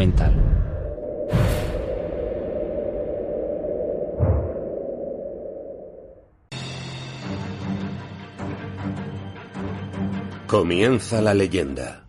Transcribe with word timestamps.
documental. 0.00 0.34
Comienza 10.46 11.20
la 11.20 11.34
leyenda. 11.34 12.04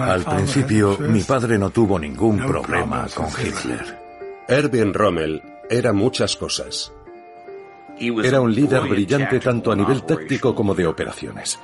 Al 0.00 0.24
principio, 0.24 0.96
mi 0.98 1.22
padre 1.22 1.58
no 1.58 1.70
tuvo 1.70 1.98
ningún 1.98 2.38
problema 2.38 3.06
con 3.14 3.26
Hitler. 3.26 3.98
Erwin 4.48 4.92
Rommel 4.94 5.42
era 5.68 5.92
muchas 5.92 6.34
cosas. 6.36 6.92
Era 7.98 8.40
un 8.40 8.52
líder 8.52 8.88
brillante 8.88 9.38
tanto 9.40 9.70
a 9.70 9.76
nivel 9.76 10.02
táctico 10.04 10.54
como 10.54 10.74
de 10.74 10.86
operaciones, 10.86 11.60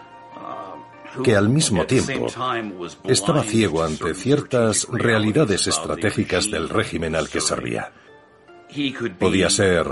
que 1.22 1.36
al 1.36 1.48
mismo 1.48 1.84
tiempo 1.86 2.26
estaba 3.04 3.42
ciego 3.42 3.82
ante 3.82 4.14
ciertas 4.14 4.86
realidades 4.90 5.66
estratégicas 5.66 6.50
del 6.50 6.68
régimen 6.68 7.14
al 7.14 7.28
que 7.28 7.40
servía. 7.40 7.92
Podía 9.18 9.48
ser 9.48 9.86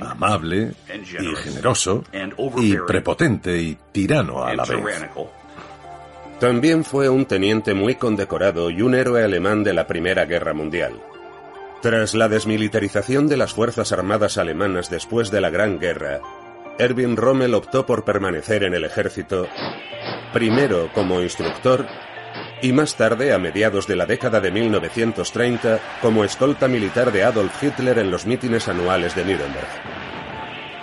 amable 0.00 0.74
y 0.92 1.36
generoso 1.36 2.04
y 2.58 2.76
prepotente 2.76 3.58
y 3.60 3.78
tirano 3.92 4.44
a 4.44 4.54
la 4.54 4.64
vez. 4.64 5.08
También 6.40 6.84
fue 6.84 7.08
un 7.08 7.24
teniente 7.24 7.72
muy 7.72 7.94
condecorado 7.94 8.68
y 8.68 8.82
un 8.82 8.94
héroe 8.94 9.24
alemán 9.24 9.64
de 9.64 9.72
la 9.72 9.86
Primera 9.86 10.26
Guerra 10.26 10.52
Mundial. 10.52 11.00
Tras 11.80 12.14
la 12.14 12.28
desmilitarización 12.28 13.26
de 13.26 13.38
las 13.38 13.54
Fuerzas 13.54 13.92
Armadas 13.92 14.36
alemanas 14.36 14.90
después 14.90 15.30
de 15.30 15.40
la 15.40 15.48
Gran 15.48 15.78
Guerra, 15.78 16.20
Erwin 16.78 17.16
Rommel 17.16 17.54
optó 17.54 17.86
por 17.86 18.04
permanecer 18.04 18.62
en 18.64 18.74
el 18.74 18.84
ejército, 18.84 19.48
primero 20.32 20.90
como 20.92 21.22
instructor 21.22 21.86
y 22.62 22.72
más 22.72 22.96
tarde, 22.96 23.32
a 23.32 23.38
mediados 23.38 23.86
de 23.86 23.96
la 23.96 24.06
década 24.06 24.40
de 24.40 24.50
1930, 24.50 25.80
como 26.00 26.24
escolta 26.24 26.68
militar 26.68 27.12
de 27.12 27.22
Adolf 27.22 27.62
Hitler 27.62 27.98
en 27.98 28.10
los 28.10 28.26
mítines 28.26 28.68
anuales 28.68 29.14
de 29.14 29.24
Nuremberg. 29.24 29.68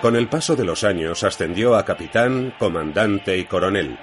Con 0.01 0.15
el 0.15 0.27
paso 0.27 0.55
de 0.55 0.65
los 0.65 0.83
años 0.83 1.23
ascendió 1.23 1.75
a 1.75 1.85
capitán, 1.85 2.53
comandante 2.59 3.37
y 3.37 3.45
coronel. 3.45 3.97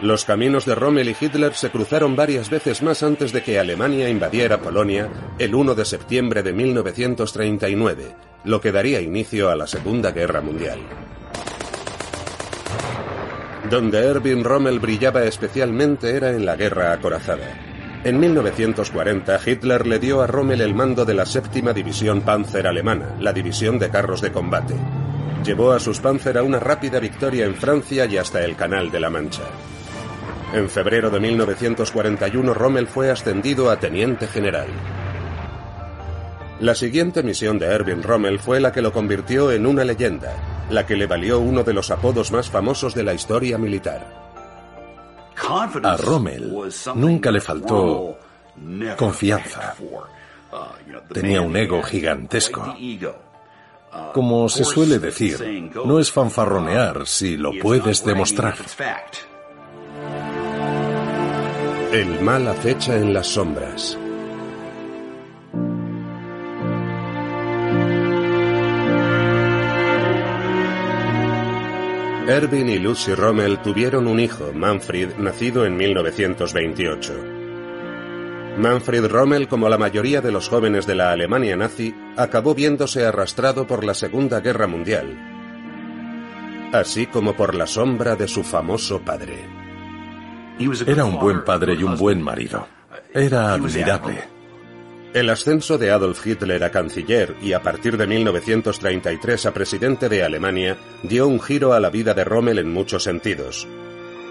Los 0.00 0.24
caminos 0.24 0.64
de 0.64 0.74
Rommel 0.74 1.10
y 1.10 1.16
Hitler 1.20 1.54
se 1.54 1.70
cruzaron 1.70 2.16
varias 2.16 2.48
veces 2.48 2.82
más 2.82 3.02
antes 3.02 3.32
de 3.32 3.42
que 3.42 3.58
Alemania 3.58 4.08
invadiera 4.08 4.58
Polonia 4.58 5.10
el 5.38 5.54
1 5.54 5.74
de 5.74 5.84
septiembre 5.84 6.42
de 6.42 6.52
1939, 6.54 8.29
lo 8.44 8.60
que 8.60 8.72
daría 8.72 9.00
inicio 9.00 9.50
a 9.50 9.56
la 9.56 9.66
Segunda 9.66 10.12
Guerra 10.12 10.40
Mundial. 10.40 10.80
Donde 13.68 13.98
Erwin 13.98 14.42
Rommel 14.42 14.80
brillaba 14.80 15.24
especialmente 15.24 16.16
era 16.16 16.30
en 16.30 16.46
la 16.46 16.56
guerra 16.56 16.92
acorazada. 16.92 17.66
En 18.02 18.18
1940, 18.18 19.38
Hitler 19.44 19.86
le 19.86 19.98
dio 19.98 20.22
a 20.22 20.26
Rommel 20.26 20.62
el 20.62 20.74
mando 20.74 21.04
de 21.04 21.12
la 21.12 21.26
séptima 21.26 21.74
división 21.74 22.22
Panzer 22.22 22.66
alemana, 22.66 23.16
la 23.20 23.32
división 23.32 23.78
de 23.78 23.90
carros 23.90 24.22
de 24.22 24.32
combate. 24.32 24.74
Llevó 25.44 25.72
a 25.72 25.80
sus 25.80 26.00
Panzer 26.00 26.38
a 26.38 26.42
una 26.42 26.58
rápida 26.58 26.98
victoria 26.98 27.44
en 27.44 27.54
Francia 27.54 28.06
y 28.06 28.16
hasta 28.16 28.42
el 28.42 28.56
Canal 28.56 28.90
de 28.90 29.00
la 29.00 29.10
Mancha. 29.10 29.42
En 30.54 30.68
febrero 30.68 31.10
de 31.10 31.20
1941, 31.20 32.54
Rommel 32.54 32.86
fue 32.86 33.10
ascendido 33.10 33.70
a 33.70 33.78
teniente 33.78 34.26
general. 34.26 34.68
La 36.60 36.74
siguiente 36.74 37.22
misión 37.22 37.58
de 37.58 37.66
Erwin 37.66 38.02
Rommel 38.02 38.38
fue 38.38 38.60
la 38.60 38.70
que 38.70 38.82
lo 38.82 38.92
convirtió 38.92 39.50
en 39.50 39.64
una 39.66 39.82
leyenda, 39.82 40.66
la 40.68 40.84
que 40.84 40.94
le 40.94 41.06
valió 41.06 41.40
uno 41.40 41.62
de 41.64 41.72
los 41.72 41.90
apodos 41.90 42.30
más 42.32 42.50
famosos 42.50 42.94
de 42.94 43.02
la 43.02 43.14
historia 43.14 43.56
militar. 43.56 44.06
A 45.82 45.96
Rommel 45.96 46.52
nunca 46.96 47.30
le 47.30 47.40
faltó 47.40 48.18
confianza. 48.98 49.74
Tenía 51.10 51.40
un 51.40 51.56
ego 51.56 51.82
gigantesco. 51.82 52.76
Como 54.12 54.48
se 54.50 54.64
suele 54.64 54.98
decir, 54.98 55.72
no 55.84 55.98
es 55.98 56.12
fanfarronear 56.12 57.06
si 57.06 57.38
lo 57.38 57.52
puedes 57.58 58.04
demostrar. 58.04 58.56
El 61.90 62.20
mal 62.20 62.46
acecha 62.46 62.96
en 62.96 63.14
las 63.14 63.26
sombras. 63.28 63.98
Erwin 72.30 72.68
y 72.68 72.78
Lucy 72.78 73.12
Rommel 73.12 73.58
tuvieron 73.58 74.06
un 74.06 74.20
hijo, 74.20 74.52
Manfred, 74.54 75.16
nacido 75.16 75.66
en 75.66 75.76
1928. 75.76 77.12
Manfred 78.56 79.06
Rommel, 79.06 79.48
como 79.48 79.68
la 79.68 79.76
mayoría 79.76 80.20
de 80.20 80.30
los 80.30 80.48
jóvenes 80.48 80.86
de 80.86 80.94
la 80.94 81.10
Alemania 81.10 81.56
nazi, 81.56 81.92
acabó 82.16 82.54
viéndose 82.54 83.04
arrastrado 83.04 83.66
por 83.66 83.82
la 83.82 83.94
Segunda 83.94 84.38
Guerra 84.38 84.68
Mundial, 84.68 85.18
así 86.72 87.08
como 87.08 87.34
por 87.34 87.56
la 87.56 87.66
sombra 87.66 88.14
de 88.14 88.28
su 88.28 88.44
famoso 88.44 89.00
padre. 89.00 89.34
Era 90.86 91.04
un 91.04 91.18
buen 91.18 91.44
padre 91.44 91.74
y 91.74 91.82
un 91.82 91.96
buen 91.96 92.22
marido. 92.22 92.64
Era 93.12 93.54
admirable. 93.54 94.39
El 95.12 95.28
ascenso 95.28 95.76
de 95.76 95.90
Adolf 95.90 96.24
Hitler 96.24 96.62
a 96.62 96.70
canciller 96.70 97.34
y 97.42 97.52
a 97.52 97.62
partir 97.62 97.96
de 97.96 98.06
1933 98.06 99.46
a 99.46 99.52
presidente 99.52 100.08
de 100.08 100.22
Alemania 100.22 100.76
dio 101.02 101.26
un 101.26 101.40
giro 101.40 101.72
a 101.72 101.80
la 101.80 101.90
vida 101.90 102.14
de 102.14 102.22
Rommel 102.22 102.60
en 102.60 102.72
muchos 102.72 103.02
sentidos. 103.02 103.66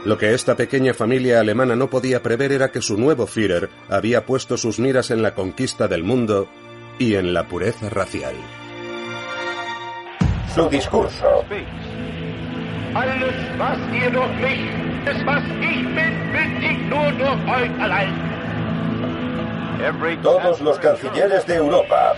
Lo 0.05 0.17
que 0.17 0.33
esta 0.33 0.55
pequeña 0.55 0.93
familia 0.93 1.41
alemana 1.41 1.75
no 1.75 1.89
podía 1.89 2.23
prever 2.23 2.53
era 2.53 2.71
que 2.71 2.81
su 2.81 2.97
nuevo 2.97 3.27
Führer 3.27 3.69
había 3.89 4.25
puesto 4.25 4.55
sus 4.55 4.79
miras 4.79 5.11
en 5.11 5.21
la 5.21 5.35
conquista 5.35 5.89
del 5.89 6.05
mundo 6.05 6.47
y 6.97 7.15
en 7.15 7.33
la 7.33 7.45
pureza 7.45 7.89
racial. 7.89 8.35
Su 10.55 10.69
discurso. 10.69 11.43
Todos 20.21 20.59
los 20.59 20.77
cancilleres 20.77 21.47
de 21.47 21.55
Europa. 21.55 22.13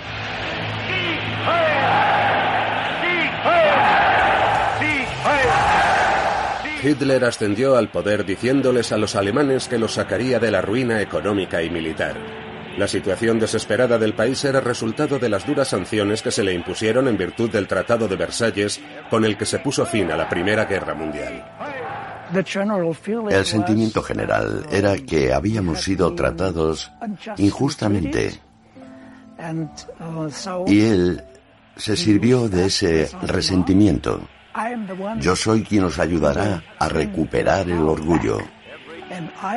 Hitler 6.84 7.24
ascendió 7.24 7.78
al 7.78 7.90
poder 7.90 8.26
diciéndoles 8.26 8.92
a 8.92 8.98
los 8.98 9.16
alemanes 9.16 9.68
que 9.68 9.78
los 9.78 9.94
sacaría 9.94 10.40
de 10.40 10.50
la 10.50 10.62
ruina 10.62 11.02
económica 11.02 11.62
y 11.62 11.70
militar. 11.70 12.16
La 12.78 12.88
situación 12.88 13.40
desesperada 13.40 14.00
del 14.00 14.16
país 14.16 14.44
era 14.44 14.60
resultado 14.60 15.20
de 15.20 15.30
las 15.30 15.46
duras 15.46 15.68
sanciones 15.68 16.24
que 16.24 16.32
se 16.32 16.44
le 16.44 16.54
impusieron 16.54 17.08
en 17.08 17.18
virtud 17.18 17.52
del 17.52 17.68
Tratado 17.68 18.08
de 18.08 18.16
Versalles, 18.16 18.82
con 19.10 19.24
el 19.24 19.38
que 19.38 19.46
se 19.46 19.60
puso 19.60 19.86
fin 19.86 20.10
a 20.12 20.18
la 20.18 20.28
Primera 20.28 20.66
Guerra 20.66 20.96
Mundial. 20.96 21.44
El 22.34 23.46
sentimiento 23.46 24.02
general 24.02 24.66
era 24.72 24.98
que 24.98 25.34
habíamos 25.34 25.82
sido 25.82 26.14
tratados 26.14 26.92
injustamente 27.38 28.40
y 30.68 30.82
él 30.82 31.24
se 31.76 31.96
sirvió 31.96 32.48
de 32.48 32.66
ese 32.66 33.10
resentimiento. 33.24 34.22
Yo 35.20 35.36
soy 35.36 35.64
quien 35.64 35.86
os 35.86 35.98
ayudará 36.00 36.64
a 36.78 36.90
recuperar 36.90 37.70
el 37.70 37.80
orgullo 37.80 38.40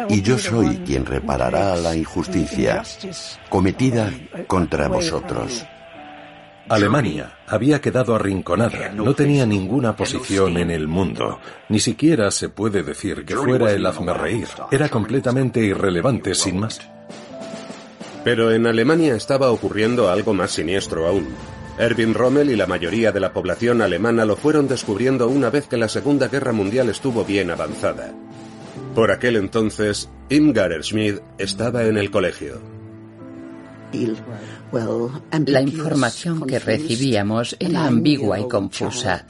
y 0.08 0.22
yo 0.22 0.38
soy 0.38 0.78
quien 0.78 1.04
reparará 1.04 1.76
la 1.76 1.94
injusticia 1.94 2.82
cometida 3.48 4.10
contra 4.46 4.88
vosotros. 4.88 5.64
Alemania 6.68 7.38
había 7.46 7.80
quedado 7.80 8.14
arrinconada, 8.14 8.90
no 8.90 9.14
tenía 9.14 9.44
ninguna 9.44 9.94
posición 9.96 10.56
en 10.56 10.70
el 10.70 10.88
mundo, 10.88 11.38
ni 11.68 11.78
siquiera 11.78 12.30
se 12.30 12.48
puede 12.48 12.82
decir 12.82 13.24
que 13.24 13.36
fuera 13.36 13.72
el 13.72 13.84
hazmerreír, 13.84 14.48
era 14.70 14.88
completamente 14.88 15.60
irrelevante 15.60 16.34
sin 16.34 16.60
más. 16.60 16.80
Pero 18.24 18.50
en 18.52 18.66
Alemania 18.66 19.14
estaba 19.14 19.50
ocurriendo 19.50 20.10
algo 20.10 20.32
más 20.32 20.52
siniestro 20.52 21.06
aún. 21.06 21.28
Erwin 21.78 22.14
Rommel 22.14 22.50
y 22.50 22.56
la 22.56 22.66
mayoría 22.66 23.12
de 23.12 23.20
la 23.20 23.32
población 23.32 23.82
alemana 23.82 24.24
lo 24.24 24.36
fueron 24.36 24.66
descubriendo 24.66 25.28
una 25.28 25.50
vez 25.50 25.66
que 25.66 25.76
la 25.76 25.88
Segunda 25.88 26.28
Guerra 26.28 26.52
Mundial 26.52 26.88
estuvo 26.88 27.24
bien 27.24 27.50
avanzada. 27.50 28.14
Por 28.94 29.10
aquel 29.10 29.36
entonces, 29.36 30.08
Imgar 30.30 30.72
Schmid 30.82 31.16
estaba 31.36 31.84
en 31.84 31.98
el 31.98 32.10
colegio. 32.10 32.60
La 35.46 35.60
información 35.60 36.46
que 36.46 36.58
recibíamos 36.58 37.56
era 37.58 37.86
ambigua 37.86 38.40
y 38.40 38.48
confusa. 38.48 39.24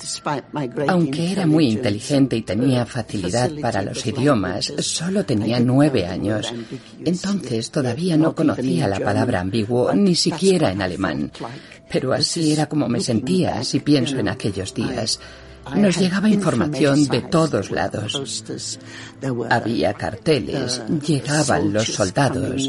Aunque 0.89 1.33
era 1.33 1.47
muy 1.47 1.69
inteligente 1.71 2.37
y 2.37 2.43
tenía 2.43 2.87
facilidad 2.87 3.51
para 3.61 3.83
los 3.83 4.05
idiomas, 4.07 4.73
solo 4.79 5.25
tenía 5.25 5.61
nueve 5.61 6.07
años. 6.07 6.53
Entonces 7.05 7.71
todavía 7.71 8.17
no 8.17 8.35
conocía 8.35 8.89
la 8.89 9.01
palabra 9.01 9.41
ambiguo, 9.41 9.93
ni 9.95 10.15
siquiera 10.15 10.73
en 10.73 10.83
alemán. 10.83 11.31
Pero 11.91 12.13
así 12.13 12.53
era 12.53 12.67
como 12.67 12.89
me 12.89 13.01
sentía 13.01 13.63
si 13.65 13.81
pienso 13.81 14.19
en 14.19 14.29
aquellos 14.29 14.75
días. 14.75 15.21
Nos 15.77 15.99
llegaba 15.99 16.29
información 16.29 17.07
de 17.09 17.23
todos 17.23 17.71
lados. 17.71 18.45
Había 19.51 19.95
carteles, 19.95 20.83
llegaban 21.07 21.73
los 21.73 21.87
soldados 21.87 22.69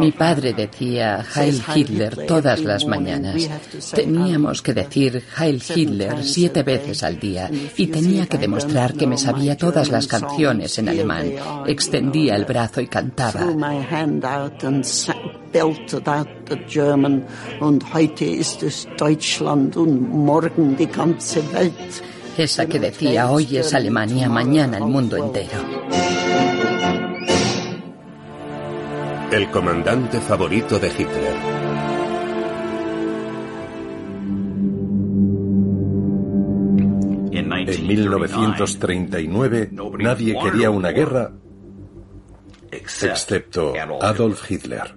mi 0.00 0.12
padre 0.12 0.52
decía 0.54 1.24
Heil 1.34 1.62
Hitler 1.74 2.26
todas 2.26 2.60
las 2.60 2.86
mañanas. 2.86 3.48
Teníamos 3.94 4.62
que 4.62 4.74
decir 4.74 5.22
Heil 5.38 5.62
Hitler 5.74 6.24
siete 6.24 6.62
veces 6.62 7.02
al 7.02 7.18
día 7.18 7.50
y 7.76 7.86
tenía 7.88 8.26
que 8.26 8.38
demostrar 8.38 8.94
que 8.94 9.06
me 9.06 9.18
sabía 9.18 9.56
todas 9.56 9.90
las 9.90 10.06
canciones 10.06 10.78
en 10.78 10.88
alemán. 10.88 11.32
Extendía 11.66 12.36
el 12.36 12.44
brazo 12.44 12.80
y 12.80 12.86
cantaba. 12.86 13.44
Esa 22.36 22.66
que 22.66 22.78
decía 22.78 23.30
hoy 23.30 23.56
es 23.56 23.74
Alemania, 23.74 24.28
mañana 24.28 24.78
el 24.78 24.84
mundo 24.84 25.16
entero. 25.16 26.07
El 29.30 29.50
comandante 29.50 30.20
favorito 30.20 30.78
de 30.78 30.88
Hitler. 30.88 31.36
En 37.32 37.86
1939 37.86 39.70
nadie 39.98 40.34
quería 40.42 40.70
una 40.70 40.92
guerra 40.92 41.32
excepto 42.70 43.74
Adolf 44.00 44.50
Hitler. 44.50 44.94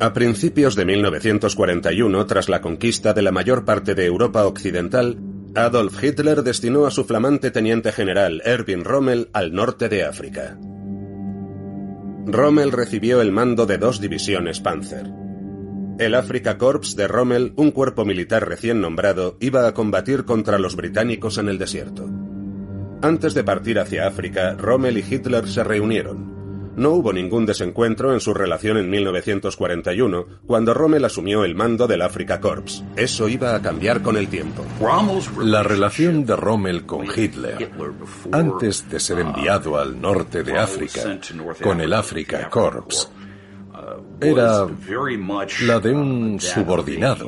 A 0.00 0.14
principios 0.14 0.74
de 0.74 0.86
1941, 0.86 2.26
tras 2.26 2.48
la 2.48 2.62
conquista 2.62 3.12
de 3.12 3.20
la 3.20 3.32
mayor 3.32 3.66
parte 3.66 3.94
de 3.94 4.06
Europa 4.06 4.46
Occidental, 4.46 5.18
Adolf 5.54 6.02
Hitler 6.02 6.42
destinó 6.42 6.86
a 6.86 6.90
su 6.90 7.04
flamante 7.04 7.50
teniente 7.50 7.92
general 7.92 8.40
Erwin 8.46 8.84
Rommel 8.84 9.28
al 9.34 9.52
norte 9.52 9.90
de 9.90 10.04
África. 10.04 10.58
Rommel 12.28 12.72
recibió 12.72 13.20
el 13.20 13.30
mando 13.30 13.66
de 13.66 13.78
dos 13.78 14.00
divisiones 14.00 14.58
Panzer. 14.58 15.06
El 16.00 16.16
Africa 16.16 16.58
Corps 16.58 16.96
de 16.96 17.06
Rommel, 17.06 17.52
un 17.54 17.70
cuerpo 17.70 18.04
militar 18.04 18.48
recién 18.48 18.80
nombrado, 18.80 19.36
iba 19.40 19.68
a 19.68 19.74
combatir 19.74 20.24
contra 20.24 20.58
los 20.58 20.74
británicos 20.74 21.38
en 21.38 21.48
el 21.48 21.56
desierto. 21.56 22.10
Antes 23.00 23.32
de 23.32 23.44
partir 23.44 23.78
hacia 23.78 24.08
África, 24.08 24.54
Rommel 24.54 24.98
y 24.98 25.04
Hitler 25.08 25.46
se 25.46 25.62
reunieron. 25.62 26.35
No 26.76 26.90
hubo 26.90 27.12
ningún 27.12 27.46
desencuentro 27.46 28.12
en 28.12 28.20
su 28.20 28.34
relación 28.34 28.76
en 28.76 28.90
1941, 28.90 30.26
cuando 30.46 30.74
Rommel 30.74 31.06
asumió 31.06 31.42
el 31.42 31.54
mando 31.54 31.86
del 31.86 32.02
Africa 32.02 32.38
Corps. 32.38 32.84
Eso 32.96 33.28
iba 33.28 33.54
a 33.54 33.62
cambiar 33.62 34.02
con 34.02 34.16
el 34.18 34.28
tiempo. 34.28 34.62
La 35.42 35.62
relación 35.62 36.26
de 36.26 36.36
Rommel 36.36 36.84
con 36.84 37.06
Hitler, 37.06 37.70
antes 38.30 38.88
de 38.90 39.00
ser 39.00 39.20
enviado 39.20 39.78
al 39.78 39.98
norte 39.98 40.42
de 40.42 40.58
África 40.58 41.18
con 41.62 41.80
el 41.80 41.94
Africa 41.94 42.50
Corps, 42.50 43.10
era 44.20 44.66
la 45.62 45.80
de 45.80 45.92
un 45.92 46.38
subordinado 46.40 47.26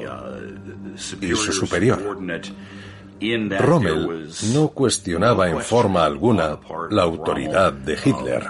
y 1.21 1.35
su 1.35 1.53
superior. 1.53 2.19
Rommel 3.59 4.29
no 4.53 4.69
cuestionaba 4.69 5.49
en 5.49 5.61
forma 5.61 6.05
alguna 6.05 6.59
la 6.91 7.03
autoridad 7.03 7.73
de 7.73 7.97
Hitler 8.05 8.44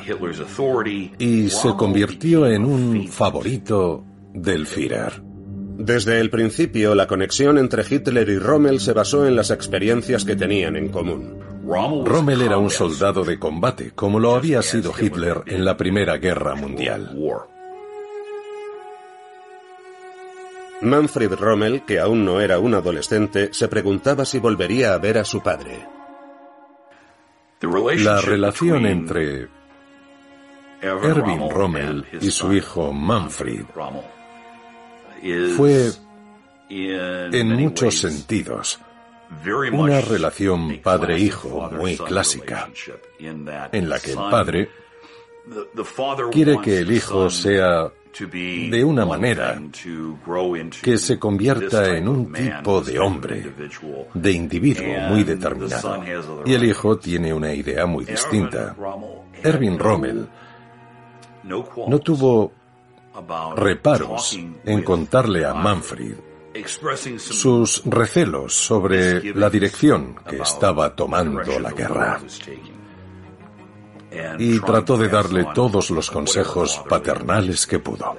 y 1.18 1.48
se 1.48 1.74
convirtió 1.74 2.46
en 2.46 2.64
un 2.64 3.08
favorito 3.08 4.04
del 4.34 4.66
Führer. 4.66 5.22
Desde 5.78 6.20
el 6.20 6.28
principio, 6.28 6.94
la 6.94 7.06
conexión 7.06 7.56
entre 7.56 7.84
Hitler 7.88 8.28
y 8.28 8.38
Rommel 8.38 8.80
se 8.80 8.92
basó 8.92 9.26
en 9.26 9.36
las 9.36 9.50
experiencias 9.50 10.24
que 10.24 10.34
tenían 10.34 10.74
en 10.74 10.88
común. 10.88 11.38
Rommel 11.64 12.42
era 12.42 12.58
un 12.58 12.70
soldado 12.70 13.24
de 13.24 13.38
combate, 13.38 13.92
como 13.94 14.18
lo 14.18 14.34
había 14.34 14.62
sido 14.62 14.92
Hitler 14.98 15.42
en 15.46 15.64
la 15.64 15.76
Primera 15.76 16.16
Guerra 16.16 16.54
Mundial. 16.56 17.16
Manfred 20.80 21.32
Rommel, 21.34 21.82
que 21.82 21.98
aún 21.98 22.24
no 22.24 22.40
era 22.40 22.58
un 22.58 22.74
adolescente, 22.74 23.50
se 23.52 23.68
preguntaba 23.68 24.24
si 24.24 24.38
volvería 24.38 24.94
a 24.94 24.98
ver 24.98 25.18
a 25.18 25.24
su 25.24 25.42
padre. 25.42 25.86
La 27.60 28.20
relación 28.20 28.86
entre 28.86 29.48
Erwin 30.80 31.50
Rommel 31.50 32.06
y 32.20 32.30
su 32.30 32.52
hijo 32.52 32.92
Manfred 32.92 33.64
fue, 35.56 35.90
en 36.70 37.48
muchos 37.56 37.98
sentidos, 37.98 38.80
una 39.72 40.00
relación 40.00 40.78
padre-hijo 40.78 41.70
muy 41.72 41.96
clásica, 41.96 42.70
en 43.18 43.88
la 43.88 43.98
que 43.98 44.12
el 44.12 44.18
padre 44.30 44.70
quiere 46.30 46.60
que 46.60 46.78
el 46.78 46.92
hijo 46.92 47.30
sea 47.30 47.90
de 48.70 48.84
una 48.84 49.04
manera 49.04 49.60
que 50.82 50.98
se 50.98 51.18
convierta 51.18 51.96
en 51.96 52.08
un 52.08 52.32
tipo 52.32 52.80
de 52.80 52.98
hombre, 52.98 53.52
de 54.14 54.32
individuo 54.32 54.98
muy 55.08 55.24
determinado. 55.24 56.02
Y 56.44 56.54
el 56.54 56.64
hijo 56.64 56.98
tiene 56.98 57.32
una 57.32 57.52
idea 57.52 57.86
muy 57.86 58.04
distinta. 58.04 58.74
Erwin 59.42 59.78
Rommel 59.78 60.28
no 61.44 61.98
tuvo 62.00 62.52
reparos 63.56 64.38
en 64.64 64.82
contarle 64.82 65.44
a 65.44 65.54
Manfred 65.54 66.14
sus 67.18 67.82
recelos 67.84 68.54
sobre 68.54 69.34
la 69.34 69.48
dirección 69.48 70.16
que 70.28 70.38
estaba 70.38 70.94
tomando 70.94 71.58
la 71.60 71.70
guerra 71.72 72.20
y 74.38 74.60
trató 74.60 74.96
de 74.96 75.08
darle 75.08 75.46
todos 75.54 75.90
los 75.90 76.10
consejos 76.10 76.82
paternales 76.88 77.66
que 77.66 77.78
pudo. 77.78 78.16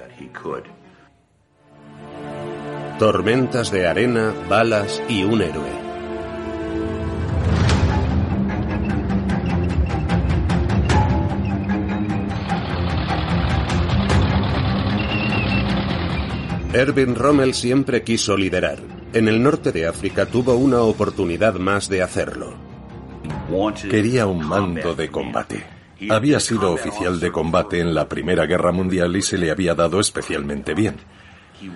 Tormentas 2.98 3.70
de 3.70 3.86
arena, 3.86 4.34
balas 4.48 5.02
y 5.08 5.24
un 5.24 5.40
héroe. 5.40 5.90
Erwin 16.72 17.16
Rommel 17.16 17.54
siempre 17.54 18.04
quiso 18.04 18.36
liderar. 18.36 18.78
En 19.12 19.26
el 19.26 19.42
norte 19.42 19.72
de 19.72 19.88
África 19.88 20.26
tuvo 20.26 20.54
una 20.54 20.82
oportunidad 20.82 21.54
más 21.54 21.88
de 21.88 22.00
hacerlo. 22.00 22.54
Quería 23.90 24.26
un 24.26 24.46
mando 24.46 24.94
de 24.94 25.10
combate. 25.10 25.79
Había 26.08 26.40
sido 26.40 26.72
oficial 26.72 27.20
de 27.20 27.30
combate 27.30 27.80
en 27.80 27.94
la 27.94 28.08
Primera 28.08 28.46
Guerra 28.46 28.72
Mundial 28.72 29.16
y 29.16 29.22
se 29.22 29.36
le 29.36 29.50
había 29.50 29.74
dado 29.74 30.00
especialmente 30.00 30.74
bien. 30.74 30.96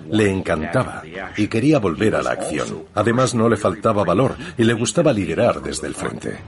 Le 0.09 0.31
encantaba 0.31 1.03
y 1.37 1.47
quería 1.47 1.79
volver 1.79 2.15
a 2.15 2.23
la 2.23 2.31
acción. 2.31 2.85
Además 2.95 3.35
no 3.35 3.49
le 3.49 3.57
faltaba 3.57 4.03
valor 4.03 4.35
y 4.57 4.63
le 4.63 4.73
gustaba 4.73 5.13
liderar 5.13 5.61
desde 5.61 5.87
el 5.87 5.93
frente. 5.93 6.39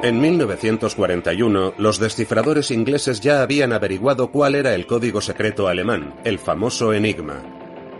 En 0.00 0.20
1941, 0.20 1.74
los 1.76 1.98
descifradores 1.98 2.70
ingleses 2.70 3.20
ya 3.20 3.42
habían 3.42 3.72
averiguado 3.72 4.30
cuál 4.30 4.54
era 4.54 4.74
el 4.74 4.86
código 4.86 5.20
secreto 5.20 5.66
alemán, 5.66 6.14
el 6.24 6.38
famoso 6.38 6.92
Enigma. 6.92 7.42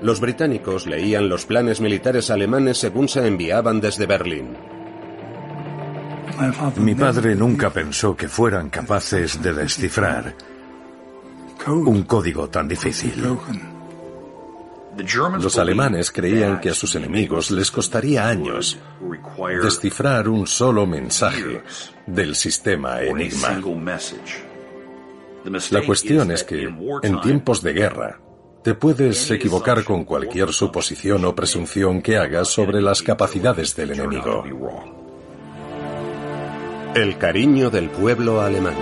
Los 0.01 0.21
británicos 0.21 0.87
leían 0.87 1.29
los 1.29 1.45
planes 1.45 1.81
militares 1.81 2.31
alemanes 2.31 2.79
según 2.79 3.09
se 3.09 3.27
enviaban 3.27 3.81
desde 3.81 4.07
Berlín. 4.07 4.57
Mi 6.77 6.95
padre 6.95 7.35
nunca 7.35 7.71
pensó 7.71 8.17
que 8.17 8.29
fueran 8.29 8.71
capaces 8.71 9.43
de 9.43 9.53
descifrar 9.53 10.37
un 11.67 12.05
código 12.05 12.49
tan 12.49 12.69
difícil. 12.69 13.15
Los 15.41 15.59
alemanes 15.59 16.11
creían 16.11 16.61
que 16.61 16.71
a 16.71 16.75
sus 16.75 16.95
enemigos 16.95 17.51
les 17.51 17.71
costaría 17.71 18.29
años 18.29 18.79
descifrar 19.63 20.29
un 20.29 20.47
solo 20.47 20.87
mensaje 20.87 21.63
del 22.07 22.35
sistema 22.35 23.01
Enigma. 23.03 23.61
La 25.71 25.85
cuestión 25.85 26.31
es 26.33 26.45
que, 26.45 26.69
en 27.03 27.21
tiempos 27.21 27.63
de 27.63 27.73
guerra, 27.73 28.21
te 28.63 28.75
puedes 28.75 29.31
equivocar 29.31 29.85
con 29.85 30.05
cualquier 30.05 30.53
suposición 30.53 31.25
o 31.25 31.35
presunción 31.35 32.03
que 32.03 32.17
hagas 32.17 32.49
sobre 32.49 32.83
las 32.83 33.03
capacidades 33.03 33.77
del 33.77 33.93
enemigo. 33.93 34.45
El 36.95 37.17
cariño 37.19 37.71
del 37.71 37.89
pueblo 37.89 38.41
alemán. 38.41 38.75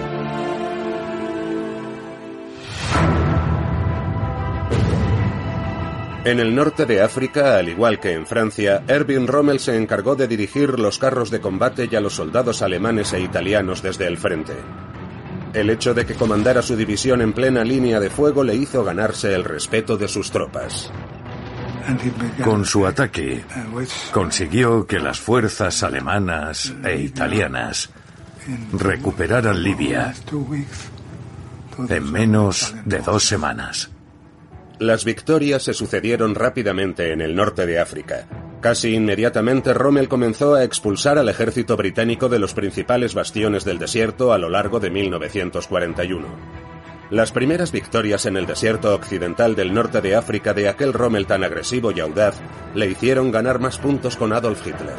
En 6.27 6.41
el 6.41 6.57
norte 6.57 6.87
de 6.87 7.03
África, 7.03 7.57
al 7.57 7.69
igual 7.69 8.01
que 8.01 8.13
en 8.13 8.27
Francia, 8.27 8.83
Erwin 8.89 9.29
Rommel 9.29 9.61
se 9.61 9.77
encargó 9.77 10.17
de 10.17 10.27
dirigir 10.27 10.81
los 10.81 10.99
carros 10.99 11.31
de 11.31 11.41
combate 11.41 11.89
y 11.89 11.95
a 11.95 12.01
los 12.01 12.15
soldados 12.15 12.63
alemanes 12.63 13.13
e 13.13 13.21
italianos 13.21 13.81
desde 13.81 14.09
el 14.09 14.19
frente. 14.19 14.55
El 15.53 15.71
hecho 15.71 15.95
de 15.95 16.05
que 16.05 16.17
comandara 16.17 16.63
su 16.63 16.75
división 16.75 17.21
en 17.21 17.33
plena 17.33 17.63
línea 17.63 18.01
de 18.01 18.11
fuego 18.11 18.43
le 18.43 18.57
hizo 18.57 18.83
ganarse 18.83 19.37
el 19.37 19.45
respeto 19.45 19.97
de 19.97 20.09
sus 20.09 20.33
tropas. 20.33 20.91
Con 22.43 22.65
su 22.65 22.85
ataque, 22.85 23.45
consiguió 24.11 24.85
que 24.85 24.99
las 24.99 25.21
fuerzas 25.21 25.85
alemanas 25.85 26.75
e 26.83 27.03
italianas 27.03 27.91
recuperaran 28.73 29.63
Libia 29.63 30.13
en 31.89 32.11
menos 32.11 32.75
de 32.85 32.99
dos 32.99 33.23
semanas. 33.23 33.91
Las 34.79 35.07
victorias 35.07 35.63
se 35.63 35.73
sucedieron 35.73 36.35
rápidamente 36.35 37.11
en 37.13 37.23
el 37.23 37.35
norte 37.35 37.65
de 37.65 37.79
África. 37.79 38.27
Casi 38.61 38.95
inmediatamente 38.95 39.73
Rommel 39.73 40.07
comenzó 40.07 40.55
a 40.55 40.65
expulsar 40.65 41.17
al 41.17 41.31
ejército 41.31 41.79
británico 41.79 42.29
de 42.29 42.39
los 42.39 42.53
principales 42.53 43.15
bastiones 43.15 43.65
del 43.65 43.79
desierto 43.79 44.35
a 44.35 44.39
lo 44.39 44.51
largo 44.51 44.79
de 44.79 44.91
1941. 44.91 46.27
Las 47.09 47.33
primeras 47.33 47.73
victorias 47.73 48.27
en 48.27 48.37
el 48.37 48.45
desierto 48.45 48.95
occidental 48.95 49.55
del 49.55 49.73
norte 49.73 50.03
de 50.03 50.15
África 50.15 50.53
de 50.53 50.69
aquel 50.69 50.93
Rommel 50.93 51.27
tan 51.27 51.43
agresivo 51.43 51.91
y 51.91 52.01
audaz 52.01 52.39
le 52.75 52.87
hicieron 52.87 53.31
ganar 53.31 53.61
más 53.61 53.79
puntos 53.79 54.17
con 54.17 54.35
Adolf 54.35 54.67
Hitler. 54.67 54.99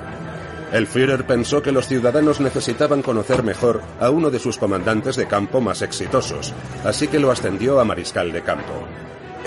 El 0.71 0.87
Führer 0.87 1.27
pensó 1.27 1.61
que 1.61 1.71
los 1.71 1.87
ciudadanos 1.87 2.39
necesitaban 2.39 3.03
conocer 3.03 3.43
mejor 3.43 3.83
a 3.99 4.09
uno 4.09 4.31
de 4.31 4.39
sus 4.39 4.57
comandantes 4.57 5.17
de 5.17 5.27
campo 5.27 5.61
más 5.61 5.83
exitosos, 5.83 6.51
así 6.83 7.07
que 7.07 7.19
lo 7.19 7.29
ascendió 7.29 7.79
a 7.79 7.85
mariscal 7.85 8.31
de 8.31 8.41
campo. 8.41 8.87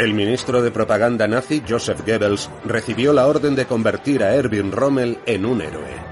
El 0.01 0.15
ministro 0.15 0.63
de 0.63 0.71
propaganda 0.71 1.29
nazi, 1.29 1.63
Joseph 1.69 2.01
Goebbels, 2.07 2.49
recibió 2.65 3.13
la 3.13 3.27
orden 3.27 3.55
de 3.55 3.67
convertir 3.67 4.25
a 4.25 4.35
Erwin 4.35 4.73
Rommel 4.73 5.19
en 5.27 5.45
un 5.45 5.61
héroe. 5.61 6.11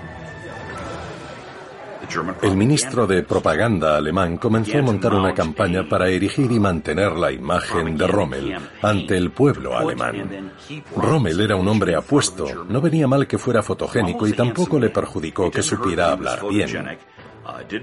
El 2.43 2.55
ministro 2.55 3.07
de 3.07 3.23
propaganda 3.23 3.97
alemán 3.97 4.37
comenzó 4.37 4.77
a 4.77 4.83
montar 4.83 5.15
una 5.15 5.33
campaña 5.33 5.89
para 5.89 6.11
erigir 6.11 6.53
y 6.53 6.61
mantener 6.61 7.13
la 7.13 7.33
imagen 7.33 7.97
de 7.97 8.07
Rommel 8.07 8.59
ante 8.83 9.17
el 9.17 9.31
pueblo 9.31 9.75
alemán. 9.75 10.53
Rommel 10.95 11.41
era 11.41 11.57
un 11.57 11.67
hombre 11.67 11.95
apuesto, 11.95 12.67
no 12.69 12.83
venía 12.83 13.09
mal 13.09 13.27
que 13.27 13.39
fuera 13.39 13.63
fotogénico 13.63 14.27
y 14.27 14.35
tampoco 14.35 14.79
le 14.79 14.91
perjudicó 14.91 15.51
que 15.51 15.63
supiera 15.63 16.13
hablar 16.13 16.41
bien. 16.47 16.99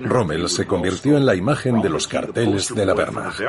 Rommel 0.01 0.49
se 0.49 0.65
convirtió 0.65 1.17
en 1.17 1.25
la 1.25 1.35
imagen 1.35 1.81
de 1.81 1.89
los 1.89 2.07
carteles 2.07 2.73
de 2.73 2.85
la 2.85 2.93
Wehrmacht. 2.93 3.39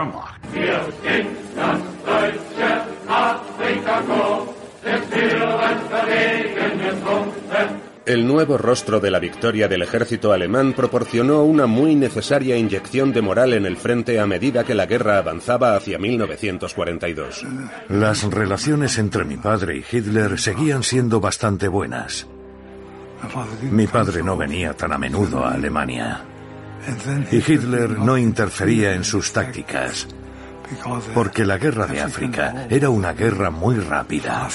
El 8.06 8.24
nuevo 8.24 8.56
rostro 8.56 9.00
de 9.00 9.10
la 9.10 9.18
victoria 9.18 9.66
del 9.66 9.82
ejército 9.82 10.32
alemán 10.32 10.74
proporcionó 10.74 11.42
una 11.42 11.66
muy 11.66 11.96
necesaria 11.96 12.56
inyección 12.56 13.12
de 13.12 13.20
moral 13.20 13.52
en 13.52 13.66
el 13.66 13.76
frente 13.76 14.20
a 14.20 14.26
medida 14.26 14.62
que 14.62 14.76
la 14.76 14.86
guerra 14.86 15.18
avanzaba 15.18 15.74
hacia 15.74 15.98
1942. 15.98 17.44
Las 17.88 18.22
relaciones 18.22 18.98
entre 18.98 19.24
mi 19.24 19.36
padre 19.36 19.78
y 19.78 19.96
Hitler 19.96 20.38
seguían 20.38 20.84
siendo 20.84 21.20
bastante 21.20 21.66
buenas. 21.66 22.28
Mi 23.62 23.86
padre 23.86 24.22
no 24.22 24.36
venía 24.36 24.74
tan 24.74 24.92
a 24.92 24.98
menudo 24.98 25.44
a 25.44 25.52
Alemania. 25.52 26.20
Y 27.32 27.36
Hitler 27.36 27.98
no 27.98 28.16
interfería 28.16 28.94
en 28.94 29.04
sus 29.04 29.32
tácticas, 29.32 30.06
porque 31.14 31.44
la 31.44 31.58
guerra 31.58 31.86
de 31.86 32.00
África 32.00 32.66
era 32.70 32.90
una 32.90 33.12
guerra 33.12 33.50
muy 33.50 33.76
rápida. 33.76 34.48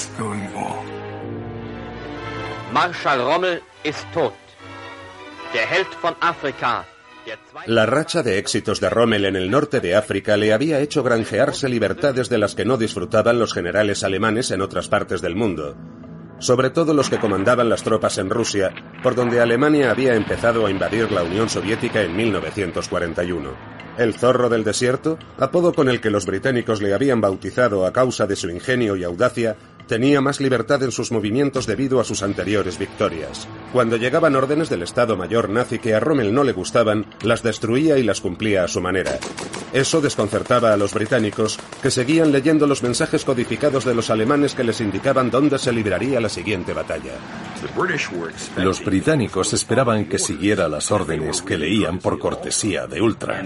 Marshal 2.72 3.20
Rommel 3.20 3.62
ist 3.84 4.06
tot. 4.14 4.34
Der 5.54 5.68
Held 5.68 5.90
von 6.02 6.16
Afrika. 6.22 6.86
La 7.66 7.86
racha 7.86 8.24
de 8.24 8.40
éxitos 8.40 8.80
de 8.80 8.90
Rommel 8.90 9.26
en 9.26 9.36
el 9.36 9.52
norte 9.52 9.80
de 9.80 9.96
África 9.96 10.38
le 10.38 10.54
había 10.54 10.80
hecho 10.80 11.04
granjearse 11.04 11.70
libertades 11.70 12.30
de 12.30 12.38
las 12.38 12.56
que 12.56 12.66
no 12.66 12.78
disfrutaban 12.78 13.38
los 13.38 13.54
generales 13.54 14.04
alemanes 14.04 14.52
en 14.52 14.62
otras 14.62 14.88
partes 14.88 15.22
del 15.22 15.36
mundo, 15.36 15.76
sobre 16.42 16.72
todo 16.72 16.94
los 16.94 17.10
que 17.10 17.20
comandaban 17.20 17.70
las 17.70 17.84
tropas 17.84 18.18
en 18.18 18.30
Rusia, 18.30 18.74
por 19.02 19.16
donde 19.16 19.40
Alemania 19.40 19.92
había 19.92 20.16
empezado 20.16 20.66
a 20.66 20.72
invadir 20.72 21.12
la 21.12 21.24
Unión 21.24 21.50
Soviética 21.50 22.02
en 22.02 22.16
1941. 22.16 23.52
El 23.98 24.16
zorro 24.16 24.50
del 24.50 24.64
desierto, 24.64 25.20
apodo 25.38 25.74
con 25.74 25.88
el 25.88 26.02
que 26.02 26.10
los 26.10 26.26
británicos 26.26 26.82
le 26.82 26.94
habían 26.94 27.22
bautizado 27.22 27.86
a 27.86 27.94
causa 27.94 28.26
de 28.26 28.36
su 28.36 28.50
ingenio 28.50 28.96
y 28.96 29.04
audacia, 29.04 29.56
tenía 29.92 30.22
más 30.22 30.40
libertad 30.40 30.82
en 30.84 30.92
sus 30.94 31.12
movimientos 31.12 31.68
debido 31.68 32.00
a 32.00 32.06
sus 32.06 32.24
anteriores 32.24 32.78
victorias. 32.78 33.46
Cuando 33.74 33.98
llegaban 33.98 34.38
órdenes 34.38 34.70
del 34.70 34.84
Estado 34.84 35.18
Mayor 35.18 35.50
nazi 35.50 35.80
que 35.80 35.94
a 35.94 36.00
Rommel 36.00 36.34
no 36.34 36.46
le 36.46 36.54
gustaban, 36.54 37.06
las 37.24 37.44
destruía 37.44 37.98
y 37.98 38.04
las 38.04 38.22
cumplía 38.22 38.64
a 38.64 38.70
su 38.70 38.80
manera. 38.80 39.20
Eso 39.74 40.00
desconcertaba 40.00 40.72
a 40.72 40.78
los 40.78 40.94
británicos, 40.94 41.60
que 41.82 41.92
seguían 41.92 42.32
leyendo 42.32 42.68
los 42.68 42.84
mensajes 42.84 43.26
codificados 43.26 43.84
de 43.84 43.94
los 43.94 44.10
alemanes 44.10 44.56
que 44.56 44.64
les 44.64 44.80
indicaban 44.80 45.30
dónde 45.30 45.60
se 45.60 45.74
libraría 45.74 46.22
la 46.22 46.30
siguiente 46.30 46.72
batalla. 46.72 47.12
Los 48.58 48.84
británicos 48.84 49.54
esperaban 49.54 50.06
que 50.06 50.20
siguiera 50.20 50.68
las 50.68 50.92
órdenes 50.92 51.42
que 51.42 51.58
leían 51.58 52.00
por 52.00 52.18
cortesía 52.18 52.88
de 52.88 53.02
Ultra, 53.02 53.44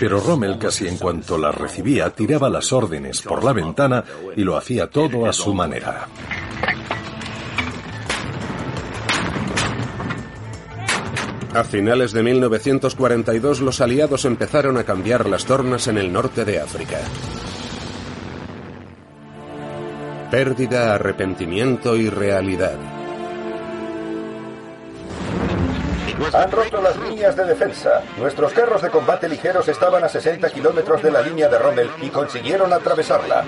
pero 0.00 0.20
Rommel 0.20 0.58
casi 0.58 0.88
en 0.88 0.98
cuanto 0.98 1.38
las 1.38 1.54
recibía 1.54 2.10
tiraba 2.10 2.50
las 2.50 2.72
órdenes 2.72 3.22
por 3.22 3.44
la 3.44 3.52
ventana 3.52 4.04
y 4.36 4.42
lo 4.42 4.56
hacía 4.56 4.88
todo 4.88 5.26
a 5.26 5.32
su 5.32 5.54
manera. 5.54 5.81
A 11.54 11.64
finales 11.64 12.12
de 12.12 12.22
1942 12.22 13.60
los 13.60 13.80
aliados 13.80 14.24
empezaron 14.24 14.78
a 14.78 14.84
cambiar 14.84 15.28
las 15.28 15.44
tornas 15.44 15.86
en 15.88 15.98
el 15.98 16.12
norte 16.12 16.44
de 16.44 16.60
África. 16.60 16.98
Pérdida, 20.30 20.94
arrepentimiento 20.94 21.94
y 21.94 22.08
realidad. 22.08 23.01
Han 26.32 26.50
roto 26.50 26.80
las 26.80 26.96
líneas 26.96 27.36
de 27.36 27.44
defensa. 27.44 28.02
Nuestros 28.18 28.52
carros 28.52 28.82
de 28.82 28.90
combate 28.90 29.28
ligeros 29.28 29.68
estaban 29.68 30.04
a 30.04 30.08
60 30.08 30.48
kilómetros 30.50 31.02
de 31.02 31.10
la 31.10 31.22
línea 31.22 31.48
de 31.48 31.58
Rommel 31.58 31.90
y 32.00 32.08
consiguieron 32.08 32.72
atravesarla. 32.72 33.44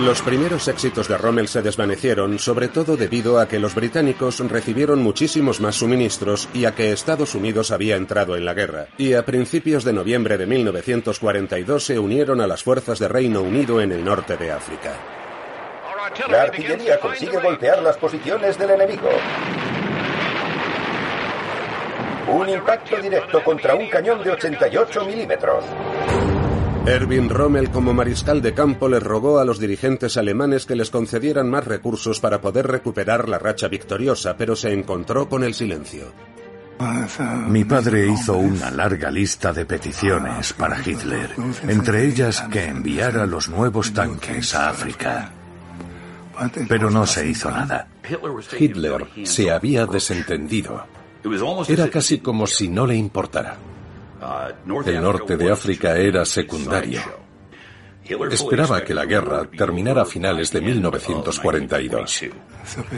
Los 0.00 0.20
primeros 0.22 0.66
éxitos 0.68 1.08
de 1.08 1.16
Rommel 1.16 1.48
se 1.48 1.62
desvanecieron, 1.62 2.38
sobre 2.38 2.68
todo 2.68 2.96
debido 2.96 3.38
a 3.38 3.46
que 3.46 3.58
los 3.58 3.74
británicos 3.74 4.40
recibieron 4.40 5.02
muchísimos 5.02 5.60
más 5.60 5.76
suministros 5.76 6.48
y 6.52 6.64
a 6.64 6.74
que 6.74 6.92
Estados 6.92 7.34
Unidos 7.34 7.70
había 7.70 7.96
entrado 7.96 8.36
en 8.36 8.44
la 8.44 8.54
guerra. 8.54 8.86
Y 8.98 9.14
a 9.14 9.24
principios 9.24 9.84
de 9.84 9.92
noviembre 9.92 10.36
de 10.36 10.46
1942 10.46 11.84
se 11.84 11.98
unieron 11.98 12.40
a 12.40 12.46
las 12.46 12.62
fuerzas 12.62 12.98
de 12.98 13.08
Reino 13.08 13.42
Unido 13.42 13.80
en 13.80 13.92
el 13.92 14.04
norte 14.04 14.36
de 14.36 14.50
África. 14.50 14.92
La 16.28 16.42
artillería 16.42 16.98
consigue 16.98 17.38
golpear 17.38 17.82
las 17.82 17.96
posiciones 17.96 18.58
del 18.58 18.70
enemigo. 18.70 19.08
Un 22.32 22.48
impacto 22.48 23.00
directo 23.00 23.42
contra 23.42 23.74
un 23.74 23.88
cañón 23.88 24.22
de 24.22 24.30
88 24.30 25.04
milímetros. 25.04 25.64
Erwin 26.86 27.28
Rommel 27.28 27.70
como 27.70 27.92
mariscal 27.92 28.40
de 28.40 28.54
campo 28.54 28.88
les 28.88 29.02
rogó 29.02 29.38
a 29.38 29.44
los 29.44 29.58
dirigentes 29.58 30.16
alemanes 30.16 30.64
que 30.64 30.76
les 30.76 30.90
concedieran 30.90 31.50
más 31.50 31.66
recursos 31.66 32.20
para 32.20 32.40
poder 32.40 32.66
recuperar 32.66 33.28
la 33.28 33.38
racha 33.38 33.68
victoriosa, 33.68 34.36
pero 34.36 34.56
se 34.56 34.72
encontró 34.72 35.28
con 35.28 35.44
el 35.44 35.54
silencio. 35.54 36.12
Mi 37.48 37.64
padre 37.64 38.08
hizo 38.08 38.38
una 38.38 38.70
larga 38.70 39.10
lista 39.10 39.52
de 39.52 39.66
peticiones 39.66 40.54
para 40.54 40.80
Hitler, 40.80 41.30
entre 41.68 42.06
ellas 42.06 42.40
que 42.50 42.64
enviara 42.64 43.26
los 43.26 43.50
nuevos 43.50 43.92
tanques 43.92 44.54
a 44.54 44.70
África. 44.70 45.30
Pero 46.66 46.88
no 46.88 47.06
se 47.06 47.28
hizo 47.28 47.50
nada. 47.50 47.86
Hitler 48.58 49.06
se 49.24 49.50
había 49.50 49.84
desentendido. 49.84 50.86
Era 51.68 51.88
casi 51.88 52.18
como 52.18 52.46
si 52.46 52.68
no 52.68 52.86
le 52.86 52.96
importara. 52.96 53.56
El 54.86 55.00
norte 55.00 55.36
de 55.36 55.50
África 55.50 55.96
era 55.96 56.24
secundario. 56.24 57.00
Esperaba 58.30 58.82
que 58.82 58.92
la 58.92 59.04
guerra 59.04 59.44
terminara 59.44 60.02
a 60.02 60.04
finales 60.04 60.50
de 60.50 60.60
1942. 60.60 62.24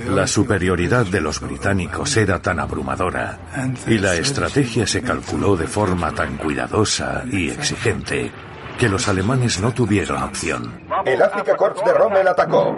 La 0.08 0.26
superioridad 0.26 1.04
de 1.04 1.20
los 1.20 1.40
británicos 1.40 2.16
era 2.16 2.40
tan 2.40 2.60
abrumadora 2.60 3.38
y 3.86 3.98
la 3.98 4.14
estrategia 4.14 4.86
se 4.86 5.02
calculó 5.02 5.56
de 5.56 5.66
forma 5.66 6.12
tan 6.12 6.38
cuidadosa 6.38 7.24
y 7.30 7.50
exigente 7.50 8.32
que 8.78 8.88
los 8.88 9.06
alemanes 9.06 9.60
no 9.60 9.72
tuvieron 9.72 10.22
opción. 10.22 10.80
El 11.04 11.20
África 11.20 11.56
Corps 11.56 11.84
de 11.84 11.92
Rommel 11.92 12.26
atacó. 12.26 12.74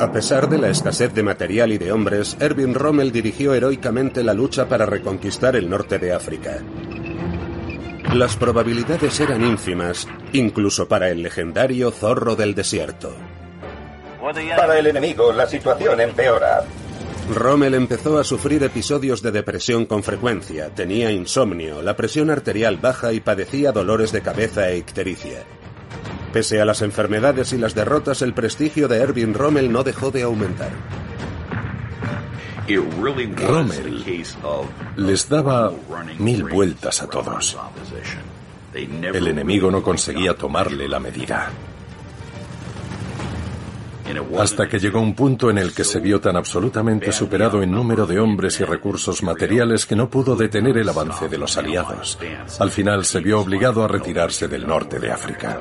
A 0.00 0.12
pesar 0.12 0.48
de 0.48 0.58
la 0.58 0.68
escasez 0.68 1.12
de 1.12 1.24
material 1.24 1.72
y 1.72 1.78
de 1.78 1.90
hombres, 1.90 2.36
Erwin 2.38 2.72
Rommel 2.72 3.10
dirigió 3.10 3.52
heroicamente 3.52 4.22
la 4.22 4.32
lucha 4.32 4.68
para 4.68 4.86
reconquistar 4.86 5.56
el 5.56 5.68
norte 5.68 5.98
de 5.98 6.12
África. 6.12 6.62
Las 8.14 8.36
probabilidades 8.36 9.18
eran 9.18 9.44
ínfimas, 9.44 10.06
incluso 10.32 10.86
para 10.86 11.10
el 11.10 11.20
legendario 11.22 11.90
zorro 11.90 12.36
del 12.36 12.54
desierto. 12.54 13.12
Para 14.56 14.78
el 14.78 14.86
enemigo, 14.86 15.32
la 15.32 15.48
situación 15.48 16.00
empeora. 16.00 16.62
Rommel 17.34 17.74
empezó 17.74 18.18
a 18.18 18.24
sufrir 18.24 18.62
episodios 18.62 19.20
de 19.20 19.32
depresión 19.32 19.84
con 19.84 20.04
frecuencia, 20.04 20.72
tenía 20.74 21.10
insomnio, 21.10 21.82
la 21.82 21.96
presión 21.96 22.30
arterial 22.30 22.76
baja 22.76 23.12
y 23.12 23.20
padecía 23.20 23.72
dolores 23.72 24.12
de 24.12 24.22
cabeza 24.22 24.70
e 24.70 24.78
ictericia. 24.78 25.44
Pese 26.32 26.60
a 26.60 26.64
las 26.64 26.82
enfermedades 26.82 27.52
y 27.52 27.58
las 27.58 27.74
derrotas, 27.74 28.22
el 28.22 28.34
prestigio 28.34 28.88
de 28.88 28.98
Erwin 28.98 29.34
Rommel 29.34 29.72
no 29.72 29.82
dejó 29.82 30.10
de 30.10 30.22
aumentar. 30.22 30.70
Rommel 33.46 34.04
les 34.96 35.28
daba 35.28 35.72
mil 36.18 36.44
vueltas 36.44 37.02
a 37.02 37.08
todos. 37.08 37.56
El 38.74 39.26
enemigo 39.26 39.70
no 39.70 39.82
conseguía 39.82 40.34
tomarle 40.34 40.86
la 40.86 41.00
medida. 41.00 41.50
Hasta 44.38 44.68
que 44.68 44.78
llegó 44.78 45.00
un 45.00 45.14
punto 45.14 45.50
en 45.50 45.58
el 45.58 45.74
que 45.74 45.84
se 45.84 46.00
vio 46.00 46.20
tan 46.20 46.36
absolutamente 46.36 47.12
superado 47.12 47.62
en 47.62 47.70
número 47.70 48.06
de 48.06 48.18
hombres 48.18 48.58
y 48.60 48.64
recursos 48.64 49.22
materiales 49.22 49.84
que 49.84 49.96
no 49.96 50.08
pudo 50.08 50.36
detener 50.36 50.78
el 50.78 50.88
avance 50.88 51.28
de 51.28 51.38
los 51.38 51.56
aliados. 51.56 52.18
Al 52.58 52.70
final 52.70 53.04
se 53.04 53.20
vio 53.20 53.40
obligado 53.40 53.84
a 53.84 53.88
retirarse 53.88 54.48
del 54.48 54.66
norte 54.66 54.98
de 54.98 55.10
África. 55.10 55.58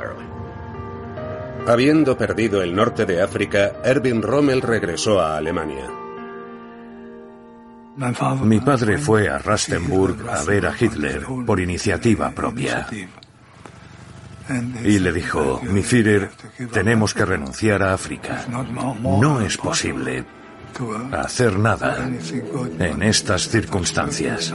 Habiendo 1.68 2.18
perdido 2.18 2.62
el 2.62 2.74
norte 2.74 3.06
de 3.06 3.22
África, 3.22 3.74
Erwin 3.84 4.22
Rommel 4.22 4.62
regresó 4.62 5.20
a 5.20 5.38
Alemania. 5.38 5.90
Mi 8.44 8.60
padre 8.60 8.98
fue 8.98 9.28
a 9.28 9.38
Rastenburg 9.40 10.30
a 10.30 10.44
ver 10.44 10.66
a 10.68 10.74
Hitler 10.80 11.26
por 11.46 11.60
iniciativa 11.60 12.32
propia. 12.32 12.88
Y 14.84 15.00
le 15.00 15.12
dijo, 15.12 15.60
mi 15.64 15.82
Führer, 15.82 16.30
tenemos 16.72 17.14
que 17.14 17.26
renunciar 17.26 17.84
a 17.84 17.94
África. 17.94 18.46
No 19.04 19.42
es 19.42 19.58
posible 19.58 20.24
hacer 21.12 21.60
nada 21.60 22.08
en 22.80 23.04
estas 23.04 23.50
circunstancias. 23.50 24.54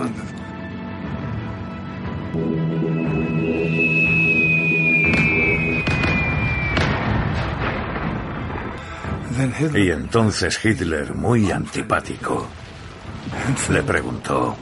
Y 9.74 9.90
entonces 9.90 10.64
Hitler, 10.64 11.14
muy 11.14 11.50
antipático, 11.50 12.46
le 13.70 13.82
preguntó, 13.82 14.56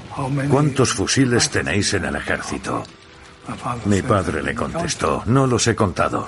¿cuántos 0.48 0.92
fusiles 0.92 1.50
tenéis 1.50 1.94
en 1.94 2.04
el 2.04 2.16
ejército? 2.16 2.84
Mi 3.86 4.02
padre 4.02 4.42
le 4.42 4.54
contestó, 4.54 5.22
no 5.26 5.46
los 5.46 5.66
he 5.66 5.74
contado. 5.74 6.26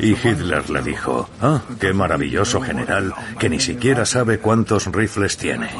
Y 0.00 0.12
Hitler 0.12 0.68
le 0.70 0.82
dijo, 0.82 1.28
ah, 1.40 1.60
qué 1.78 1.92
maravilloso 1.92 2.60
general, 2.60 3.14
que 3.38 3.48
ni 3.48 3.60
siquiera 3.60 4.04
sabe 4.04 4.38
cuántos 4.38 4.86
rifles 4.86 5.36
tiene. 5.36 5.70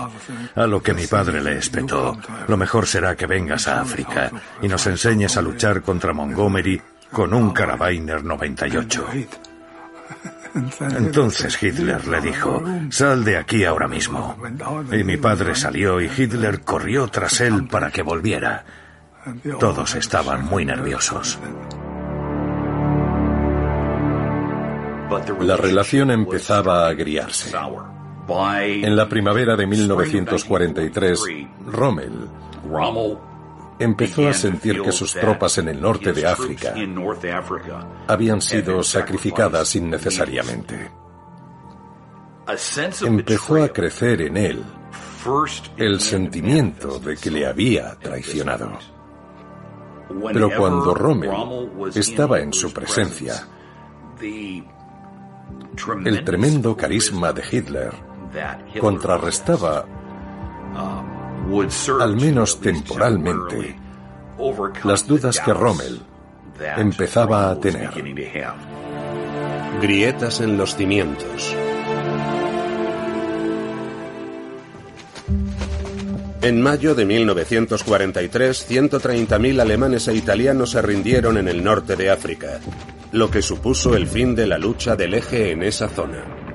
A 0.55 0.67
lo 0.67 0.83
que 0.83 0.95
mi 0.95 1.07
padre 1.07 1.43
le 1.43 1.59
espetó, 1.59 2.17
lo 2.47 2.57
mejor 2.57 2.87
será 2.87 3.17
que 3.17 3.27
vengas 3.27 3.67
a 3.69 3.81
África 3.81 4.31
y 4.63 4.69
nos 4.69 4.87
enseñes 4.87 5.37
a 5.37 5.43
luchar 5.43 5.83
contra 5.83 6.13
Montgomery 6.13 6.81
con 7.11 7.33
un 7.35 7.51
Carabiner 7.53 8.23
98. 8.23 9.07
Entonces 10.97 11.63
Hitler 11.63 12.07
le 12.07 12.21
dijo, 12.21 12.63
sal 12.91 13.25
de 13.25 13.37
aquí 13.37 13.65
ahora 13.65 13.89
mismo. 13.89 14.37
Y 14.93 15.05
mi 15.05 15.17
padre 15.17 15.55
salió 15.55 16.01
y 16.01 16.07
Hitler 16.07 16.61
corrió 16.63 17.09
tras 17.09 17.41
él 17.41 17.67
para 17.69 17.91
que 17.91 18.03
volviera. 18.03 18.65
Todos 19.59 19.95
estaban 19.97 20.45
muy 20.45 20.65
nerviosos. 20.65 21.39
La 25.41 25.57
relación 25.57 26.11
empezaba 26.11 26.87
a 26.87 26.89
agriarse. 26.89 27.57
En 28.29 28.97
la 28.97 29.09
primavera 29.09 29.57
de 29.57 29.67
1943, 29.67 31.21
Rommel 31.67 32.29
empezó 33.79 34.29
a 34.29 34.33
sentir 34.33 34.81
que 34.83 34.93
sus 34.93 35.13
tropas 35.13 35.59
en 35.59 35.69
el 35.69 35.81
norte 35.81 36.13
de 36.13 36.27
África 36.27 36.75
habían 38.07 38.41
sido 38.41 38.83
sacrificadas 38.83 39.75
innecesariamente. 39.77 40.91
Empezó 43.03 43.63
a 43.63 43.69
crecer 43.69 44.23
en 44.23 44.37
él 44.37 44.65
el 45.77 46.01
sentimiento 46.01 47.01
de 47.01 47.17
que 47.17 47.31
le 47.31 47.47
había 47.47 47.97
traicionado. 47.97 48.79
Pero 50.33 50.51
cuando 50.57 50.95
Rommel 50.95 51.91
estaba 51.95 52.39
en 52.39 52.53
su 52.53 52.73
presencia, 52.73 53.49
el 56.05 56.25
tremendo 56.25 56.77
carisma 56.77 57.33
de 57.33 57.43
Hitler 57.51 57.93
contrarrestaba 58.81 59.85
al 62.01 62.17
menos 62.17 62.61
temporalmente, 62.61 63.77
las 64.85 65.07
dudas 65.07 65.41
que 65.41 65.53
Rommel 65.53 66.01
empezaba 66.77 67.51
a 67.51 67.61
tener. 67.61 67.91
Grietas 69.81 70.41
en 70.41 70.57
los 70.57 70.75
cimientos. 70.75 71.55
En 76.43 76.63
mayo 76.63 76.95
de 76.95 77.05
1943, 77.05 78.71
130.000 78.71 79.61
alemanes 79.61 80.07
e 80.07 80.15
italianos 80.15 80.71
se 80.71 80.83
rindieron 80.83 81.39
en 81.39 81.49
el 81.49 81.65
norte 81.65 81.97
de 81.97 82.11
África, 82.11 82.61
lo 83.11 83.31
que 83.31 83.43
supuso 83.43 83.97
el 83.97 84.07
fin 84.07 84.37
de 84.37 84.47
la 84.47 84.57
lucha 84.57 84.95
del 84.95 85.15
eje 85.15 85.51
en 85.51 85.65
esa 85.65 85.89
zona. 85.89 86.46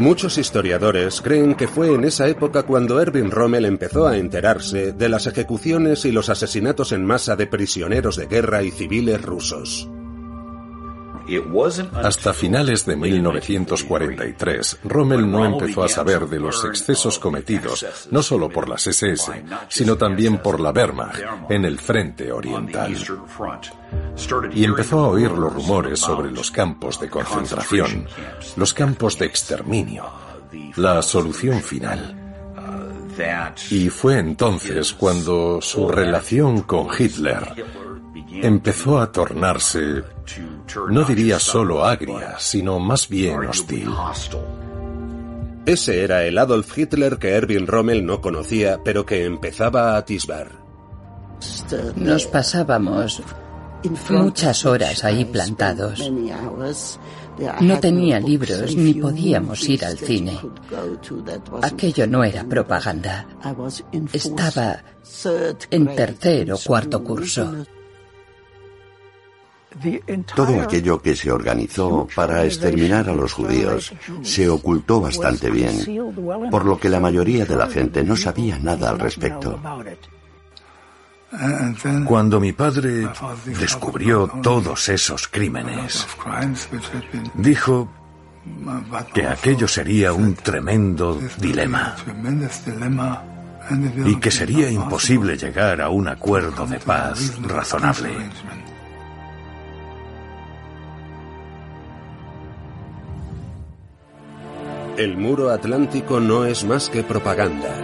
Muchos 0.00 0.38
historiadores 0.38 1.20
creen 1.20 1.54
que 1.54 1.68
fue 1.68 1.94
en 1.94 2.04
esa 2.04 2.26
época 2.26 2.62
cuando 2.62 3.02
Erwin 3.02 3.30
Rommel 3.30 3.66
empezó 3.66 4.06
a 4.06 4.16
enterarse 4.16 4.92
de 4.92 5.10
las 5.10 5.26
ejecuciones 5.26 6.06
y 6.06 6.10
los 6.10 6.30
asesinatos 6.30 6.92
en 6.92 7.04
masa 7.04 7.36
de 7.36 7.46
prisioneros 7.46 8.16
de 8.16 8.24
guerra 8.24 8.62
y 8.62 8.70
civiles 8.70 9.20
rusos. 9.20 9.90
Hasta 12.02 12.32
finales 12.32 12.86
de 12.86 12.96
1943, 12.96 14.78
Rommel 14.84 15.30
no 15.30 15.44
empezó 15.44 15.84
a 15.84 15.88
saber 15.88 16.26
de 16.26 16.40
los 16.40 16.64
excesos 16.64 17.18
cometidos 17.18 17.86
no 18.10 18.22
solo 18.22 18.48
por 18.48 18.68
las 18.68 18.86
SS, 18.86 19.44
sino 19.68 19.96
también 19.96 20.38
por 20.38 20.60
la 20.60 20.70
Wehrmacht 20.70 21.20
en 21.48 21.64
el 21.64 21.78
frente 21.78 22.32
oriental. 22.32 22.96
Y 24.54 24.64
empezó 24.64 25.00
a 25.00 25.08
oír 25.08 25.30
los 25.30 25.52
rumores 25.52 26.00
sobre 26.00 26.30
los 26.30 26.50
campos 26.50 27.00
de 27.00 27.08
concentración, 27.08 28.06
los 28.56 28.74
campos 28.74 29.18
de 29.18 29.26
exterminio, 29.26 30.04
la 30.76 31.02
solución 31.02 31.60
final. 31.60 32.16
Y 33.70 33.88
fue 33.90 34.18
entonces 34.18 34.92
cuando 34.94 35.60
su 35.60 35.88
relación 35.88 36.62
con 36.62 36.88
Hitler 36.96 37.64
empezó 38.42 39.00
a 39.00 39.10
tornarse 39.10 40.02
no 40.90 41.04
diría 41.04 41.38
solo 41.38 41.84
agria, 41.84 42.36
sino 42.38 42.78
más 42.78 43.08
bien 43.08 43.46
hostil. 43.46 43.88
Ese 45.66 46.02
era 46.02 46.24
el 46.24 46.38
Adolf 46.38 46.76
Hitler 46.76 47.18
que 47.18 47.30
Erwin 47.30 47.66
Rommel 47.66 48.04
no 48.04 48.20
conocía, 48.20 48.80
pero 48.84 49.04
que 49.04 49.24
empezaba 49.24 49.92
a 49.92 49.98
atisbar. 49.98 50.50
Nos 51.96 52.26
pasábamos 52.26 53.22
muchas 54.08 54.64
horas 54.66 55.04
ahí 55.04 55.24
plantados. 55.24 56.10
No 57.60 57.80
tenía 57.80 58.20
libros 58.20 58.76
ni 58.76 58.94
podíamos 58.94 59.66
ir 59.68 59.84
al 59.84 59.98
cine. 59.98 60.38
Aquello 61.62 62.06
no 62.06 62.24
era 62.24 62.44
propaganda. 62.44 63.26
Estaba 64.12 64.82
en 65.70 65.94
tercer 65.94 66.52
o 66.52 66.58
cuarto 66.58 67.02
curso. 67.02 67.64
Todo 70.34 70.60
aquello 70.60 71.00
que 71.00 71.14
se 71.14 71.30
organizó 71.30 72.08
para 72.14 72.44
exterminar 72.44 73.08
a 73.08 73.14
los 73.14 73.32
judíos 73.32 73.92
se 74.22 74.48
ocultó 74.48 75.00
bastante 75.00 75.50
bien, 75.50 76.12
por 76.50 76.64
lo 76.64 76.78
que 76.78 76.88
la 76.88 77.00
mayoría 77.00 77.44
de 77.44 77.56
la 77.56 77.68
gente 77.68 78.02
no 78.02 78.16
sabía 78.16 78.58
nada 78.58 78.90
al 78.90 78.98
respecto. 78.98 79.60
Cuando 82.04 82.40
mi 82.40 82.52
padre 82.52 83.08
descubrió 83.46 84.28
todos 84.42 84.88
esos 84.88 85.28
crímenes, 85.28 86.06
dijo 87.34 87.88
que 89.14 89.26
aquello 89.26 89.68
sería 89.68 90.12
un 90.12 90.34
tremendo 90.34 91.20
dilema 91.38 91.94
y 94.04 94.16
que 94.16 94.30
sería 94.32 94.68
imposible 94.70 95.36
llegar 95.36 95.80
a 95.80 95.90
un 95.90 96.08
acuerdo 96.08 96.66
de 96.66 96.80
paz 96.80 97.40
razonable. 97.42 98.10
El 105.00 105.16
muro 105.16 105.48
atlántico 105.48 106.20
no 106.20 106.44
es 106.44 106.62
más 106.62 106.90
que 106.90 107.02
propaganda. 107.02 107.74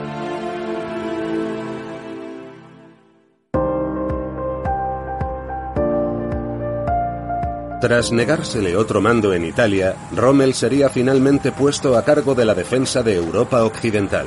Tras 7.80 8.12
negársele 8.12 8.76
otro 8.76 9.00
mando 9.00 9.32
en 9.32 9.46
Italia, 9.46 9.96
Rommel 10.14 10.52
sería 10.52 10.90
finalmente 10.90 11.52
puesto 11.52 11.96
a 11.96 12.04
cargo 12.04 12.34
de 12.34 12.44
la 12.44 12.52
defensa 12.52 13.02
de 13.02 13.14
Europa 13.14 13.64
Occidental. 13.64 14.26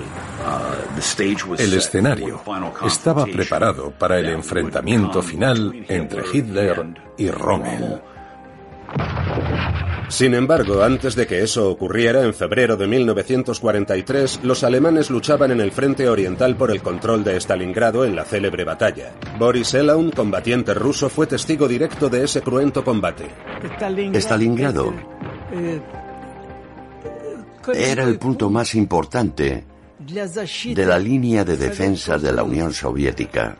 El 1.59 1.73
escenario 1.75 2.41
estaba 2.83 3.27
preparado 3.27 3.91
para 3.91 4.17
el 4.17 4.29
enfrentamiento 4.29 5.21
final 5.21 5.85
entre 5.87 6.23
Hitler 6.33 6.87
y 7.17 7.29
Rommel. 7.29 8.01
Sin 10.09 10.33
embargo, 10.33 10.81
antes 10.81 11.15
de 11.15 11.27
que 11.27 11.43
eso 11.43 11.69
ocurriera, 11.69 12.25
en 12.25 12.33
febrero 12.33 12.75
de 12.75 12.87
1943, 12.87 14.39
los 14.43 14.63
alemanes 14.63 15.11
luchaban 15.11 15.51
en 15.51 15.61
el 15.61 15.71
frente 15.71 16.09
oriental 16.09 16.55
por 16.55 16.71
el 16.71 16.81
control 16.81 17.23
de 17.23 17.39
Stalingrado 17.39 18.03
en 18.05 18.15
la 18.15 18.25
célebre 18.25 18.63
batalla. 18.63 19.13
Boris 19.37 19.75
Ella, 19.75 19.95
un 19.95 20.09
combatiente 20.09 20.73
ruso, 20.73 21.09
fue 21.09 21.27
testigo 21.27 21.67
directo 21.67 22.09
de 22.09 22.23
ese 22.23 22.41
cruento 22.41 22.83
combate. 22.83 23.27
Stalingrado 24.15 24.93
era 27.73 28.03
el 28.03 28.17
punto 28.17 28.49
más 28.49 28.73
importante 28.75 29.63
de 29.99 30.85
la 30.85 30.97
línea 30.97 31.45
de 31.45 31.55
defensa 31.55 32.17
de 32.17 32.33
la 32.33 32.43
Unión 32.43 32.73
Soviética. 32.73 33.57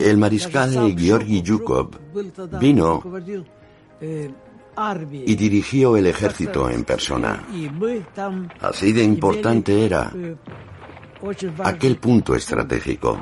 El 0.00 0.18
mariscal 0.18 0.94
Georgi 0.96 1.42
Yukov 1.42 1.90
vino 2.60 3.02
y 4.00 5.34
dirigió 5.34 5.96
el 5.96 6.06
ejército 6.06 6.70
en 6.70 6.84
persona. 6.84 7.44
Así 8.60 8.92
de 8.92 9.02
importante 9.02 9.84
era 9.84 10.12
aquel 11.64 11.96
punto 11.96 12.34
estratégico. 12.34 13.20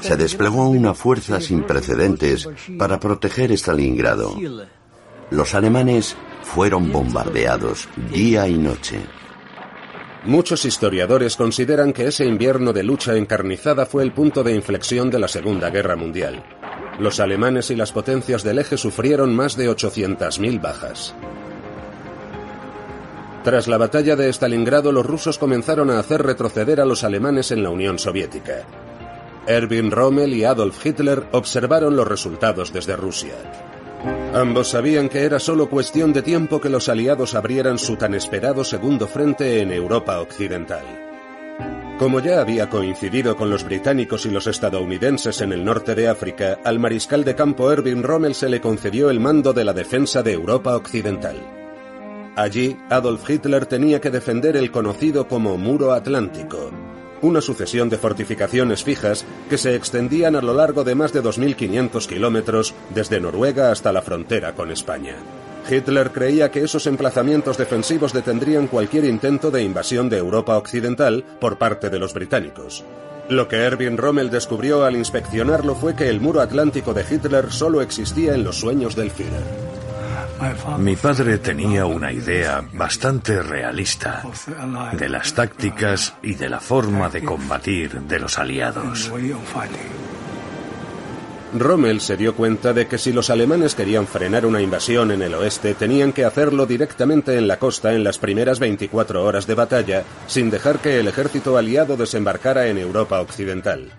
Se 0.00 0.16
desplegó 0.16 0.68
una 0.68 0.94
fuerza 0.94 1.40
sin 1.40 1.62
precedentes 1.62 2.48
para 2.78 3.00
proteger 3.00 3.52
Stalingrado. 3.52 4.34
Los 5.30 5.54
alemanes 5.54 6.14
fueron 6.42 6.92
bombardeados 6.92 7.88
día 8.12 8.46
y 8.46 8.58
noche. 8.58 9.00
Muchos 10.24 10.64
historiadores 10.64 11.36
consideran 11.36 11.92
que 11.92 12.06
ese 12.06 12.26
invierno 12.26 12.72
de 12.72 12.84
lucha 12.84 13.16
encarnizada 13.16 13.86
fue 13.86 14.04
el 14.04 14.12
punto 14.12 14.44
de 14.44 14.54
inflexión 14.54 15.10
de 15.10 15.18
la 15.18 15.26
Segunda 15.26 15.70
Guerra 15.70 15.96
Mundial. 15.96 16.44
Los 16.98 17.20
alemanes 17.20 17.70
y 17.70 17.76
las 17.76 17.92
potencias 17.92 18.42
del 18.42 18.58
eje 18.58 18.76
sufrieron 18.76 19.34
más 19.34 19.56
de 19.56 19.70
800.000 19.70 20.60
bajas. 20.60 21.14
Tras 23.44 23.66
la 23.66 23.76
batalla 23.76 24.14
de 24.14 24.28
Stalingrado, 24.28 24.92
los 24.92 25.04
rusos 25.04 25.38
comenzaron 25.38 25.90
a 25.90 25.98
hacer 25.98 26.22
retroceder 26.22 26.80
a 26.80 26.84
los 26.84 27.02
alemanes 27.02 27.50
en 27.50 27.62
la 27.62 27.70
Unión 27.70 27.98
Soviética. 27.98 28.64
Erwin 29.46 29.90
Rommel 29.90 30.34
y 30.34 30.44
Adolf 30.44 30.84
Hitler 30.86 31.24
observaron 31.32 31.96
los 31.96 32.06
resultados 32.06 32.72
desde 32.72 32.94
Rusia. 32.94 33.34
Ambos 34.34 34.68
sabían 34.68 35.08
que 35.08 35.24
era 35.24 35.40
solo 35.40 35.68
cuestión 35.68 36.12
de 36.12 36.22
tiempo 36.22 36.60
que 36.60 36.68
los 36.68 36.88
aliados 36.88 37.34
abrieran 37.34 37.78
su 37.78 37.96
tan 37.96 38.14
esperado 38.14 38.64
segundo 38.64 39.08
frente 39.08 39.60
en 39.60 39.72
Europa 39.72 40.20
Occidental. 40.20 41.11
Como 42.02 42.18
ya 42.18 42.40
había 42.40 42.68
coincidido 42.68 43.36
con 43.36 43.48
los 43.48 43.62
británicos 43.62 44.26
y 44.26 44.30
los 44.30 44.48
estadounidenses 44.48 45.40
en 45.40 45.52
el 45.52 45.64
norte 45.64 45.94
de 45.94 46.08
África, 46.08 46.58
al 46.64 46.80
mariscal 46.80 47.22
de 47.22 47.36
campo 47.36 47.70
Erwin 47.70 48.02
Rommel 48.02 48.34
se 48.34 48.48
le 48.48 48.60
concedió 48.60 49.08
el 49.08 49.20
mando 49.20 49.52
de 49.52 49.64
la 49.64 49.72
defensa 49.72 50.20
de 50.20 50.32
Europa 50.32 50.74
Occidental. 50.74 51.36
Allí, 52.34 52.76
Adolf 52.90 53.30
Hitler 53.30 53.66
tenía 53.66 54.00
que 54.00 54.10
defender 54.10 54.56
el 54.56 54.72
conocido 54.72 55.28
como 55.28 55.56
Muro 55.56 55.92
Atlántico, 55.92 56.72
una 57.20 57.40
sucesión 57.40 57.88
de 57.88 57.98
fortificaciones 57.98 58.82
fijas 58.82 59.24
que 59.48 59.56
se 59.56 59.76
extendían 59.76 60.34
a 60.34 60.42
lo 60.42 60.54
largo 60.54 60.82
de 60.82 60.96
más 60.96 61.12
de 61.12 61.22
2.500 61.22 62.08
kilómetros 62.08 62.74
desde 62.92 63.20
Noruega 63.20 63.70
hasta 63.70 63.92
la 63.92 64.02
frontera 64.02 64.56
con 64.56 64.72
España. 64.72 65.14
Hitler 65.68 66.10
creía 66.10 66.50
que 66.50 66.62
esos 66.62 66.86
emplazamientos 66.86 67.56
defensivos 67.56 68.12
detendrían 68.12 68.66
cualquier 68.66 69.04
intento 69.04 69.50
de 69.50 69.62
invasión 69.62 70.08
de 70.08 70.18
Europa 70.18 70.56
Occidental 70.56 71.24
por 71.40 71.58
parte 71.58 71.90
de 71.90 71.98
los 71.98 72.14
británicos. 72.14 72.84
Lo 73.28 73.48
que 73.48 73.56
Erwin 73.56 73.96
Rommel 73.96 74.30
descubrió 74.30 74.84
al 74.84 74.96
inspeccionarlo 74.96 75.74
fue 75.74 75.94
que 75.94 76.08
el 76.08 76.20
muro 76.20 76.40
atlántico 76.40 76.92
de 76.92 77.04
Hitler 77.08 77.50
solo 77.52 77.80
existía 77.80 78.34
en 78.34 78.44
los 78.44 78.56
sueños 78.58 78.96
del 78.96 79.10
Führer. 79.10 79.72
Mi 80.78 80.96
padre 80.96 81.38
tenía 81.38 81.86
una 81.86 82.12
idea 82.12 82.64
bastante 82.72 83.42
realista 83.42 84.24
de 84.92 85.08
las 85.08 85.34
tácticas 85.34 86.14
y 86.22 86.34
de 86.34 86.48
la 86.48 86.58
forma 86.58 87.08
de 87.08 87.22
combatir 87.22 88.00
de 88.00 88.18
los 88.18 88.38
aliados. 88.38 89.10
Rommel 91.54 92.00
se 92.00 92.16
dio 92.16 92.34
cuenta 92.34 92.72
de 92.72 92.86
que 92.86 92.98
si 92.98 93.12
los 93.12 93.28
alemanes 93.28 93.74
querían 93.74 94.06
frenar 94.06 94.46
una 94.46 94.62
invasión 94.62 95.10
en 95.10 95.20
el 95.22 95.34
oeste, 95.34 95.74
tenían 95.74 96.12
que 96.12 96.24
hacerlo 96.24 96.64
directamente 96.64 97.36
en 97.36 97.46
la 97.46 97.58
costa 97.58 97.92
en 97.92 98.04
las 98.04 98.18
primeras 98.18 98.58
24 98.58 99.22
horas 99.22 99.46
de 99.46 99.54
batalla, 99.54 100.04
sin 100.26 100.50
dejar 100.50 100.78
que 100.78 100.98
el 100.98 101.08
ejército 101.08 101.58
aliado 101.58 101.96
desembarcara 101.96 102.68
en 102.68 102.78
Europa 102.78 103.20
Occidental. 103.20 103.90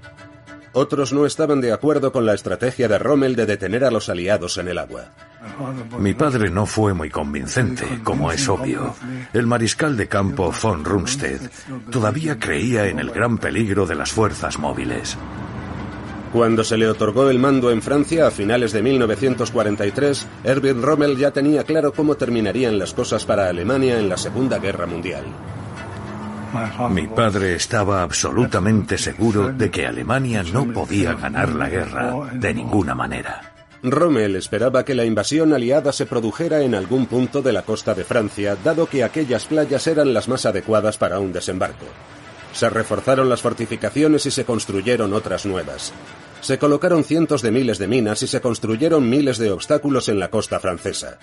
Otros 0.75 1.13
no 1.13 1.27
estaban 1.27 1.61
de 1.61 1.71
acuerdo 1.71 2.11
con 2.11 2.25
la 2.25 2.33
estrategia 2.33 2.87
de 2.87 2.97
Rommel 2.97 3.35
de 3.35 3.45
detener 3.45 3.83
a 3.83 3.91
los 3.91 4.09
aliados 4.09 4.57
en 4.57 4.69
el 4.69 4.79
agua. 4.79 5.11
Mi 5.99 6.15
padre 6.15 6.49
no 6.49 6.65
fue 6.65 6.95
muy 6.95 7.11
convincente, 7.11 7.85
como 8.03 8.31
es 8.31 8.49
obvio. 8.49 8.95
El 9.33 9.45
mariscal 9.45 9.95
de 9.95 10.07
campo 10.07 10.51
von 10.51 10.83
Rundstedt 10.83 11.51
todavía 11.91 12.39
creía 12.39 12.87
en 12.87 12.97
el 12.97 13.11
gran 13.11 13.37
peligro 13.37 13.85
de 13.85 13.93
las 13.93 14.11
fuerzas 14.11 14.57
móviles. 14.57 15.15
Cuando 16.33 16.63
se 16.63 16.77
le 16.77 16.89
otorgó 16.89 17.29
el 17.29 17.37
mando 17.37 17.69
en 17.69 17.83
Francia 17.83 18.25
a 18.25 18.31
finales 18.31 18.71
de 18.71 18.81
1943, 18.81 20.27
Erwin 20.43 20.81
Rommel 20.81 21.15
ya 21.15 21.29
tenía 21.29 21.63
claro 21.63 21.93
cómo 21.93 22.15
terminarían 22.15 22.79
las 22.79 22.95
cosas 22.95 23.23
para 23.23 23.49
Alemania 23.49 23.99
en 23.99 24.09
la 24.09 24.17
Segunda 24.17 24.57
Guerra 24.57 24.87
Mundial. 24.87 25.25
Mi 26.89 27.05
padre 27.05 27.53
estaba 27.53 28.01
absolutamente 28.01 28.97
seguro 28.97 29.53
de 29.53 29.69
que 29.69 29.85
Alemania 29.85 30.41
no 30.41 30.65
podía 30.73 31.13
ganar 31.13 31.49
la 31.53 31.69
guerra 31.69 32.31
de 32.33 32.51
ninguna 32.51 32.95
manera. 32.95 33.53
Rommel 33.83 34.35
esperaba 34.35 34.83
que 34.83 34.95
la 34.95 35.05
invasión 35.05 35.53
aliada 35.53 35.91
se 35.91 36.07
produjera 36.07 36.61
en 36.61 36.73
algún 36.73 37.05
punto 37.05 37.43
de 37.43 37.53
la 37.53 37.61
costa 37.61 37.93
de 37.93 38.05
Francia, 38.05 38.57
dado 38.63 38.87
que 38.87 39.03
aquellas 39.03 39.45
playas 39.45 39.85
eran 39.85 40.15
las 40.15 40.27
más 40.27 40.47
adecuadas 40.47 40.97
para 40.97 41.19
un 41.19 41.31
desembarco. 41.31 41.85
Se 42.53 42.69
reforzaron 42.69 43.29
las 43.29 43.41
fortificaciones 43.41 44.25
y 44.25 44.31
se 44.31 44.45
construyeron 44.45 45.13
otras 45.13 45.45
nuevas. 45.45 45.91
Se 46.41 46.57
colocaron 46.57 47.03
cientos 47.03 47.41
de 47.41 47.51
miles 47.51 47.79
de 47.79 47.87
minas 47.87 48.21
y 48.23 48.27
se 48.27 48.41
construyeron 48.41 49.09
miles 49.09 49.37
de 49.37 49.51
obstáculos 49.51 50.09
en 50.09 50.19
la 50.19 50.29
costa 50.29 50.59
francesa. 50.59 51.17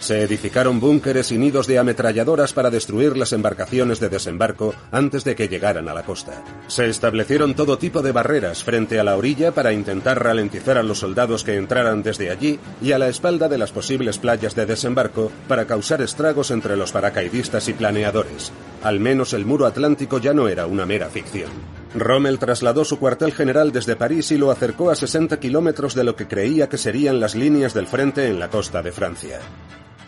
Se 0.00 0.22
edificaron 0.22 0.78
búnkeres 0.78 1.32
y 1.32 1.38
nidos 1.38 1.66
de 1.66 1.78
ametralladoras 1.78 2.52
para 2.52 2.70
destruir 2.70 3.16
las 3.16 3.32
embarcaciones 3.32 3.98
de 3.98 4.08
desembarco 4.08 4.74
antes 4.92 5.24
de 5.24 5.34
que 5.34 5.48
llegaran 5.48 5.88
a 5.88 5.94
la 5.94 6.04
costa. 6.04 6.42
Se 6.68 6.88
establecieron 6.88 7.54
todo 7.54 7.78
tipo 7.78 8.00
de 8.00 8.12
barreras 8.12 8.62
frente 8.62 9.00
a 9.00 9.04
la 9.04 9.16
orilla 9.16 9.52
para 9.52 9.72
intentar 9.72 10.22
ralentizar 10.22 10.78
a 10.78 10.84
los 10.84 11.00
soldados 11.00 11.42
que 11.42 11.56
entraran 11.56 12.02
desde 12.02 12.30
allí 12.30 12.60
y 12.80 12.92
a 12.92 12.98
la 12.98 13.08
espalda 13.08 13.48
de 13.48 13.58
las 13.58 13.72
posibles 13.72 14.18
playas 14.18 14.54
de 14.54 14.66
desembarco 14.66 15.32
para 15.48 15.66
causar 15.66 16.00
estragos 16.00 16.52
entre 16.52 16.76
los 16.76 16.92
paracaidistas 16.92 17.68
y 17.68 17.72
planeadores. 17.72 18.52
Al 18.84 19.00
menos 19.00 19.32
el 19.32 19.44
muro 19.44 19.66
atlántico 19.66 20.18
ya 20.18 20.32
no 20.32 20.48
era 20.48 20.66
una 20.66 20.86
mera 20.86 21.08
ficción. 21.08 21.50
Rommel 21.94 22.38
trasladó 22.38 22.84
su 22.84 22.98
cuartel 22.98 23.32
general 23.32 23.72
desde 23.72 23.96
París 23.96 24.30
y 24.30 24.38
lo 24.38 24.52
acercó 24.52 24.90
a 24.90 24.94
60 24.94 25.40
kilómetros 25.40 25.94
de 25.94 26.04
lo 26.04 26.14
que 26.14 26.28
creía 26.28 26.68
que 26.68 26.78
serían 26.78 27.18
las 27.18 27.34
líneas 27.34 27.74
del 27.74 27.88
frente 27.88 28.28
en 28.28 28.38
la 28.38 28.48
costa 28.48 28.82
de 28.82 28.92
Francia. 28.92 29.40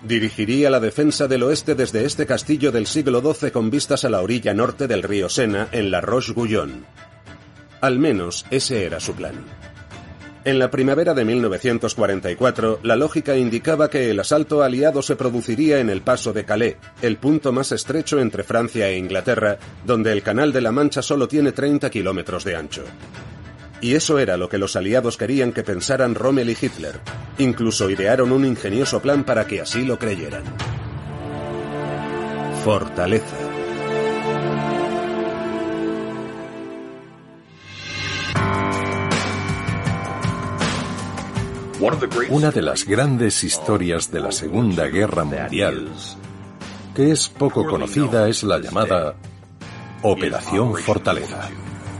Dirigiría 0.02 0.70
la 0.70 0.80
defensa 0.80 1.28
del 1.28 1.42
oeste 1.42 1.74
desde 1.74 2.06
este 2.06 2.24
castillo 2.24 2.72
del 2.72 2.86
siglo 2.86 3.20
XII 3.20 3.50
con 3.50 3.70
vistas 3.70 4.04
a 4.04 4.10
la 4.10 4.22
orilla 4.22 4.54
norte 4.54 4.88
del 4.88 5.02
río 5.02 5.28
Sena, 5.28 5.68
en 5.72 5.90
la 5.90 6.00
Roche-Guyon. 6.00 6.86
Al 7.82 7.98
menos 7.98 8.46
ese 8.50 8.84
era 8.84 8.98
su 8.98 9.12
plan. 9.14 9.34
En 10.42 10.58
la 10.58 10.70
primavera 10.70 11.12
de 11.12 11.26
1944, 11.26 12.80
la 12.82 12.96
lógica 12.96 13.36
indicaba 13.36 13.90
que 13.90 14.10
el 14.10 14.20
asalto 14.20 14.62
aliado 14.62 15.02
se 15.02 15.16
produciría 15.16 15.80
en 15.80 15.90
el 15.90 16.00
paso 16.00 16.32
de 16.32 16.46
Calais, 16.46 16.76
el 17.02 17.18
punto 17.18 17.52
más 17.52 17.72
estrecho 17.72 18.18
entre 18.20 18.42
Francia 18.42 18.88
e 18.88 18.96
Inglaterra, 18.96 19.58
donde 19.84 20.12
el 20.12 20.22
Canal 20.22 20.50
de 20.50 20.62
la 20.62 20.72
Mancha 20.72 21.02
solo 21.02 21.28
tiene 21.28 21.52
30 21.52 21.90
kilómetros 21.90 22.44
de 22.44 22.56
ancho. 22.56 22.84
Y 23.82 23.94
eso 23.94 24.18
era 24.18 24.36
lo 24.36 24.48
que 24.48 24.58
los 24.58 24.76
aliados 24.76 25.16
querían 25.16 25.52
que 25.52 25.62
pensaran 25.62 26.14
Rommel 26.14 26.50
y 26.50 26.56
Hitler. 26.60 27.00
Incluso 27.38 27.88
idearon 27.88 28.32
un 28.32 28.44
ingenioso 28.44 29.00
plan 29.00 29.24
para 29.24 29.46
que 29.46 29.60
así 29.60 29.84
lo 29.84 29.98
creyeran. 29.98 30.44
Fortaleza. 32.64 33.36
Una 42.28 42.50
de 42.50 42.60
las 42.60 42.84
grandes 42.84 43.42
historias 43.42 44.12
de 44.12 44.20
la 44.20 44.32
Segunda 44.32 44.86
Guerra 44.88 45.24
Mundial, 45.24 45.88
que 46.94 47.10
es 47.10 47.30
poco 47.30 47.64
conocida, 47.64 48.28
es 48.28 48.42
la 48.42 48.58
llamada 48.58 49.14
Operación 50.02 50.76
Fortaleza. 50.76 51.48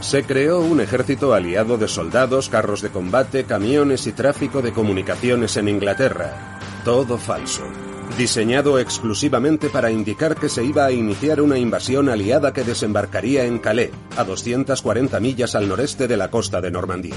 Se 0.01 0.25
creó 0.25 0.61
un 0.61 0.81
ejército 0.81 1.35
aliado 1.35 1.77
de 1.77 1.87
soldados, 1.87 2.49
carros 2.49 2.81
de 2.81 2.89
combate, 2.89 3.45
camiones 3.45 4.07
y 4.07 4.13
tráfico 4.13 4.63
de 4.63 4.73
comunicaciones 4.73 5.59
en 5.59 5.69
Inglaterra. 5.69 6.59
Todo 6.85 7.19
falso. 7.19 7.63
Diseñado 8.17 8.79
exclusivamente 8.79 9.69
para 9.69 9.91
indicar 9.91 10.37
que 10.37 10.49
se 10.49 10.65
iba 10.65 10.87
a 10.87 10.91
iniciar 10.91 11.43
una 11.43 11.59
invasión 11.59 12.09
aliada 12.09 12.53
que 12.53 12.65
desembarcaría 12.65 13.45
en 13.45 13.59
Calais, 13.59 13.91
a 14.17 14.25
240 14.25 15.21
millas 15.21 15.55
al 15.55 15.69
noreste 15.69 16.09
de 16.09 16.17
la 16.17 16.31
costa 16.31 16.63
de 16.63 16.71
Normandía. 16.71 17.17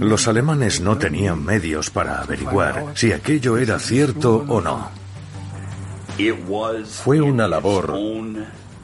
Los 0.00 0.28
alemanes 0.28 0.82
no 0.82 0.98
tenían 0.98 1.42
medios 1.42 1.88
para 1.90 2.20
averiguar 2.20 2.92
si 2.94 3.12
aquello 3.12 3.56
era 3.56 3.78
cierto 3.78 4.44
o 4.46 4.60
no. 4.60 4.90
Fue 6.84 7.20
una 7.22 7.48
labor 7.48 7.98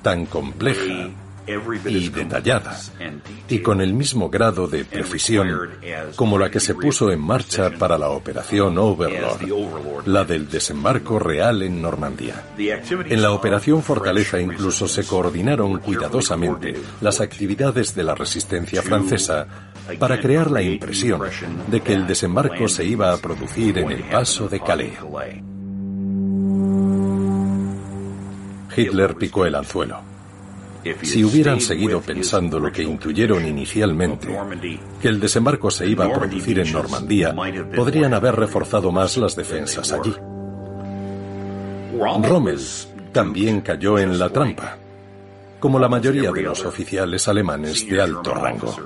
tan 0.03 0.24
compleja 0.27 1.11
y 1.46 2.09
detallada, 2.09 2.78
y 3.48 3.59
con 3.61 3.80
el 3.80 3.92
mismo 3.92 4.30
grado 4.30 4.66
de 4.66 4.85
precisión 4.85 5.70
como 6.16 6.38
la 6.38 6.50
que 6.50 6.61
se 6.61 6.74
puso 6.74 7.11
en 7.11 7.20
marcha 7.20 7.70
para 7.70 7.98
la 7.98 8.11
operación 8.11 8.78
Overlord, 8.78 10.07
la 10.07 10.24
del 10.24 10.48
desembarco 10.48 11.18
real 11.18 11.62
en 11.62 11.83
Normandía. 11.83 12.42
En 12.57 13.22
la 13.22 13.33
operación 13.33 13.83
Fortaleza 13.83 14.40
incluso 14.40 14.88
se 14.88 15.04
coordinaron 15.04 15.78
cuidadosamente 15.78 16.74
las 17.00 17.20
actividades 17.20 17.94
de 17.94 18.04
la 18.04 18.14
resistencia 18.14 18.83
francesa 18.83 19.46
para 19.98 20.20
crear 20.20 20.50
la 20.50 20.62
impresión 20.62 21.20
de 21.68 21.80
que 21.80 21.92
el 21.92 22.07
desembarco 22.07 22.68
se 22.68 22.85
iba 22.85 23.12
a 23.12 23.18
producir 23.18 23.78
en 23.78 23.90
el 23.90 24.04
paso 24.04 24.48
de 24.48 24.61
Calais. 24.61 24.98
Hitler 28.76 29.14
picó 29.14 29.46
el 29.46 29.54
anzuelo. 29.54 30.13
Si 31.03 31.25
hubieran 31.25 31.61
seguido 31.61 32.01
pensando 32.01 32.59
lo 32.59 32.70
que 32.70 32.83
intuyeron 32.83 33.47
inicialmente, 33.47 34.29
que 35.01 35.09
el 35.09 35.20
desembarco 35.20 35.70
se 35.70 35.87
iba 35.87 36.05
a 36.05 36.12
producir 36.12 36.59
en 36.59 36.73
Normandía, 36.73 37.35
podrían 37.75 38.12
haber 38.14 38.37
reforzado 38.37 38.92
más 38.92 39.16
las 39.16 39.35
defensas 39.35 39.92
allí. 39.92 40.14
Rommel 41.99 42.59
también 43.12 43.61
cayó 43.61 43.99
en 43.99 44.18
la 44.18 44.29
trampa, 44.29 44.77
como 45.61 45.79
la 45.79 45.88
mayoría 45.88 46.33
de 46.33 46.42
los 46.42 46.64
oficiales 46.64 47.29
alemanes 47.29 47.88
de 47.88 48.01
alto 48.01 48.35
rango. 48.35 48.77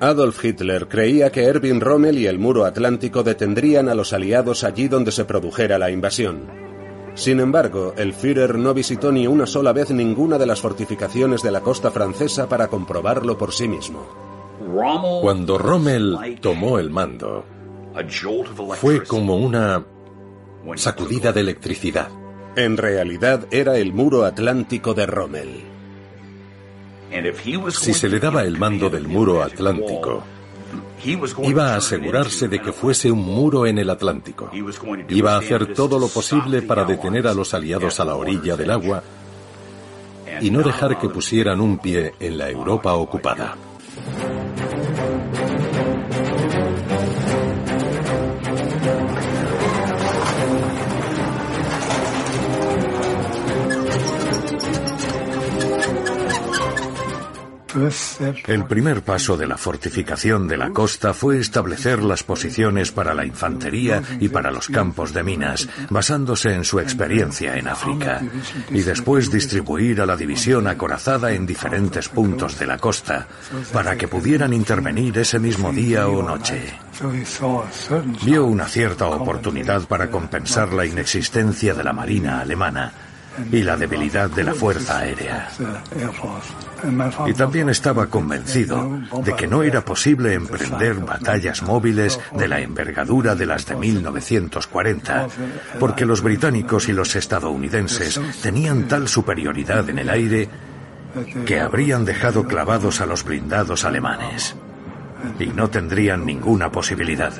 Adolf 0.00 0.44
Hitler 0.44 0.86
creía 0.86 1.30
que 1.30 1.44
Erwin 1.44 1.80
Rommel 1.80 2.18
y 2.18 2.26
el 2.26 2.38
muro 2.38 2.64
atlántico 2.64 3.22
detendrían 3.22 3.88
a 3.88 3.94
los 3.94 4.12
aliados 4.12 4.62
allí 4.62 4.86
donde 4.86 5.10
se 5.10 5.24
produjera 5.24 5.76
la 5.76 5.90
invasión. 5.90 6.67
Sin 7.18 7.40
embargo, 7.40 7.94
el 7.96 8.14
Führer 8.14 8.54
no 8.54 8.72
visitó 8.72 9.10
ni 9.10 9.26
una 9.26 9.44
sola 9.44 9.72
vez 9.72 9.90
ninguna 9.90 10.38
de 10.38 10.46
las 10.46 10.60
fortificaciones 10.60 11.42
de 11.42 11.50
la 11.50 11.62
costa 11.62 11.90
francesa 11.90 12.48
para 12.48 12.68
comprobarlo 12.68 13.36
por 13.36 13.52
sí 13.52 13.66
mismo. 13.66 14.06
Cuando 15.20 15.58
Rommel 15.58 16.38
tomó 16.40 16.78
el 16.78 16.90
mando, 16.90 17.44
fue 18.80 19.02
como 19.02 19.36
una 19.36 19.84
sacudida 20.76 21.32
de 21.32 21.40
electricidad. 21.40 22.08
En 22.54 22.76
realidad 22.76 23.48
era 23.50 23.78
el 23.78 23.92
muro 23.92 24.24
atlántico 24.24 24.94
de 24.94 25.06
Rommel. 25.06 25.64
Si 27.70 27.94
se 27.94 28.08
le 28.08 28.20
daba 28.20 28.42
el 28.42 28.58
mando 28.58 28.90
del 28.90 29.08
muro 29.08 29.42
atlántico, 29.42 30.22
Iba 31.04 31.74
a 31.74 31.76
asegurarse 31.76 32.48
de 32.48 32.60
que 32.60 32.72
fuese 32.72 33.10
un 33.10 33.20
muro 33.20 33.66
en 33.66 33.78
el 33.78 33.90
Atlántico. 33.90 34.50
Iba 35.08 35.34
a 35.34 35.38
hacer 35.38 35.74
todo 35.74 35.98
lo 35.98 36.08
posible 36.08 36.62
para 36.62 36.84
detener 36.84 37.26
a 37.26 37.34
los 37.34 37.54
aliados 37.54 38.00
a 38.00 38.04
la 38.04 38.16
orilla 38.16 38.56
del 38.56 38.70
agua 38.70 39.02
y 40.40 40.50
no 40.50 40.62
dejar 40.62 40.98
que 40.98 41.08
pusieran 41.08 41.60
un 41.60 41.78
pie 41.78 42.14
en 42.20 42.38
la 42.38 42.50
Europa 42.50 42.94
ocupada. 42.94 43.56
El 58.46 58.64
primer 58.64 59.02
paso 59.02 59.36
de 59.36 59.46
la 59.46 59.58
fortificación 59.58 60.48
de 60.48 60.56
la 60.56 60.70
costa 60.70 61.12
fue 61.12 61.38
establecer 61.38 62.02
las 62.02 62.22
posiciones 62.22 62.92
para 62.92 63.14
la 63.14 63.26
infantería 63.26 64.02
y 64.20 64.28
para 64.28 64.50
los 64.50 64.68
campos 64.68 65.12
de 65.12 65.22
minas, 65.22 65.68
basándose 65.90 66.54
en 66.54 66.64
su 66.64 66.80
experiencia 66.80 67.56
en 67.56 67.68
África, 67.68 68.22
y 68.70 68.80
después 68.80 69.30
distribuir 69.30 70.00
a 70.00 70.06
la 70.06 70.16
división 70.16 70.66
acorazada 70.66 71.32
en 71.32 71.46
diferentes 71.46 72.08
puntos 72.08 72.58
de 72.58 72.66
la 72.66 72.78
costa, 72.78 73.26
para 73.72 73.96
que 73.96 74.08
pudieran 74.08 74.52
intervenir 74.52 75.18
ese 75.18 75.38
mismo 75.38 75.72
día 75.72 76.08
o 76.08 76.22
noche. 76.22 76.78
Vio 78.24 78.46
una 78.46 78.66
cierta 78.66 79.06
oportunidad 79.06 79.86
para 79.86 80.10
compensar 80.10 80.72
la 80.72 80.86
inexistencia 80.86 81.74
de 81.74 81.84
la 81.84 81.92
Marina 81.92 82.40
alemana, 82.40 82.92
y 83.50 83.62
la 83.62 83.76
debilidad 83.76 84.30
de 84.30 84.44
la 84.44 84.54
Fuerza 84.54 84.98
Aérea. 84.98 85.48
Y 87.26 87.32
también 87.34 87.68
estaba 87.68 88.06
convencido 88.06 89.00
de 89.24 89.34
que 89.34 89.46
no 89.46 89.62
era 89.62 89.84
posible 89.84 90.34
emprender 90.34 90.94
batallas 90.96 91.62
móviles 91.62 92.20
de 92.36 92.48
la 92.48 92.60
envergadura 92.60 93.34
de 93.34 93.46
las 93.46 93.66
de 93.66 93.76
1940, 93.76 95.28
porque 95.78 96.06
los 96.06 96.22
británicos 96.22 96.88
y 96.88 96.92
los 96.92 97.16
estadounidenses 97.16 98.20
tenían 98.42 98.88
tal 98.88 99.08
superioridad 99.08 99.88
en 99.88 99.98
el 99.98 100.10
aire 100.10 100.48
que 101.46 101.60
habrían 101.60 102.04
dejado 102.04 102.44
clavados 102.44 103.00
a 103.00 103.06
los 103.06 103.24
blindados 103.24 103.84
alemanes 103.84 104.54
y 105.38 105.46
no 105.46 105.68
tendrían 105.68 106.24
ninguna 106.24 106.70
posibilidad. 106.70 107.32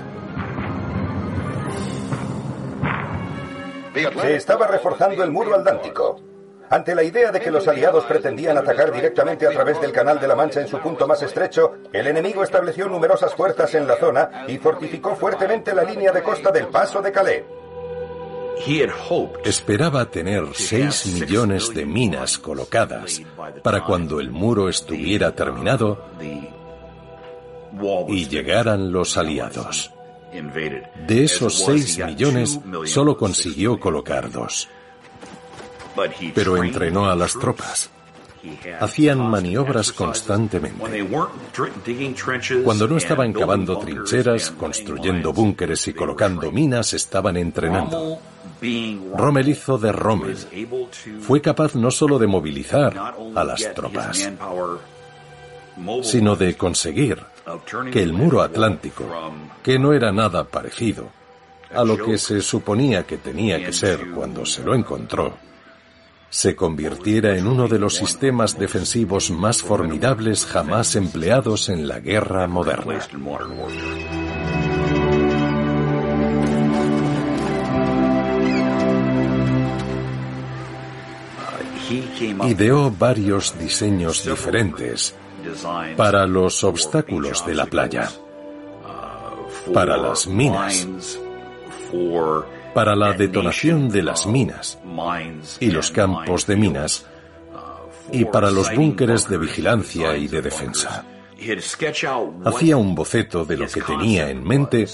Se 4.20 4.36
estaba 4.36 4.66
reforzando 4.66 5.22
el 5.22 5.30
muro 5.30 5.54
atlántico. 5.54 6.20
Ante 6.70 6.94
la 6.94 7.02
idea 7.02 7.32
de 7.32 7.40
que 7.40 7.50
los 7.50 7.66
aliados 7.66 8.04
pretendían 8.04 8.58
atacar 8.58 8.92
directamente 8.92 9.46
a 9.46 9.50
través 9.50 9.80
del 9.80 9.90
Canal 9.90 10.20
de 10.20 10.28
la 10.28 10.36
Mancha 10.36 10.60
en 10.60 10.68
su 10.68 10.78
punto 10.80 11.06
más 11.06 11.22
estrecho, 11.22 11.76
el 11.92 12.06
enemigo 12.06 12.42
estableció 12.42 12.88
numerosas 12.88 13.34
fuerzas 13.34 13.74
en 13.74 13.86
la 13.86 13.96
zona 13.96 14.44
y 14.46 14.58
fortificó 14.58 15.16
fuertemente 15.16 15.74
la 15.74 15.82
línea 15.82 16.12
de 16.12 16.22
costa 16.22 16.50
del 16.50 16.66
Paso 16.66 17.00
de 17.00 17.10
Calais. 17.12 17.44
Esperaba 19.44 20.10
tener 20.10 20.44
6 20.52 21.06
millones 21.06 21.72
de 21.72 21.86
minas 21.86 22.38
colocadas 22.38 23.22
para 23.62 23.84
cuando 23.84 24.20
el 24.20 24.30
muro 24.30 24.68
estuviera 24.68 25.34
terminado 25.34 26.04
y 28.08 28.28
llegaran 28.28 28.92
los 28.92 29.16
aliados. 29.16 29.92
De 31.06 31.24
esos 31.24 31.64
6 31.64 32.04
millones, 32.06 32.60
solo 32.84 33.16
consiguió 33.16 33.78
colocar 33.80 34.30
dos. 34.30 34.68
Pero 36.34 36.62
entrenó 36.62 37.10
a 37.10 37.16
las 37.16 37.32
tropas. 37.32 37.90
Hacían 38.80 39.18
maniobras 39.28 39.92
constantemente. 39.92 41.06
Cuando 42.62 42.86
no 42.86 42.96
estaban 42.96 43.32
cavando 43.32 43.78
trincheras, 43.78 44.52
construyendo 44.52 45.32
búnkeres 45.32 45.88
y 45.88 45.94
colocando 45.94 46.52
minas, 46.52 46.92
estaban 46.92 47.36
entrenando. 47.36 48.18
Rommel 49.16 49.48
hizo 49.48 49.78
de 49.78 49.92
Rommel. 49.92 50.36
Fue 51.20 51.40
capaz 51.40 51.74
no 51.74 51.90
solo 51.90 52.18
de 52.18 52.26
movilizar 52.26 52.96
a 53.34 53.44
las 53.44 53.74
tropas, 53.74 54.30
sino 56.02 56.36
de 56.36 56.56
conseguir 56.56 57.18
que 57.90 58.02
el 58.02 58.12
muro 58.12 58.42
atlántico, 58.42 59.04
que 59.62 59.78
no 59.78 59.92
era 59.92 60.12
nada 60.12 60.44
parecido 60.44 61.08
a 61.74 61.84
lo 61.84 61.98
que 61.98 62.18
se 62.18 62.40
suponía 62.40 63.06
que 63.06 63.18
tenía 63.18 63.58
que 63.58 63.72
ser 63.72 64.10
cuando 64.10 64.46
se 64.46 64.64
lo 64.64 64.74
encontró, 64.74 65.36
se 66.30 66.54
convirtiera 66.54 67.36
en 67.36 67.46
uno 67.46 67.68
de 67.68 67.78
los 67.78 67.94
sistemas 67.94 68.58
defensivos 68.58 69.30
más 69.30 69.62
formidables 69.62 70.44
jamás 70.44 70.94
empleados 70.96 71.68
en 71.68 71.88
la 71.88 72.00
guerra 72.00 72.46
moderna. 72.46 72.98
Ideó 82.46 82.90
varios 82.90 83.58
diseños 83.58 84.24
diferentes 84.24 85.14
para 85.96 86.26
los 86.26 86.64
obstáculos 86.64 87.44
de 87.46 87.54
la 87.54 87.66
playa, 87.66 88.08
para 89.72 89.96
las 89.96 90.26
minas, 90.26 90.88
para 92.74 92.94
la 92.94 93.12
detonación 93.12 93.88
de 93.88 94.02
las 94.02 94.26
minas 94.26 94.78
y 95.60 95.70
los 95.70 95.90
campos 95.90 96.46
de 96.46 96.56
minas, 96.56 97.06
y 98.12 98.24
para 98.24 98.50
los 98.50 98.74
búnkeres 98.74 99.28
de 99.28 99.38
vigilancia 99.38 100.16
y 100.16 100.28
de 100.28 100.42
defensa. 100.42 101.04
Hacía 102.44 102.76
un 102.76 102.94
boceto 102.94 103.44
de 103.44 103.56
lo 103.56 103.68
que 103.68 103.80
tenía 103.82 104.30
en 104.30 104.42
mente 104.42 104.86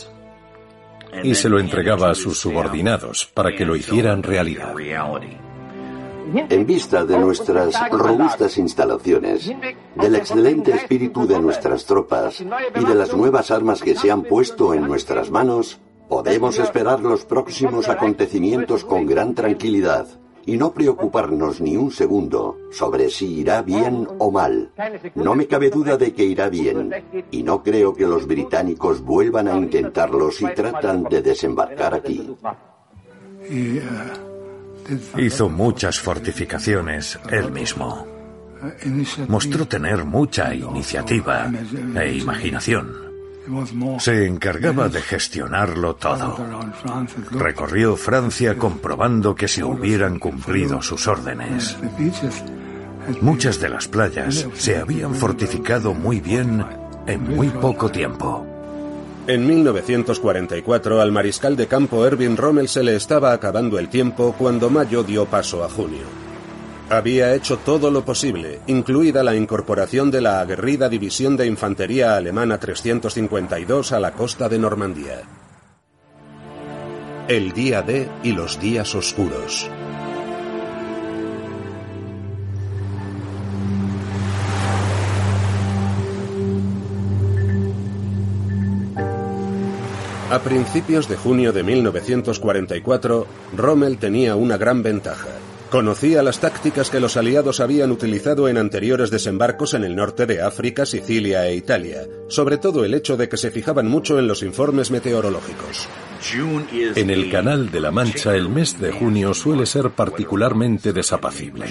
y 1.23 1.35
se 1.35 1.49
lo 1.49 1.59
entregaba 1.59 2.11
a 2.11 2.14
sus 2.14 2.38
subordinados 2.38 3.27
para 3.27 3.55
que 3.55 3.64
lo 3.64 3.77
hicieran 3.77 4.23
realidad. 4.23 4.75
En 6.33 6.67
vista 6.67 7.05
de 7.05 7.19
nuestras 7.19 7.75
robustas 7.91 8.59
instalaciones, 8.59 9.53
del 9.95 10.15
excelente 10.15 10.73
espíritu 10.73 11.27
de 11.27 11.39
nuestras 11.39 11.85
tropas 11.85 12.41
y 12.41 12.85
de 12.85 12.95
las 12.95 13.15
nuevas 13.15 13.51
armas 13.51 13.83
que 13.83 13.95
se 13.95 14.11
han 14.11 14.23
puesto 14.23 14.75
en 14.75 14.87
nuestras 14.87 15.31
manos, 15.31 15.81
podemos 16.09 16.59
esperar 16.59 17.01
los 17.01 17.25
próximos 17.25 17.89
acontecimientos 17.89 18.85
con 18.85 19.07
gran 19.07 19.35
tranquilidad 19.35 20.07
y 20.47 20.57
no 20.57 20.73
preocuparnos 20.73 21.61
ni 21.61 21.77
un 21.77 21.91
segundo 21.91 22.59
sobre 22.71 23.09
si 23.09 23.41
irá 23.41 23.63
bien 23.63 24.07
o 24.19 24.31
mal. 24.31 24.73
No 25.15 25.35
me 25.35 25.47
cabe 25.47 25.71
duda 25.71 25.97
de 25.97 26.13
que 26.13 26.25
irá 26.25 26.49
bien 26.49 26.93
y 27.31 27.43
no 27.43 27.63
creo 27.63 27.95
que 27.95 28.07
los 28.07 28.27
británicos 28.27 29.03
vuelvan 29.03 29.49
a 29.49 29.57
intentarlo 29.57 30.31
si 30.31 30.47
tratan 30.55 31.05
de 31.05 31.23
desembarcar 31.23 31.95
aquí. 31.95 32.37
Hizo 35.16 35.49
muchas 35.49 36.01
fortificaciones 36.01 37.18
él 37.31 37.51
mismo. 37.53 38.07
Mostró 39.29 39.66
tener 39.66 40.05
mucha 40.05 40.55
iniciativa 40.55 41.51
e 41.94 42.14
imaginación. 42.14 43.05
Se 43.99 44.27
encargaba 44.27 44.88
de 44.88 45.03
gestionarlo 45.03 45.97
todo. 45.97 46.38
Recorrió 47.33 47.97
Francia 47.97 48.57
comprobando 48.57 49.35
que 49.35 49.49
se 49.49 49.62
hubieran 49.62 50.18
cumplido 50.18 50.81
sus 50.81 51.07
órdenes. 51.07 51.77
Muchas 53.20 53.61
de 53.61 53.68
las 53.68 53.87
playas 53.87 54.47
se 54.55 54.79
habían 54.79 55.14
fortificado 55.14 55.92
muy 55.92 56.20
bien 56.20 56.64
en 57.07 57.37
muy 57.37 57.49
poco 57.49 57.90
tiempo. 57.90 58.54
En 59.27 59.47
1944 59.47 61.01
al 61.01 61.11
mariscal 61.11 61.57
de 61.57 61.67
campo 61.67 62.05
Erwin 62.05 62.37
Rommel 62.37 62.69
se 62.69 62.83
le 62.83 62.95
estaba 62.95 63.33
acabando 63.33 63.79
el 63.79 63.89
tiempo 63.89 64.35
cuando 64.39 64.69
mayo 64.69 65.03
dio 65.03 65.25
paso 65.25 65.65
a 65.65 65.71
junio. 65.71 66.03
Había 66.91 67.35
hecho 67.35 67.57
todo 67.57 67.91
lo 67.91 68.05
posible, 68.05 68.61
incluida 68.67 69.23
la 69.25 69.35
incorporación 69.35 70.11
de 70.11 70.21
la 70.21 70.41
aguerrida 70.41 70.91
División 70.91 71.39
de 71.39 71.47
Infantería 71.47 72.17
Alemana 72.17 72.59
352 72.59 73.93
a 73.93 74.01
la 74.01 74.13
costa 74.13 74.51
de 74.51 74.59
Normandía. 74.59 75.23
El 77.27 77.53
día 77.53 77.81
D 77.81 78.07
y 78.23 78.33
los 78.33 78.61
días 78.61 78.95
oscuros. 78.95 79.71
A 90.35 90.40
principios 90.40 91.09
de 91.09 91.14
junio 91.14 91.53
de 91.53 91.62
1944, 91.62 93.25
Rommel 93.57 93.99
tenía 93.99 94.35
una 94.35 94.57
gran 94.57 94.83
ventaja. 94.83 95.29
Conocía 95.70 96.25
las 96.25 96.40
tácticas 96.40 96.90
que 96.90 96.99
los 96.99 97.16
aliados 97.16 97.61
habían 97.61 97.92
utilizado 97.92 98.49
en 98.49 98.59
anteriores 98.59 99.12
desembarcos 99.12 99.75
en 99.75 99.85
el 99.85 99.94
norte 99.94 100.27
de 100.27 100.42
África, 100.42 100.87
Sicilia 100.87 101.47
e 101.47 101.55
Italia, 101.55 102.09
sobre 102.27 102.59
todo 102.59 102.85
el 102.85 102.94
hecho 102.94 103.16
de 103.16 103.29
que 103.29 103.37
se 103.37 103.53
fijaban 103.53 103.87
mucho 103.87 104.18
en 104.18 104.27
los 104.27 104.42
informes 104.42 104.90
meteorológicos. 104.90 105.88
En 106.97 107.11
el 107.11 107.31
Canal 107.31 107.70
de 107.70 107.81
la 107.81 107.92
Mancha 107.92 108.35
el 108.35 108.49
mes 108.49 108.81
de 108.81 108.90
junio 108.90 109.35
suele 109.35 109.66
ser 109.66 109.90
particularmente 109.90 110.92
desapacible. 110.92 111.66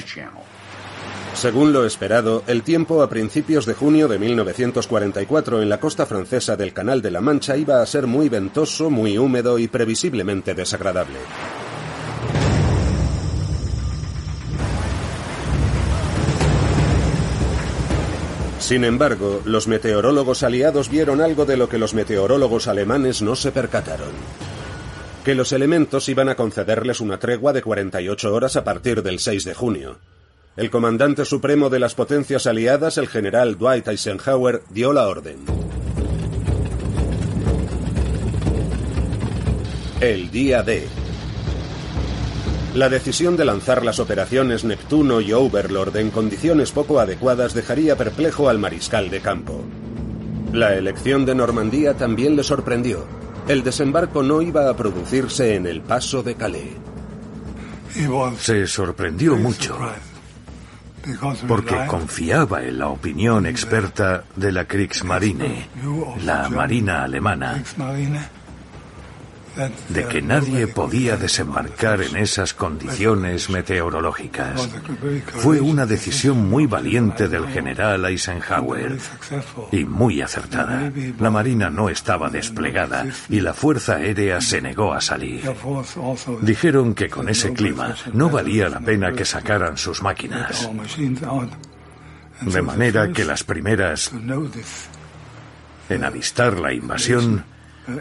Según 1.44 1.74
lo 1.74 1.86
esperado, 1.86 2.42
el 2.48 2.64
tiempo 2.64 3.02
a 3.02 3.10
principios 3.10 3.66
de 3.66 3.74
junio 3.74 4.08
de 4.08 4.18
1944 4.18 5.62
en 5.62 5.68
la 5.68 5.78
costa 5.78 6.06
francesa 6.06 6.56
del 6.56 6.72
Canal 6.72 7.02
de 7.02 7.12
la 7.12 7.20
Mancha 7.20 7.58
iba 7.58 7.82
a 7.82 7.86
ser 7.86 8.08
muy 8.08 8.30
ventoso, 8.30 8.90
muy 8.90 9.18
húmedo 9.18 9.60
y 9.60 9.68
previsiblemente 9.68 10.54
desagradable. 10.54 11.18
Sin 18.60 18.86
embargo, 18.86 19.42
los 19.44 19.68
meteorólogos 19.68 20.44
aliados 20.44 20.88
vieron 20.88 21.20
algo 21.20 21.44
de 21.44 21.58
lo 21.58 21.68
que 21.68 21.78
los 21.78 21.94
meteorólogos 21.94 22.70
alemanes 22.70 23.22
no 23.22 23.36
se 23.36 23.52
percataron. 23.52 24.14
Que 25.26 25.36
los 25.36 25.52
elementos 25.52 26.08
iban 26.08 26.30
a 26.30 26.36
concederles 26.36 27.02
una 27.02 27.20
tregua 27.20 27.52
de 27.52 27.62
48 27.62 28.34
horas 28.34 28.56
a 28.56 28.64
partir 28.64 29.04
del 29.04 29.20
6 29.20 29.44
de 29.44 29.54
junio. 29.54 29.98
El 30.56 30.70
comandante 30.70 31.26
supremo 31.26 31.72
de 31.72 31.80
las 31.80 31.96
potencias 31.96 32.46
aliadas, 32.46 33.00
el 33.00 33.08
general 33.08 33.58
Dwight 33.58 33.88
Eisenhower, 33.88 34.62
dio 34.70 34.94
la 34.94 35.08
orden. 35.08 35.38
El 40.00 40.30
día 40.30 40.62
D. 40.62 40.88
La 42.76 42.88
decisión 42.88 43.36
de 43.36 43.46
lanzar 43.46 43.84
las 43.84 44.00
operaciones 44.00 44.64
Neptuno 44.64 45.22
y 45.22 45.34
Overlord 45.34 45.98
en 45.98 46.12
condiciones 46.12 46.72
poco 46.72 47.00
adecuadas 47.00 47.56
dejaría 47.56 47.96
perplejo 47.96 48.48
al 48.48 48.60
mariscal 48.60 49.10
de 49.10 49.22
campo. 49.22 49.64
La 50.52 50.76
elección 50.76 51.26
de 51.26 51.34
Normandía 51.34 51.96
también 51.96 52.36
le 52.36 52.44
sorprendió. 52.44 53.06
El 53.48 53.64
desembarco 53.64 54.22
no 54.22 54.44
iba 54.44 54.70
a 54.70 54.78
producirse 54.78 55.56
en 55.56 55.66
el 55.66 55.82
paso 55.82 56.22
de 56.22 56.36
Calais. 56.36 56.76
Se 58.38 58.68
sorprendió 58.68 59.36
mucho 59.36 59.80
porque 61.48 61.76
confiaba 61.88 62.64
en 62.64 62.80
la 62.80 62.88
opinión 62.88 63.46
experta 63.46 64.24
de 64.36 64.52
la 64.52 64.66
Kriegsmarine, 64.66 65.68
la 66.24 66.50
Marina 66.50 67.04
alemana, 67.04 67.62
de 69.90 70.08
que 70.08 70.22
nadie 70.22 70.68
podía 70.68 71.18
desembarcar 71.18 72.02
en 72.02 72.18
esas 72.18 72.54
condiciones 72.54 73.50
meteorológicas. 73.50 74.70
Fue 75.36 75.62
una 75.62 75.86
decisión 75.86 76.50
muy 76.50 76.66
valiente 76.66 77.28
del 77.28 77.48
general 77.48 78.06
Eisenhower 78.06 78.98
y 79.72 79.86
muy 79.86 80.22
acertada. 80.22 80.92
La 81.20 81.30
Marina 81.30 81.70
no 81.70 81.90
estaba 81.90 82.30
desplegada 82.30 83.06
y 83.30 83.42
la 83.42 83.54
Fuerza 83.54 83.96
Aérea 83.96 84.42
se 84.42 84.62
negó 84.62 84.94
a 84.94 85.02
salir. 85.02 85.44
Dijeron 86.42 86.94
que 86.94 87.10
con 87.10 87.30
ese 87.30 87.54
clima 87.54 87.96
no 88.14 88.30
valía 88.30 88.70
la 88.70 88.80
pena 88.80 89.12
que 89.14 89.26
sacaran 89.26 89.78
sus 89.78 90.02
máquinas. 90.02 90.70
De 92.42 92.62
manera 92.62 93.12
que 93.12 93.24
las 93.24 93.44
primeras 93.44 94.12
en 95.90 96.04
avistar 96.04 96.60
la 96.60 96.74
invasión 96.74 97.46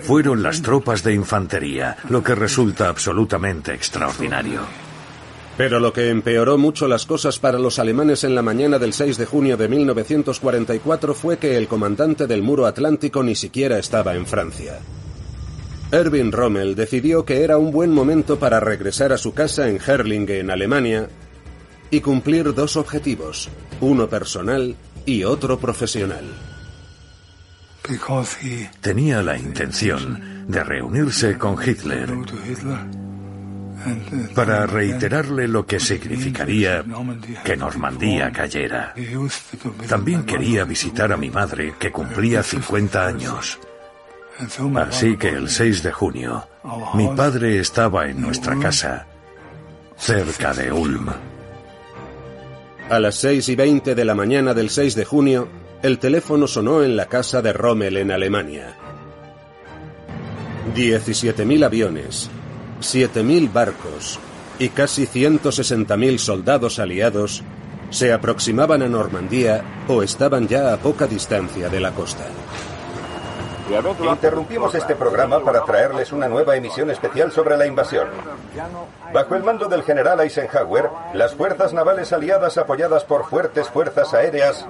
fueron 0.02 0.42
las 0.42 0.62
tropas 0.62 1.02
de 1.02 1.14
infantería, 1.14 1.96
lo 2.08 2.22
que 2.22 2.34
resulta 2.34 2.88
absolutamente 2.88 3.74
extraordinario. 3.74 4.60
Pero 5.56 5.80
lo 5.80 5.92
que 5.92 6.08
empeoró 6.08 6.56
mucho 6.56 6.88
las 6.88 7.04
cosas 7.04 7.38
para 7.38 7.58
los 7.58 7.78
alemanes 7.78 8.24
en 8.24 8.34
la 8.34 8.42
mañana 8.42 8.78
del 8.78 8.92
6 8.92 9.18
de 9.18 9.26
junio 9.26 9.56
de 9.56 9.68
1944 9.68 11.14
fue 11.14 11.38
que 11.38 11.56
el 11.56 11.68
comandante 11.68 12.26
del 12.26 12.42
muro 12.42 12.66
atlántico 12.66 13.22
ni 13.22 13.34
siquiera 13.34 13.78
estaba 13.78 14.14
en 14.14 14.26
Francia. 14.26 14.78
Erwin 15.90 16.32
Rommel 16.32 16.74
decidió 16.74 17.26
que 17.26 17.44
era 17.44 17.58
un 17.58 17.70
buen 17.70 17.90
momento 17.90 18.38
para 18.38 18.60
regresar 18.60 19.12
a 19.12 19.18
su 19.18 19.34
casa 19.34 19.68
en 19.68 19.78
Herlinge, 19.78 20.40
en 20.40 20.50
Alemania, 20.50 21.08
y 21.90 22.00
cumplir 22.00 22.54
dos 22.54 22.76
objetivos, 22.76 23.50
uno 23.82 24.08
personal 24.08 24.74
y 25.04 25.24
otro 25.24 25.58
profesional. 25.58 26.24
Tenía 28.80 29.22
la 29.22 29.36
intención 29.36 30.46
de 30.48 30.64
reunirse 30.64 31.36
con 31.36 31.56
Hitler 31.62 32.10
para 34.34 34.66
reiterarle 34.66 35.48
lo 35.48 35.66
que 35.66 35.80
significaría 35.80 36.84
que 37.44 37.56
Normandía 37.56 38.30
cayera. 38.30 38.94
También 39.88 40.24
quería 40.24 40.64
visitar 40.64 41.12
a 41.12 41.16
mi 41.16 41.30
madre, 41.30 41.74
que 41.78 41.90
cumplía 41.90 42.42
50 42.42 43.06
años. 43.06 43.58
Así 44.76 45.16
que 45.16 45.30
el 45.30 45.48
6 45.48 45.82
de 45.82 45.92
junio, 45.92 46.48
mi 46.94 47.08
padre 47.08 47.58
estaba 47.58 48.06
en 48.06 48.20
nuestra 48.20 48.58
casa, 48.58 49.06
cerca 49.96 50.54
de 50.54 50.72
Ulm. 50.72 51.08
A 52.88 52.98
las 52.98 53.14
6 53.16 53.48
y 53.48 53.56
20 53.56 53.94
de 53.94 54.04
la 54.04 54.14
mañana 54.14 54.54
del 54.54 54.70
6 54.70 54.94
de 54.94 55.04
junio, 55.04 55.48
el 55.82 55.98
teléfono 55.98 56.46
sonó 56.46 56.84
en 56.84 56.96
la 56.96 57.06
casa 57.06 57.42
de 57.42 57.52
Rommel 57.52 57.96
en 57.96 58.12
Alemania. 58.12 58.76
17.000 60.76 61.64
aviones, 61.64 62.30
7.000 62.80 63.52
barcos 63.52 64.20
y 64.60 64.68
casi 64.68 65.06
160.000 65.06 66.18
soldados 66.18 66.78
aliados 66.78 67.42
se 67.90 68.12
aproximaban 68.12 68.82
a 68.82 68.88
Normandía 68.88 69.64
o 69.88 70.04
estaban 70.04 70.46
ya 70.46 70.72
a 70.72 70.76
poca 70.76 71.08
distancia 71.08 71.68
de 71.68 71.80
la 71.80 71.90
costa. 71.90 72.26
Interrumpimos 74.04 74.74
este 74.74 74.94
programa 74.94 75.40
para 75.40 75.64
traerles 75.64 76.12
una 76.12 76.28
nueva 76.28 76.56
emisión 76.56 76.90
especial 76.90 77.32
sobre 77.32 77.56
la 77.56 77.66
invasión. 77.66 78.06
Bajo 79.12 79.34
el 79.34 79.42
mando 79.42 79.66
del 79.66 79.82
general 79.82 80.20
Eisenhower, 80.20 80.90
las 81.14 81.34
fuerzas 81.34 81.72
navales 81.72 82.12
aliadas 82.12 82.56
apoyadas 82.56 83.04
por 83.04 83.24
fuertes 83.24 83.68
fuerzas 83.68 84.14
aéreas 84.14 84.66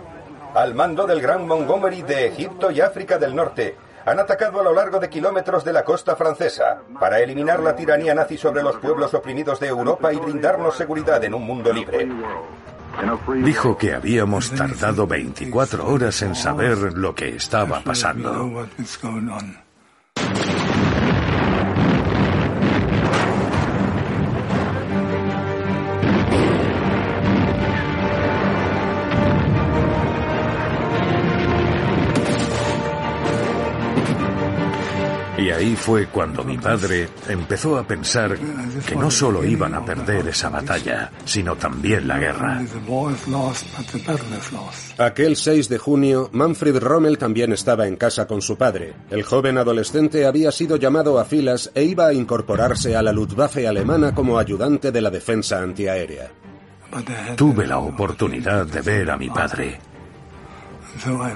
al 0.55 0.75
mando 0.75 1.07
del 1.07 1.21
gran 1.21 1.47
Montgomery 1.47 2.03
de 2.03 2.27
Egipto 2.27 2.71
y 2.71 2.81
África 2.81 3.19
del 3.19 3.35
Norte, 3.35 3.77
han 4.05 4.19
atacado 4.19 4.61
a 4.61 4.65
lo 4.65 4.75
largo 4.75 4.99
de 4.99 5.09
kilómetros 5.09 5.65
de 5.65 5.73
la 5.73 5.85
costa 5.85 6.17
francesa 6.17 6.81
para 6.99 7.21
eliminar 7.21 7.61
la 7.61 7.77
tiranía 7.77 8.15
nazi 8.15 8.37
sobre 8.37 8.63
los 8.63 8.77
pueblos 8.77 9.15
oprimidos 9.15 9.61
de 9.61 9.69
Europa 9.69 10.13
y 10.13 10.17
brindarnos 10.17 10.77
seguridad 10.77 11.23
en 11.25 11.35
un 11.35 11.45
mundo 11.45 11.73
libre. 11.73 12.09
Dijo 13.43 13.77
que 13.79 13.95
habíamos 13.95 14.51
tardado 14.51 15.07
24 15.07 15.87
horas 15.87 16.21
en 16.23 16.35
saber 16.35 16.93
lo 16.95 17.15
que 17.15 17.37
estaba 17.37 17.81
pasando. 17.81 18.67
Ahí 35.53 35.77
fue 35.77 36.07
cuando 36.07 36.45
mi 36.45 36.59
padre 36.59 37.09
empezó 37.29 37.79
a 37.79 37.87
pensar 37.87 38.37
que 38.87 38.97
no 38.97 39.11
solo 39.11 39.45
iban 39.45 39.75
a 39.75 39.85
perder 39.85 40.29
esa 40.29 40.49
batalla, 40.49 41.11
sino 41.25 41.57
también 41.57 42.07
la 42.09 42.19
guerra. 42.19 42.63
Aquel 44.99 45.37
6 45.37 45.69
de 45.69 45.79
junio, 45.79 46.31
Manfred 46.33 46.79
Rommel 46.79 47.19
también 47.19 47.53
estaba 47.53 47.87
en 47.87 47.97
casa 47.97 48.27
con 48.27 48.43
su 48.43 48.57
padre. 48.57 48.95
El 49.11 49.23
joven 49.23 49.59
adolescente 49.59 50.27
había 50.27 50.53
sido 50.53 50.77
llamado 50.77 51.19
a 51.19 51.25
filas 51.25 51.71
e 51.75 51.85
iba 51.85 52.07
a 52.07 52.13
incorporarse 52.13 52.97
a 52.97 53.03
la 53.03 53.13
Luftwaffe 53.13 53.67
alemana 53.67 54.15
como 54.15 54.39
ayudante 54.39 54.93
de 54.93 55.01
la 55.01 55.11
defensa 55.11 55.61
antiaérea. 55.61 56.31
Tuve 57.37 57.67
la 57.67 57.79
oportunidad 57.79 58.67
de 58.67 58.81
ver 58.83 59.11
a 59.11 59.17
mi 59.17 59.31
padre. 59.31 59.79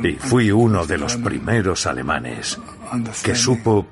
Y 0.02 0.12
fui 0.12 0.50
uno 0.50 0.84
de 0.84 0.98
los 0.98 1.16
primeros 1.16 1.86
alemanes 1.86 2.58
que 3.22 3.34
supo 3.34 3.86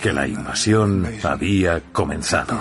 que 0.00 0.12
la 0.12 0.26
invasión 0.26 1.06
había 1.22 1.80
comenzado. 1.92 2.58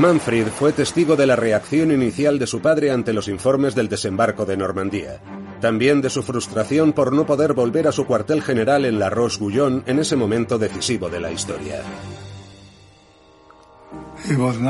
Manfred 0.00 0.46
fue 0.48 0.72
testigo 0.72 1.14
de 1.14 1.26
la 1.26 1.36
reacción 1.36 1.92
inicial 1.92 2.38
de 2.38 2.46
su 2.46 2.62
padre 2.62 2.90
ante 2.90 3.12
los 3.12 3.28
informes 3.28 3.74
del 3.74 3.88
desembarco 3.90 4.46
de 4.46 4.56
Normandía. 4.56 5.20
También 5.60 6.00
de 6.00 6.08
su 6.08 6.22
frustración 6.22 6.94
por 6.94 7.12
no 7.12 7.26
poder 7.26 7.52
volver 7.52 7.86
a 7.86 7.92
su 7.92 8.06
cuartel 8.06 8.40
general 8.40 8.86
en 8.86 8.98
La 8.98 9.10
Roche-Guyon 9.10 9.84
en 9.86 9.98
ese 9.98 10.16
momento 10.16 10.56
decisivo 10.56 11.10
de 11.10 11.20
la 11.20 11.30
historia. 11.30 11.82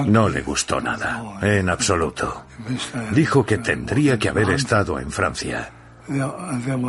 No 0.06 0.28
le 0.28 0.42
gustó 0.42 0.80
nada, 0.80 1.38
en 1.42 1.68
absoluto. 1.68 2.44
Dijo 3.12 3.44
que 3.44 3.58
tendría 3.58 4.18
que 4.18 4.28
haber 4.28 4.50
estado 4.50 4.98
en 4.98 5.10
Francia 5.10 5.70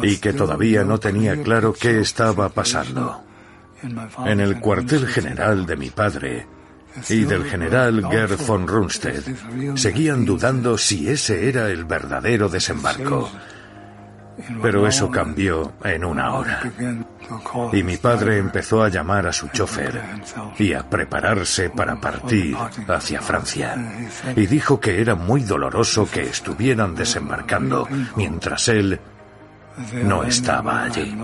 y 0.04 0.18
que 0.18 0.34
todavía 0.34 0.84
no 0.84 1.00
tenía 1.00 1.42
claro 1.42 1.74
qué 1.74 2.00
estaba 2.00 2.50
pasando. 2.50 3.24
En 4.26 4.40
el 4.40 4.60
cuartel 4.60 5.08
general 5.08 5.66
de 5.66 5.76
mi 5.76 5.90
padre 5.90 6.48
y 7.10 7.24
del 7.24 7.46
general 7.46 8.06
Gerd 8.10 8.46
von 8.46 8.68
Rundstedt 8.68 9.76
seguían 9.76 10.26
dudando 10.26 10.78
si 10.78 11.10
ese 11.10 11.48
era 11.50 11.70
el 11.70 11.86
verdadero 11.86 12.50
desembarco. 12.50 13.30
Pero 14.62 14.88
eso 14.88 15.10
cambió 15.10 15.74
en 15.84 16.04
una 16.06 16.34
hora. 16.34 16.62
Y 17.74 17.84
mi 17.84 17.98
padre 17.98 18.38
empezó 18.38 18.84
a 18.84 18.90
llamar 18.90 19.28
a 19.28 19.34
su 19.34 19.48
chofer 19.50 20.02
y 20.58 20.74
a 20.74 20.90
prepararse 20.90 21.70
para 21.70 22.00
partir 22.00 22.56
hacia 22.88 23.22
Francia. 23.22 23.76
Y 24.36 24.46
dijo 24.48 24.80
que 24.80 25.02
era 25.02 25.16
muy 25.16 25.42
doloroso 25.42 26.08
que 26.10 26.24
estuvieran 26.24 26.96
desembarcando 26.96 27.88
mientras 28.16 28.68
él 28.68 29.00
no 30.04 30.24
estaba 30.24 30.84
allí. 30.84 31.16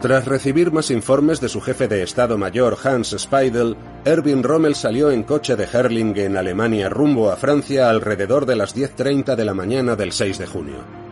Tras 0.00 0.26
recibir 0.26 0.70
más 0.70 0.90
informes 0.90 1.40
de 1.40 1.48
su 1.48 1.62
jefe 1.62 1.88
de 1.88 2.02
Estado 2.02 2.36
Mayor 2.36 2.76
Hans 2.84 3.16
Speidel, 3.18 3.76
Erwin 4.04 4.42
Rommel 4.42 4.74
salió 4.74 5.10
en 5.10 5.22
coche 5.22 5.56
de 5.56 5.64
Herrlingen, 5.64 6.36
Alemania, 6.36 6.90
rumbo 6.90 7.30
a 7.30 7.36
Francia 7.36 7.88
alrededor 7.88 8.44
de 8.44 8.56
las 8.56 8.76
10.30 8.76 9.34
de 9.34 9.44
la 9.46 9.54
mañana 9.54 9.96
del 9.96 10.12
6 10.12 10.38
de 10.38 10.46
junio. 10.46 11.03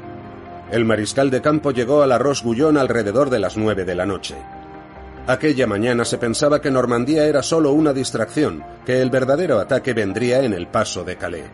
El 0.73 0.87
mariscal 0.87 1.31
de 1.31 1.43
campo 1.43 1.71
llegó 1.71 2.03
a 2.03 2.07
la 2.07 2.17
Roche-Guyon 2.17 2.79
alrededor 2.79 3.29
de 3.29 3.39
las 3.39 3.59
9 3.59 3.85
de 3.85 3.95
la 3.95 4.07
noche. 4.07 4.37
Aquella 5.27 5.67
mañana 5.67 6.07
se 6.07 6.17
pensaba 6.17 6.63
que 6.63 6.71
Normandía 6.71 7.27
era 7.27 7.43
solo 7.43 7.73
una 7.73 7.93
distracción, 7.93 8.65
que 8.87 9.03
el 9.03 9.11
verdadero 9.11 9.59
ataque 9.61 9.93
vendría 9.93 10.43
en 10.43 10.55
el 10.55 10.69
paso 10.69 11.05
de 11.05 11.17
Calais. 11.17 11.45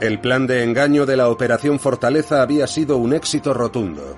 El 0.00 0.18
plan 0.18 0.48
de 0.48 0.64
engaño 0.64 1.06
de 1.06 1.16
la 1.16 1.28
Operación 1.28 1.78
Fortaleza 1.78 2.42
había 2.42 2.66
sido 2.66 2.96
un 2.96 3.12
éxito 3.12 3.54
rotundo. 3.54 4.16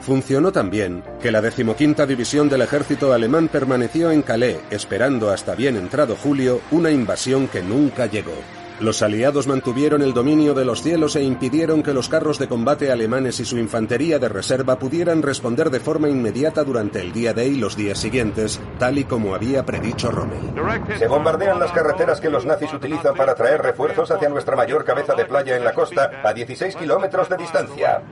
Funcionó 0.00 0.52
también 0.52 1.02
que 1.22 1.32
la 1.32 1.40
decimoquinta 1.40 2.04
división 2.04 2.50
del 2.50 2.60
ejército 2.60 3.14
alemán 3.14 3.48
permaneció 3.48 4.10
en 4.10 4.20
Calais, 4.20 4.58
esperando 4.68 5.30
hasta 5.30 5.54
bien 5.54 5.78
entrado 5.78 6.16
julio 6.16 6.60
una 6.70 6.90
invasión 6.90 7.48
que 7.48 7.62
nunca 7.62 8.04
llegó. 8.04 8.34
Los 8.80 9.02
aliados 9.02 9.46
mantuvieron 9.46 10.02
el 10.02 10.12
dominio 10.12 10.52
de 10.52 10.64
los 10.64 10.82
cielos 10.82 11.14
e 11.14 11.22
impidieron 11.22 11.82
que 11.82 11.94
los 11.94 12.08
carros 12.08 12.40
de 12.40 12.48
combate 12.48 12.90
alemanes 12.90 13.38
y 13.38 13.44
su 13.44 13.56
infantería 13.56 14.18
de 14.18 14.28
reserva 14.28 14.78
pudieran 14.78 15.22
responder 15.22 15.70
de 15.70 15.78
forma 15.78 16.08
inmediata 16.08 16.64
durante 16.64 17.00
el 17.00 17.12
día 17.12 17.32
D 17.32 17.46
y 17.46 17.54
los 17.56 17.76
días 17.76 17.98
siguientes, 17.98 18.60
tal 18.78 18.98
y 18.98 19.04
como 19.04 19.34
había 19.34 19.64
predicho 19.64 20.10
Rommel. 20.10 20.52
Se 20.98 21.06
bombardean 21.06 21.60
las 21.60 21.70
carreteras 21.70 22.20
que 22.20 22.30
los 22.30 22.44
nazis 22.44 22.72
utilizan 22.72 23.14
para 23.14 23.36
traer 23.36 23.62
refuerzos 23.62 24.10
hacia 24.10 24.28
nuestra 24.28 24.56
mayor 24.56 24.84
cabeza 24.84 25.14
de 25.14 25.24
playa 25.24 25.56
en 25.56 25.64
la 25.64 25.72
costa, 25.72 26.10
a 26.24 26.32
16 26.32 26.74
kilómetros 26.74 27.28
de 27.28 27.36
distancia. 27.36 28.02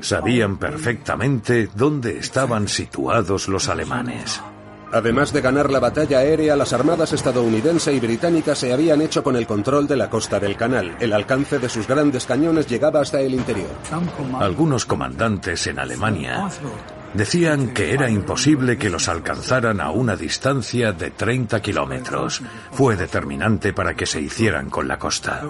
Sabían 0.00 0.58
perfectamente 0.58 1.68
dónde 1.74 2.18
estaban 2.18 2.68
situados 2.68 3.48
los 3.48 3.68
alemanes. 3.68 4.40
Además 4.92 5.32
de 5.32 5.40
ganar 5.40 5.70
la 5.70 5.80
batalla 5.80 6.18
aérea, 6.18 6.56
las 6.56 6.72
armadas 6.72 7.12
estadounidense 7.12 7.92
y 7.92 8.00
británica 8.00 8.54
se 8.54 8.72
habían 8.72 9.02
hecho 9.02 9.22
con 9.22 9.36
el 9.36 9.46
control 9.46 9.86
de 9.86 9.96
la 9.96 10.08
costa 10.08 10.40
del 10.40 10.56
canal. 10.56 10.96
El 11.00 11.12
alcance 11.12 11.58
de 11.58 11.68
sus 11.68 11.86
grandes 11.86 12.24
cañones 12.24 12.66
llegaba 12.66 13.00
hasta 13.00 13.20
el 13.20 13.34
interior. 13.34 13.70
Algunos 14.40 14.86
comandantes 14.86 15.66
en 15.66 15.78
Alemania 15.78 16.48
decían 17.14 17.68
que 17.68 17.92
era 17.92 18.10
imposible 18.10 18.78
que 18.78 18.90
los 18.90 19.08
alcanzaran 19.08 19.80
a 19.80 19.90
una 19.90 20.16
distancia 20.16 20.92
de 20.92 21.10
30 21.10 21.60
kilómetros. 21.60 22.42
Fue 22.72 22.96
determinante 22.96 23.72
para 23.72 23.94
que 23.94 24.06
se 24.06 24.20
hicieran 24.20 24.70
con 24.70 24.88
la 24.88 24.98
costa. 24.98 25.42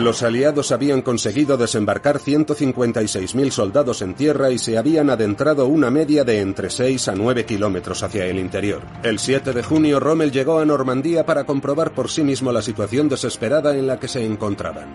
Los 0.00 0.22
aliados 0.22 0.72
habían 0.72 1.02
conseguido 1.02 1.58
desembarcar 1.58 2.18
156.000 2.18 3.50
soldados 3.50 4.00
en 4.00 4.14
tierra 4.14 4.50
y 4.50 4.58
se 4.58 4.78
habían 4.78 5.10
adentrado 5.10 5.66
una 5.66 5.90
media 5.90 6.24
de 6.24 6.40
entre 6.40 6.70
6 6.70 7.08
a 7.08 7.14
9 7.14 7.44
kilómetros 7.44 8.02
hacia 8.02 8.24
el 8.24 8.38
interior. 8.38 8.80
El 9.02 9.18
7 9.18 9.52
de 9.52 9.62
junio, 9.62 10.00
Rommel 10.00 10.32
llegó 10.32 10.58
a 10.58 10.64
Normandía 10.64 11.26
para 11.26 11.44
comprobar 11.44 11.92
por 11.92 12.08
sí 12.10 12.22
mismo 12.22 12.50
la 12.50 12.62
situación 12.62 13.08
desesperada 13.08 13.76
en 13.76 13.86
la 13.86 14.00
que 14.00 14.08
se 14.08 14.24
encontraban. 14.24 14.88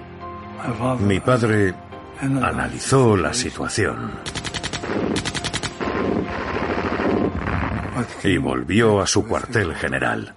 Mi 1.02 1.20
padre 1.20 1.76
analizó 2.20 3.16
la 3.16 3.34
situación 3.34 4.12
y 8.24 8.38
volvió 8.38 9.02
a 9.02 9.08
su 9.08 9.26
cuartel 9.26 9.74
general. 9.76 10.34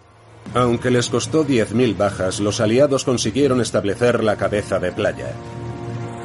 Aunque 0.55 0.91
les 0.91 1.09
costó 1.09 1.47
10.000 1.47 1.97
bajas, 1.97 2.41
los 2.41 2.61
aliados 2.61 3.05
consiguieron 3.05 3.61
establecer 3.61 4.25
la 4.25 4.37
cabeza 4.37 4.79
de 4.79 4.93
playa. 4.93 5.33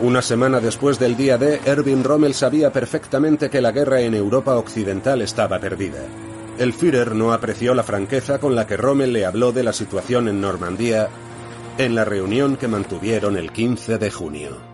Una 0.01 0.21
semana 0.21 0.59
después 0.59 0.99
del 0.99 1.15
día 1.15 1.38
D, 1.38 1.61
Erwin 1.65 2.03
Rommel 2.03 2.34
sabía 2.34 2.71
perfectamente 2.71 3.49
que 3.49 3.61
la 3.61 3.71
guerra 3.71 4.01
en 4.01 4.15
Europa 4.15 4.55
Occidental 4.55 5.21
estaba 5.21 5.59
perdida. 5.59 6.03
El 6.57 6.74
Führer 6.74 7.15
no 7.15 7.34
apreció 7.34 7.74
la 7.74 7.84
franqueza 7.84 8.39
con 8.39 8.55
la 8.55 8.67
que 8.67 8.78
Rommel 8.78 9.13
le 9.13 9.26
habló 9.26 9.51
de 9.51 9.63
la 9.63 9.74
situación 9.74 10.28
en 10.28 10.39
Normandía 10.39 11.09
en 11.78 11.95
la 11.95 12.05
reunión 12.05 12.57
que 12.57 12.67
mantuvieron 12.67 13.38
el 13.38 13.51
15 13.51 13.97
de 13.97 14.11
junio. 14.11 14.74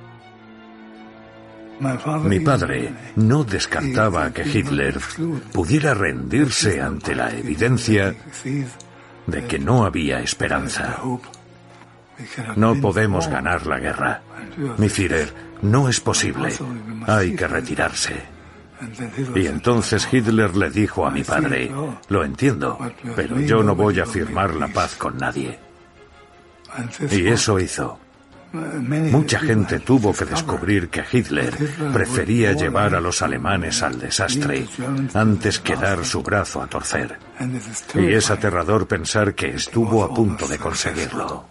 Mi 2.23 2.41
padre 2.41 2.93
no 3.15 3.45
descartaba 3.45 4.31
que 4.33 4.43
Hitler 4.43 4.99
pudiera 5.53 5.93
rendirse 5.93 6.81
ante 6.81 7.15
la 7.15 7.31
evidencia 7.31 8.13
de 9.29 9.45
que 9.45 9.59
no 9.59 9.85
había 9.85 10.19
esperanza. 10.19 10.97
No 12.55 12.75
podemos 12.75 13.27
ganar 13.27 13.65
la 13.65 13.79
guerra. 13.79 14.21
Mi 14.77 14.89
Führer, 14.89 15.33
no 15.61 15.89
es 15.89 15.99
posible. 15.99 16.53
Hay 17.07 17.35
que 17.35 17.47
retirarse. 17.47 18.15
Y 19.35 19.47
entonces 19.47 20.07
Hitler 20.11 20.55
le 20.55 20.69
dijo 20.69 21.05
a 21.05 21.11
mi 21.11 21.23
padre, 21.23 21.71
lo 22.07 22.23
entiendo, 22.23 22.77
pero 23.15 23.39
yo 23.39 23.61
no 23.61 23.75
voy 23.75 23.99
a 23.99 24.05
firmar 24.05 24.53
la 24.55 24.67
paz 24.67 24.95
con 24.95 25.17
nadie. 25.17 25.59
Y 27.11 27.27
eso 27.27 27.59
hizo. 27.59 27.99
Mucha 28.51 29.39
gente 29.39 29.79
tuvo 29.79 30.13
que 30.13 30.25
descubrir 30.25 30.89
que 30.89 31.03
Hitler 31.11 31.55
prefería 31.93 32.53
llevar 32.53 32.95
a 32.95 32.99
los 32.99 33.21
alemanes 33.21 33.83
al 33.83 33.99
desastre 33.99 34.65
antes 35.13 35.59
que 35.59 35.75
dar 35.75 36.03
su 36.03 36.23
brazo 36.23 36.61
a 36.61 36.67
torcer. 36.67 37.17
Y 37.93 38.13
es 38.13 38.31
aterrador 38.31 38.87
pensar 38.87 39.35
que 39.35 39.49
estuvo 39.49 40.03
a 40.03 40.13
punto 40.13 40.47
de 40.47 40.57
conseguirlo. 40.57 41.45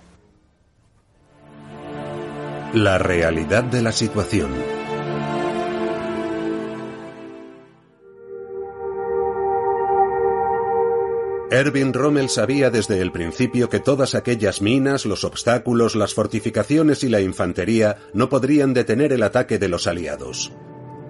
La 2.74 2.98
realidad 2.98 3.64
de 3.64 3.82
la 3.82 3.92
situación. 3.92 4.77
Erwin 11.50 11.94
Rommel 11.94 12.28
sabía 12.28 12.68
desde 12.68 13.00
el 13.00 13.10
principio 13.10 13.70
que 13.70 13.80
todas 13.80 14.14
aquellas 14.14 14.60
minas, 14.60 15.06
los 15.06 15.24
obstáculos, 15.24 15.96
las 15.96 16.12
fortificaciones 16.12 17.02
y 17.04 17.08
la 17.08 17.22
infantería 17.22 17.96
no 18.12 18.28
podrían 18.28 18.74
detener 18.74 19.14
el 19.14 19.22
ataque 19.22 19.58
de 19.58 19.68
los 19.68 19.86
aliados. 19.86 20.52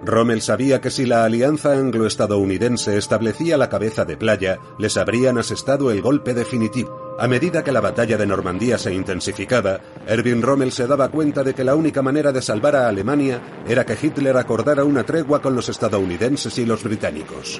Rommel 0.09 0.41
sabía 0.41 0.81
que 0.81 0.89
si 0.89 1.05
la 1.05 1.23
alianza 1.23 1.73
anglo-estadounidense 1.73 2.97
establecía 2.97 3.57
la 3.57 3.69
cabeza 3.69 4.05
de 4.05 4.17
playa, 4.17 4.59
les 4.77 4.97
habrían 4.97 5.37
asestado 5.37 5.91
el 5.91 6.01
golpe 6.01 6.33
definitivo. 6.33 7.15
A 7.19 7.27
medida 7.27 7.63
que 7.63 7.71
la 7.71 7.81
batalla 7.81 8.17
de 8.17 8.25
Normandía 8.25 8.77
se 8.77 8.93
intensificaba, 8.93 9.79
Erwin 10.07 10.41
Rommel 10.41 10.71
se 10.71 10.87
daba 10.87 11.09
cuenta 11.09 11.43
de 11.43 11.53
que 11.53 11.63
la 11.63 11.75
única 11.75 12.01
manera 12.01 12.31
de 12.31 12.41
salvar 12.41 12.75
a 12.75 12.87
Alemania 12.87 13.41
era 13.67 13.85
que 13.85 13.97
Hitler 14.01 14.37
acordara 14.37 14.85
una 14.85 15.03
tregua 15.03 15.41
con 15.41 15.53
los 15.53 15.67
estadounidenses 15.67 16.57
y 16.57 16.65
los 16.65 16.83
británicos. 16.83 17.59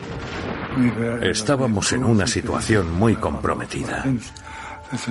Estábamos 1.22 1.92
en 1.92 2.06
una 2.06 2.26
situación 2.26 2.94
muy 2.94 3.16
comprometida. 3.16 4.06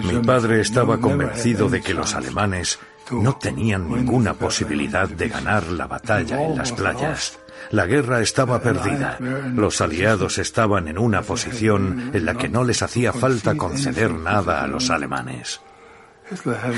Mi 0.03 0.19
padre 0.25 0.61
estaba 0.61 0.99
convencido 0.99 1.69
de 1.69 1.81
que 1.81 1.95
los 1.95 2.15
alemanes 2.15 2.79
no 3.11 3.37
tenían 3.37 3.89
ninguna 3.89 4.35
posibilidad 4.35 5.09
de 5.09 5.29
ganar 5.29 5.67
la 5.69 5.87
batalla 5.87 6.43
en 6.43 6.57
las 6.57 6.73
playas. 6.73 7.39
La 7.71 7.87
guerra 7.87 8.21
estaba 8.21 8.61
perdida. 8.61 9.19
Los 9.55 9.81
aliados 9.81 10.39
estaban 10.39 10.89
en 10.89 10.99
una 10.99 11.23
posición 11.23 12.11
en 12.15 12.25
la 12.25 12.35
que 12.35 12.49
no 12.49 12.65
les 12.65 12.83
hacía 12.83 13.13
falta 13.13 13.57
conceder 13.57 14.13
nada 14.13 14.63
a 14.63 14.67
los 14.67 14.91
alemanes. 14.91 15.61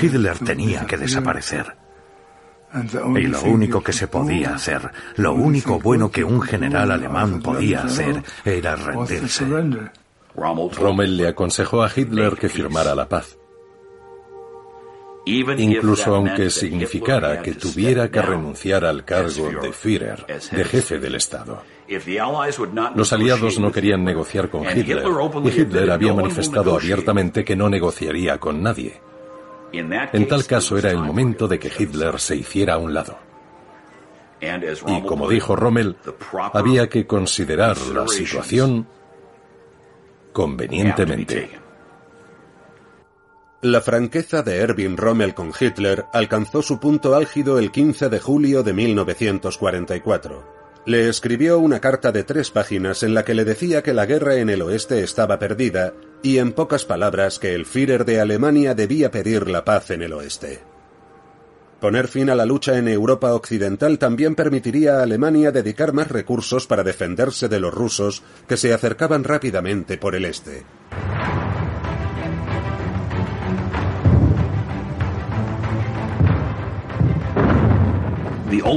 Hitler 0.01 0.39
tenía 0.39 0.85
que 0.85 0.97
desaparecer. 0.97 1.75
Y 3.15 3.27
lo 3.27 3.41
único 3.43 3.83
que 3.83 3.91
se 3.91 4.07
podía 4.07 4.55
hacer, 4.55 4.91
lo 5.17 5.33
único 5.33 5.79
bueno 5.79 6.09
que 6.09 6.23
un 6.23 6.41
general 6.41 6.91
alemán 6.91 7.41
podía 7.41 7.83
hacer, 7.83 8.23
era 8.45 8.75
rendirse. 8.75 9.45
Rommel 10.35 11.17
le 11.17 11.27
aconsejó 11.27 11.83
a 11.83 11.91
Hitler 11.93 12.35
que 12.35 12.47
firmara 12.47 12.95
la 12.95 13.09
paz. 13.09 13.37
Incluso 15.25 16.15
aunque 16.15 16.49
significara 16.49 17.41
que 17.41 17.53
tuviera 17.53 18.09
que 18.09 18.21
renunciar 18.21 18.85
al 18.85 19.05
cargo 19.05 19.49
de 19.61 19.71
Führer, 19.71 20.25
de 20.25 20.63
jefe 20.65 20.99
del 20.99 21.15
Estado. 21.15 21.61
Los 22.95 23.13
aliados 23.13 23.59
no 23.59 23.71
querían 23.71 24.03
negociar 24.03 24.49
con 24.49 24.63
Hitler 24.63 25.03
y 25.43 25.47
Hitler 25.49 25.91
había 25.91 26.13
manifestado 26.13 26.75
abiertamente 26.75 27.43
que 27.43 27.55
no 27.55 27.69
negociaría 27.69 28.39
con 28.39 28.63
nadie. 28.63 28.99
En 29.73 30.27
tal 30.27 30.45
caso 30.45 30.77
era 30.77 30.89
el 30.89 30.97
momento 30.97 31.47
de 31.47 31.59
que 31.59 31.71
Hitler 31.77 32.19
se 32.19 32.35
hiciera 32.35 32.75
a 32.75 32.77
un 32.77 32.93
lado. 32.93 33.17
Y 34.87 35.01
como 35.03 35.29
dijo 35.29 35.55
Rommel, 35.55 35.97
había 36.53 36.89
que 36.89 37.05
considerar 37.05 37.77
la 37.77 38.07
situación 38.07 38.87
convenientemente. 40.33 41.61
La 43.63 43.79
franqueza 43.79 44.41
de 44.41 44.57
Erwin 44.57 44.97
Rommel 44.97 45.35
con 45.35 45.51
Hitler 45.57 46.05
alcanzó 46.13 46.63
su 46.63 46.79
punto 46.79 47.13
álgido 47.13 47.59
el 47.59 47.71
15 47.71 48.09
de 48.09 48.19
julio 48.19 48.63
de 48.63 48.73
1944. 48.73 50.81
Le 50.87 51.07
escribió 51.07 51.59
una 51.59 51.79
carta 51.79 52.11
de 52.11 52.23
tres 52.23 52.49
páginas 52.49 53.03
en 53.03 53.13
la 53.13 53.23
que 53.23 53.35
le 53.35 53.45
decía 53.45 53.83
que 53.83 53.93
la 53.93 54.07
guerra 54.07 54.37
en 54.37 54.49
el 54.49 54.63
oeste 54.63 55.03
estaba 55.03 55.37
perdida 55.37 55.93
y 56.23 56.39
en 56.39 56.53
pocas 56.53 56.85
palabras 56.85 57.37
que 57.37 57.53
el 57.53 57.67
Führer 57.67 58.03
de 58.03 58.19
Alemania 58.19 58.73
debía 58.73 59.11
pedir 59.11 59.47
la 59.47 59.63
paz 59.63 59.91
en 59.91 60.01
el 60.01 60.13
oeste. 60.13 60.63
Poner 61.79 62.07
fin 62.07 62.31
a 62.31 62.35
la 62.35 62.47
lucha 62.47 62.79
en 62.79 62.87
Europa 62.87 63.31
Occidental 63.35 63.99
también 63.99 64.33
permitiría 64.33 64.97
a 64.97 65.03
Alemania 65.03 65.51
dedicar 65.51 65.93
más 65.93 66.07
recursos 66.07 66.65
para 66.65 66.81
defenderse 66.81 67.47
de 67.47 67.59
los 67.59 67.71
rusos 67.71 68.23
que 68.47 68.57
se 68.57 68.73
acercaban 68.73 69.23
rápidamente 69.23 69.99
por 69.99 70.15
el 70.15 70.25
este. 70.25 70.63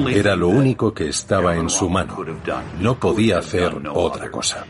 Era 0.08 0.36
lo 0.36 0.48
único 0.48 0.92
que 0.94 1.08
estaba 1.08 1.56
en 1.56 1.68
su 1.68 1.88
mano. 1.88 2.16
No 2.80 2.98
podía 2.98 3.38
hacer 3.38 3.72
otra 3.92 4.30
cosa. 4.30 4.64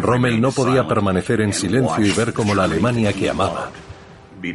Rommel 0.00 0.40
no 0.40 0.52
podía 0.52 0.86
permanecer 0.86 1.40
en 1.40 1.52
silencio 1.52 2.04
y 2.04 2.12
ver 2.12 2.32
cómo 2.32 2.54
la 2.54 2.64
Alemania 2.64 3.12
que 3.12 3.30
amaba 3.30 3.70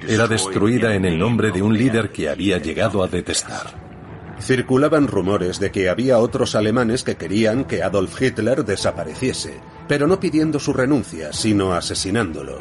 era 0.08 0.28
destruida 0.28 0.96
en 0.96 1.06
el 1.06 1.18
nombre 1.18 1.52
de 1.52 1.62
un 1.62 1.78
líder 1.78 2.12
que 2.12 2.30
había 2.30 2.58
llegado 2.58 3.04
a 3.04 3.08
detestar. 3.08 3.88
Circulaban 4.40 5.08
rumores 5.08 5.60
de 5.60 5.72
que 5.72 5.90
había 5.90 6.20
otros 6.20 6.56
alemanes 6.56 7.04
que 7.04 7.16
querían 7.16 7.64
que 7.64 7.82
Adolf 7.82 8.22
Hitler 8.22 8.66
desapareciese, 8.66 9.60
pero 9.88 10.06
no 10.06 10.20
pidiendo 10.20 10.60
su 10.60 10.74
renuncia, 10.74 11.34
sino 11.34 11.74
asesinándolo. 11.74 12.60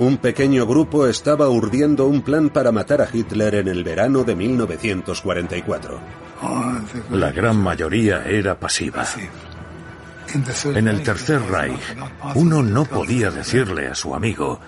Un 0.00 0.16
pequeño 0.16 0.66
grupo 0.66 1.06
estaba 1.06 1.50
urdiendo 1.50 2.06
un 2.06 2.22
plan 2.22 2.48
para 2.48 2.72
matar 2.72 3.02
a 3.02 3.08
Hitler 3.12 3.56
en 3.56 3.68
el 3.68 3.84
verano 3.84 4.24
de 4.24 4.34
1944. 4.34 6.00
La 7.10 7.30
gran 7.30 7.58
mayoría 7.58 8.24
era 8.24 8.58
pasiva. 8.58 9.04
En 10.74 10.88
el 10.88 11.02
Tercer 11.02 11.42
Reich, 11.42 11.96
uno 12.34 12.62
no 12.62 12.86
podía 12.86 13.30
decirle 13.30 13.88
a 13.88 13.94
su 13.94 14.14
amigo 14.14 14.58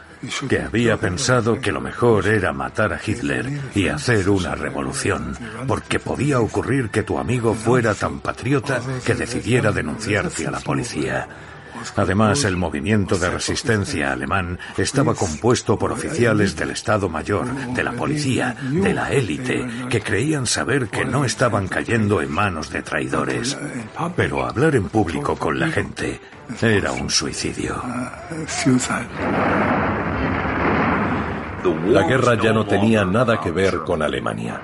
que 0.51 0.61
había 0.61 0.99
pensado 0.99 1.59
que 1.59 1.73
lo 1.73 1.81
mejor 1.81 2.27
era 2.29 2.53
matar 2.53 2.93
a 2.93 3.01
Hitler 3.05 3.51
y 3.75 3.89
hacer 3.89 4.29
una 4.29 4.55
revolución, 4.55 5.35
porque 5.67 5.99
podía 5.99 6.41
ocurrir 6.41 6.91
que 6.91 7.05
tu 7.05 7.19
amigo 7.19 7.55
fuera 7.55 7.95
tan 7.95 8.21
patriota 8.21 8.83
que 9.03 9.15
decidiera 9.15 9.73
denunciarte 9.73 10.47
a 10.47 10.51
la 10.51 10.61
policía. 10.61 11.27
Además, 11.97 12.45
el 12.45 12.57
movimiento 12.57 13.19
de 13.19 13.31
resistencia 13.31 14.13
alemán 14.13 14.59
estaba 14.77 15.15
compuesto 15.15 15.79
por 15.79 15.93
oficiales 15.93 16.57
del 16.57 16.71
Estado 16.71 17.09
Mayor, 17.09 17.47
de 17.75 17.83
la 17.83 17.93
policía, 17.93 18.57
de 18.71 18.95
la 18.95 19.13
élite, 19.13 19.67
que 19.89 20.01
creían 20.01 20.47
saber 20.47 20.89
que 20.89 21.05
no 21.05 21.25
estaban 21.25 21.69
cayendo 21.69 22.21
en 22.21 22.31
manos 22.31 22.71
de 22.71 22.83
traidores. 22.83 23.59
Pero 24.17 24.45
hablar 24.45 24.75
en 24.75 24.89
público 24.89 25.37
con 25.37 25.59
la 25.59 25.69
gente 25.69 26.21
era 26.61 26.93
un 26.93 27.11
suicidio. 27.11 27.83
La 31.87 32.03
guerra 32.03 32.37
ya 32.43 32.53
no 32.53 32.67
tenía 32.67 33.05
nada 33.05 33.41
que 33.41 33.51
ver 33.51 33.79
con 33.79 34.03
Alemania. 34.03 34.61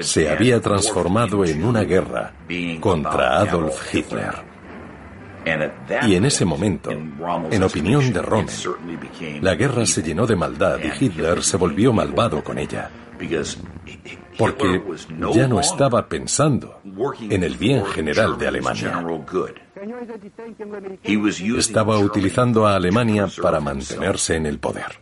Se 0.00 0.30
había 0.30 0.60
transformado 0.60 1.44
en 1.44 1.64
una 1.64 1.82
guerra 1.82 2.32
contra 2.80 3.38
Adolf 3.38 3.94
Hitler. 3.94 4.34
Y 6.02 6.14
en 6.14 6.24
ese 6.24 6.44
momento, 6.44 6.90
en 6.90 7.62
opinión 7.62 8.12
de 8.12 8.22
Rommel, 8.22 8.54
la 9.40 9.54
guerra 9.54 9.86
se 9.86 10.02
llenó 10.02 10.26
de 10.26 10.36
maldad 10.36 10.78
y 10.78 11.04
Hitler 11.04 11.42
se 11.42 11.56
volvió 11.56 11.92
malvado 11.92 12.42
con 12.44 12.58
ella. 12.58 12.90
Porque 14.38 14.82
ya 15.34 15.46
no 15.46 15.60
estaba 15.60 16.08
pensando 16.08 16.80
en 17.20 17.42
el 17.42 17.56
bien 17.56 17.84
general 17.84 18.38
de 18.38 18.48
Alemania. 18.48 19.04
Estaba 21.58 21.98
utilizando 21.98 22.66
a 22.66 22.76
Alemania 22.76 23.28
para 23.42 23.60
mantenerse 23.60 24.36
en 24.36 24.46
el 24.46 24.58
poder. 24.58 24.98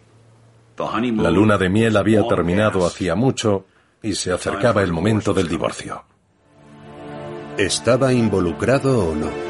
La 0.79 1.31
luna 1.31 1.59
de 1.59 1.69
miel 1.69 1.97
había 1.97 2.27
terminado 2.27 2.87
hacía 2.87 3.15
mucho 3.15 3.67
y 4.03 4.15
se 4.15 4.33
acercaba 4.33 4.83
el 4.83 4.93
momento 4.93 5.33
del 5.33 5.49
divorcio. 5.49 6.05
¿Estaba 7.57 8.13
involucrado 8.13 9.09
o 9.11 9.15
no? 9.15 9.48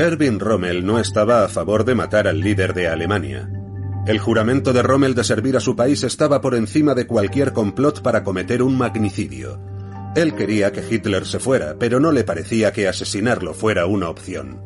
Erwin 0.00 0.40
Rommel 0.40 0.86
no 0.86 0.98
estaba 0.98 1.44
a 1.44 1.48
favor 1.48 1.84
de 1.84 1.94
matar 1.94 2.26
al 2.26 2.40
líder 2.40 2.72
de 2.72 2.88
Alemania. 2.88 3.50
El 4.06 4.18
juramento 4.18 4.72
de 4.72 4.82
Rommel 4.82 5.14
de 5.14 5.24
servir 5.24 5.58
a 5.58 5.60
su 5.60 5.76
país 5.76 6.04
estaba 6.04 6.40
por 6.40 6.54
encima 6.54 6.94
de 6.94 7.06
cualquier 7.06 7.52
complot 7.52 8.00
para 8.00 8.24
cometer 8.24 8.62
un 8.62 8.78
magnicidio. 8.78 9.60
Él 10.16 10.34
quería 10.34 10.72
que 10.72 10.82
Hitler 10.88 11.26
se 11.26 11.38
fuera, 11.38 11.76
pero 11.78 12.00
no 12.00 12.12
le 12.12 12.24
parecía 12.24 12.72
que 12.72 12.88
asesinarlo 12.88 13.52
fuera 13.52 13.84
una 13.84 14.08
opción. 14.08 14.62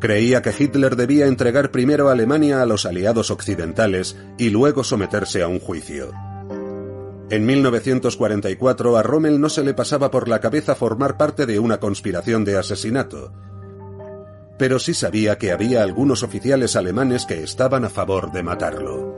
Creía 0.00 0.42
que 0.42 0.52
Hitler 0.56 0.96
debía 0.96 1.26
entregar 1.26 1.70
primero 1.70 2.10
a 2.10 2.12
Alemania 2.12 2.60
a 2.60 2.66
los 2.66 2.84
aliados 2.84 3.30
occidentales 3.30 4.18
y 4.36 4.50
luego 4.50 4.84
someterse 4.84 5.40
a 5.40 5.48
un 5.48 5.60
juicio. 5.60 6.12
En 7.30 7.46
1944 7.46 8.98
a 8.98 9.02
Rommel 9.02 9.40
no 9.40 9.48
se 9.48 9.64
le 9.64 9.72
pasaba 9.72 10.10
por 10.10 10.28
la 10.28 10.40
cabeza 10.40 10.74
formar 10.74 11.16
parte 11.16 11.46
de 11.46 11.58
una 11.58 11.80
conspiración 11.80 12.44
de 12.44 12.58
asesinato, 12.58 13.32
pero 14.60 14.78
sí 14.78 14.92
sabía 14.92 15.38
que 15.38 15.52
había 15.52 15.82
algunos 15.82 16.22
oficiales 16.22 16.76
alemanes 16.76 17.24
que 17.24 17.42
estaban 17.42 17.86
a 17.86 17.88
favor 17.88 18.30
de 18.30 18.42
matarlo. 18.42 19.16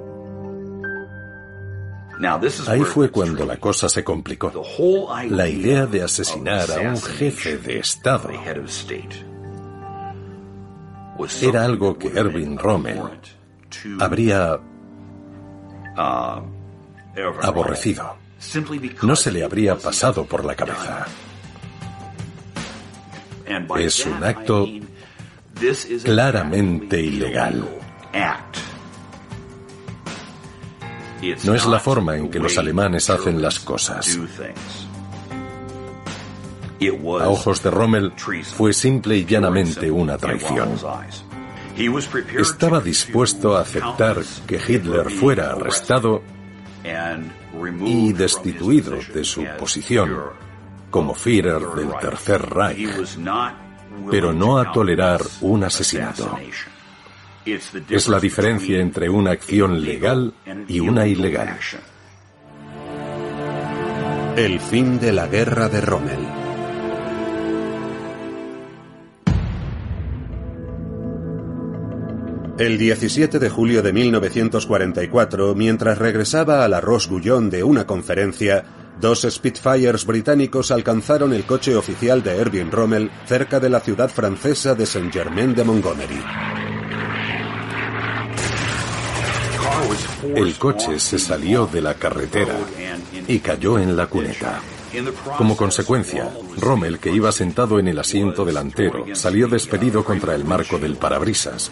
Ahí 2.68 2.84
fue 2.84 3.10
cuando 3.10 3.44
la 3.44 3.56
cosa 3.56 3.88
se 3.88 4.04
complicó. 4.04 4.52
La 5.30 5.48
idea 5.48 5.86
de 5.86 6.04
asesinar 6.04 6.70
a 6.70 6.90
un 6.90 6.96
jefe 6.96 7.58
de 7.58 7.80
Estado 7.80 8.30
era 11.40 11.64
algo 11.64 11.98
que 11.98 12.06
Erwin 12.16 12.56
Rommel 12.56 13.00
habría 13.98 14.60
aborrecido. 17.42 18.14
No 19.02 19.16
se 19.16 19.32
le 19.32 19.42
habría 19.42 19.74
pasado 19.74 20.24
por 20.24 20.44
la 20.44 20.54
cabeza. 20.54 21.08
Es 23.76 24.06
un 24.06 24.22
acto 24.22 24.68
claramente 26.04 27.00
ilegal. 27.00 27.68
No 31.44 31.54
es 31.54 31.66
la 31.66 31.78
forma 31.78 32.16
en 32.16 32.30
que 32.30 32.38
los 32.38 32.58
alemanes 32.58 33.08
hacen 33.10 33.40
las 33.40 33.60
cosas. 33.60 34.18
A 37.20 37.28
ojos 37.28 37.62
de 37.62 37.70
Rommel 37.70 38.12
fue 38.56 38.72
simple 38.72 39.16
y 39.18 39.24
llanamente 39.24 39.90
una 39.90 40.18
traición. 40.18 40.70
Estaba 42.38 42.80
dispuesto 42.80 43.56
a 43.56 43.60
aceptar 43.60 44.18
que 44.46 44.60
Hitler 44.66 45.10
fuera 45.10 45.52
arrestado 45.52 46.22
y 47.84 48.12
destituido 48.12 48.98
de 49.14 49.24
su 49.24 49.44
posición 49.58 50.10
como 50.90 51.14
Führer 51.14 51.62
del 51.74 51.90
Tercer 52.00 52.42
Reich, 52.42 53.16
pero 54.10 54.32
no 54.32 54.58
a 54.58 54.72
tolerar 54.72 55.20
un 55.40 55.64
asesinato. 55.64 56.38
Es 57.44 58.08
la 58.08 58.20
diferencia 58.20 58.78
entre 58.78 59.08
una 59.08 59.32
acción 59.32 59.84
legal 59.84 60.32
y 60.68 60.80
una 60.80 61.06
ilegal. 61.06 61.58
El 64.36 64.60
fin 64.60 64.98
de 65.00 65.12
la 65.12 65.26
guerra 65.26 65.68
de 65.68 65.80
Rommel. 65.80 66.42
El 72.58 72.78
17 72.78 73.38
de 73.38 73.50
julio 73.50 73.82
de 73.82 73.92
1944, 73.92 75.54
mientras 75.54 75.98
regresaba 75.98 76.64
a 76.64 76.68
la 76.68 76.80
Roche-Guyon 76.80 77.50
de 77.50 77.64
una 77.64 77.86
conferencia, 77.86 78.64
dos 79.00 79.26
Spitfires 79.28 80.04
británicos 80.04 80.70
alcanzaron 80.70 81.32
el 81.32 81.44
coche 81.44 81.76
oficial 81.76 82.22
de 82.22 82.36
Erwin 82.36 82.70
Rommel 82.70 83.10
cerca 83.26 83.60
de 83.60 83.70
la 83.70 83.80
ciudad 83.80 84.10
francesa 84.10 84.74
de 84.74 84.86
Saint-Germain 84.86 85.54
de 85.54 85.64
Montgomery. 85.64 86.22
El 90.34 90.54
coche 90.56 90.98
se 91.00 91.18
salió 91.18 91.66
de 91.66 91.80
la 91.80 91.94
carretera 91.94 92.56
y 93.26 93.40
cayó 93.40 93.78
en 93.78 93.96
la 93.96 94.06
cuneta. 94.06 94.60
Como 95.38 95.56
consecuencia, 95.56 96.30
Rommel, 96.58 96.98
que 96.98 97.10
iba 97.10 97.32
sentado 97.32 97.78
en 97.78 97.88
el 97.88 97.98
asiento 97.98 98.44
delantero, 98.44 99.06
salió 99.14 99.48
despedido 99.48 100.04
contra 100.04 100.34
el 100.34 100.44
marco 100.44 100.78
del 100.78 100.96
parabrisas 100.96 101.70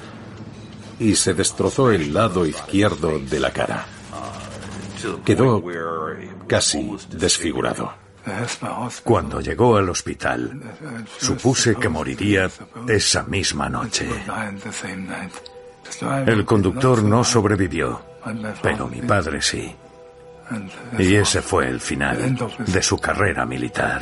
y 0.99 1.17
se 1.17 1.35
destrozó 1.35 1.91
el 1.91 2.13
lado 2.13 2.47
izquierdo 2.47 3.19
de 3.19 3.41
la 3.41 3.53
cara. 3.53 3.87
Quedó 5.25 5.63
casi 6.47 6.91
desfigurado. 7.11 7.93
Cuando 9.03 9.41
llegó 9.41 9.77
al 9.77 9.89
hospital, 9.89 10.61
supuse 11.19 11.77
que 11.77 11.89
moriría 11.89 12.51
esa 12.87 13.23
misma 13.25 13.69
noche. 13.69 14.09
El 16.27 16.45
conductor 16.45 17.03
no 17.03 17.25
sobrevivió, 17.25 18.01
pero 18.63 18.89
mi 18.89 19.03
padre 19.03 19.41
sí. 19.41 19.75
Y 20.99 21.15
ese 21.15 21.43
fue 21.43 21.69
el 21.69 21.81
final 21.81 22.37
de 22.67 22.83
su 22.83 22.99
carrera 22.99 23.47
militar. 23.47 24.01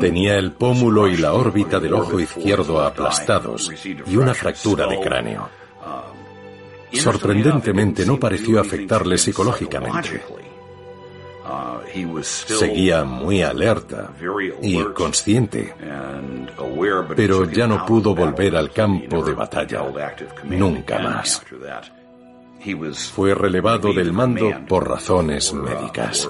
Tenía 0.00 0.36
el 0.36 0.52
pómulo 0.52 1.08
y 1.08 1.16
la 1.16 1.32
órbita 1.32 1.80
del 1.80 1.94
ojo 1.94 2.20
izquierdo 2.20 2.82
aplastados 2.82 3.72
y 4.06 4.16
una 4.16 4.34
fractura 4.34 4.86
de 4.86 5.00
cráneo. 5.00 5.48
Sorprendentemente 6.92 8.06
no 8.06 8.18
pareció 8.18 8.60
afectarle 8.60 9.18
psicológicamente. 9.18 10.22
Seguía 12.22 13.04
muy 13.04 13.42
alerta 13.42 14.10
y 14.62 14.82
consciente, 14.84 15.74
pero 17.14 17.44
ya 17.50 17.66
no 17.66 17.86
pudo 17.86 18.14
volver 18.14 18.56
al 18.56 18.72
campo 18.72 19.24
de 19.24 19.32
batalla 19.32 19.82
nunca 20.44 20.98
más. 20.98 21.42
Fue 23.14 23.34
relevado 23.34 23.92
del 23.92 24.12
mando 24.12 24.50
por 24.68 24.88
razones 24.88 25.52
médicas. 25.52 26.28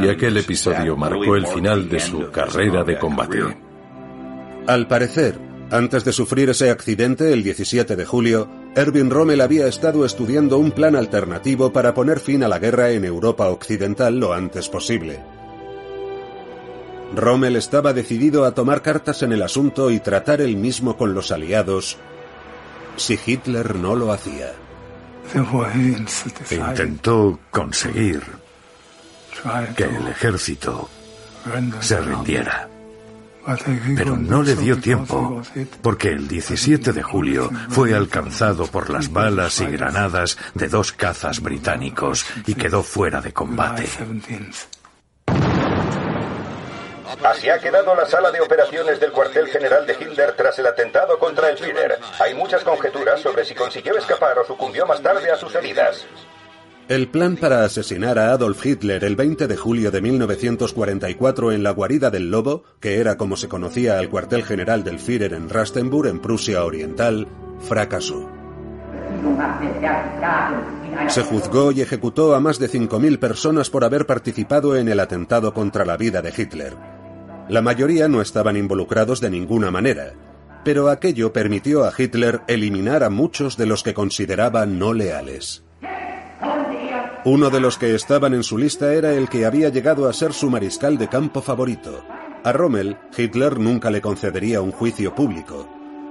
Y 0.00 0.08
aquel 0.08 0.36
episodio 0.36 0.96
marcó 0.96 1.34
el 1.34 1.46
final 1.46 1.88
de 1.88 2.00
su 2.00 2.30
carrera 2.30 2.84
de 2.84 2.98
combate. 2.98 3.42
Al 4.66 4.86
parecer, 4.86 5.38
antes 5.74 6.04
de 6.04 6.12
sufrir 6.12 6.50
ese 6.50 6.70
accidente 6.70 7.32
el 7.32 7.42
17 7.42 7.96
de 7.96 8.04
julio, 8.04 8.48
Erwin 8.76 9.10
Rommel 9.10 9.40
había 9.40 9.66
estado 9.66 10.04
estudiando 10.04 10.56
un 10.56 10.70
plan 10.70 10.94
alternativo 10.94 11.72
para 11.72 11.94
poner 11.94 12.20
fin 12.20 12.44
a 12.44 12.48
la 12.48 12.60
guerra 12.60 12.90
en 12.90 13.04
Europa 13.04 13.48
Occidental 13.48 14.20
lo 14.20 14.32
antes 14.32 14.68
posible. 14.68 15.20
Rommel 17.16 17.56
estaba 17.56 17.92
decidido 17.92 18.44
a 18.44 18.54
tomar 18.54 18.82
cartas 18.82 19.24
en 19.24 19.32
el 19.32 19.42
asunto 19.42 19.90
y 19.90 19.98
tratar 19.98 20.40
el 20.40 20.56
mismo 20.56 20.96
con 20.96 21.12
los 21.12 21.32
aliados 21.32 21.96
si 22.96 23.18
Hitler 23.26 23.74
no 23.74 23.96
lo 23.96 24.12
hacía. 24.12 24.52
Intentó 26.52 27.40
conseguir 27.50 28.22
que 29.76 29.84
el 29.84 30.06
ejército 30.06 30.88
se 31.80 32.00
rindiera. 32.00 32.68
Pero 33.96 34.16
no 34.16 34.42
le 34.42 34.54
dio 34.56 34.78
tiempo, 34.80 35.42
porque 35.82 36.08
el 36.08 36.28
17 36.28 36.92
de 36.92 37.02
julio 37.02 37.50
fue 37.68 37.94
alcanzado 37.94 38.66
por 38.66 38.90
las 38.90 39.12
balas 39.12 39.60
y 39.60 39.66
granadas 39.66 40.38
de 40.54 40.68
dos 40.68 40.92
cazas 40.92 41.40
británicos 41.40 42.24
y 42.46 42.54
quedó 42.54 42.82
fuera 42.82 43.20
de 43.20 43.32
combate. 43.32 43.86
Así 47.22 47.48
ha 47.48 47.58
quedado 47.58 47.94
la 47.94 48.06
sala 48.06 48.30
de 48.30 48.40
operaciones 48.40 48.98
del 48.98 49.12
cuartel 49.12 49.46
general 49.48 49.86
de 49.86 49.94
Hitler 49.94 50.34
tras 50.36 50.58
el 50.58 50.66
atentado 50.66 51.18
contra 51.18 51.50
el 51.50 51.58
Führer. 51.58 51.98
Hay 52.20 52.34
muchas 52.34 52.62
conjeturas 52.64 53.20
sobre 53.20 53.44
si 53.44 53.54
consiguió 53.54 53.96
escapar 53.96 54.38
o 54.38 54.44
sucumbió 54.44 54.86
más 54.86 55.00
tarde 55.00 55.30
a 55.30 55.36
sus 55.36 55.54
heridas. 55.54 56.06
El 56.86 57.08
plan 57.08 57.38
para 57.38 57.64
asesinar 57.64 58.18
a 58.18 58.32
Adolf 58.32 58.66
Hitler 58.66 59.04
el 59.04 59.16
20 59.16 59.46
de 59.46 59.56
julio 59.56 59.90
de 59.90 60.02
1944 60.02 61.52
en 61.52 61.62
la 61.62 61.70
guarida 61.70 62.10
del 62.10 62.30
Lobo, 62.30 62.64
que 62.78 62.98
era 62.98 63.16
como 63.16 63.38
se 63.38 63.48
conocía 63.48 63.98
al 63.98 64.10
cuartel 64.10 64.44
general 64.44 64.84
del 64.84 64.98
Führer 64.98 65.32
en 65.32 65.48
Rastenburg, 65.48 66.10
en 66.10 66.20
Prusia 66.20 66.62
Oriental, 66.62 67.26
fracasó. 67.60 68.28
Se 71.08 71.22
juzgó 71.22 71.72
y 71.72 71.80
ejecutó 71.80 72.34
a 72.34 72.40
más 72.40 72.58
de 72.58 72.68
5.000 72.68 73.18
personas 73.18 73.70
por 73.70 73.82
haber 73.84 74.04
participado 74.04 74.76
en 74.76 74.88
el 74.88 75.00
atentado 75.00 75.54
contra 75.54 75.86
la 75.86 75.96
vida 75.96 76.20
de 76.20 76.34
Hitler. 76.36 76.76
La 77.48 77.62
mayoría 77.62 78.08
no 78.08 78.20
estaban 78.20 78.58
involucrados 78.58 79.22
de 79.22 79.30
ninguna 79.30 79.70
manera, 79.70 80.12
pero 80.64 80.90
aquello 80.90 81.32
permitió 81.32 81.84
a 81.84 81.92
Hitler 81.96 82.42
eliminar 82.46 83.04
a 83.04 83.08
muchos 83.08 83.56
de 83.56 83.64
los 83.64 83.82
que 83.82 83.94
consideraba 83.94 84.66
no 84.66 84.92
leales. 84.92 85.63
Uno 87.24 87.48
de 87.48 87.58
los 87.58 87.78
que 87.78 87.94
estaban 87.94 88.34
en 88.34 88.42
su 88.42 88.58
lista 88.58 88.92
era 88.92 89.14
el 89.14 89.30
que 89.30 89.46
había 89.46 89.70
llegado 89.70 90.08
a 90.08 90.12
ser 90.12 90.34
su 90.34 90.50
mariscal 90.50 90.98
de 90.98 91.08
campo 91.08 91.40
favorito. 91.40 92.04
A 92.44 92.52
Rommel, 92.52 92.98
Hitler 93.16 93.58
nunca 93.58 93.90
le 93.90 94.02
concedería 94.02 94.60
un 94.60 94.72
juicio 94.72 95.14
público. 95.14 95.66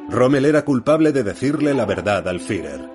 Rommel 0.10 0.46
era 0.46 0.66
culpable 0.66 1.12
de 1.12 1.24
decirle 1.24 1.76
la 1.76 1.86
verdad 1.86 2.28
al 2.28 2.40
Führer. 2.40 2.90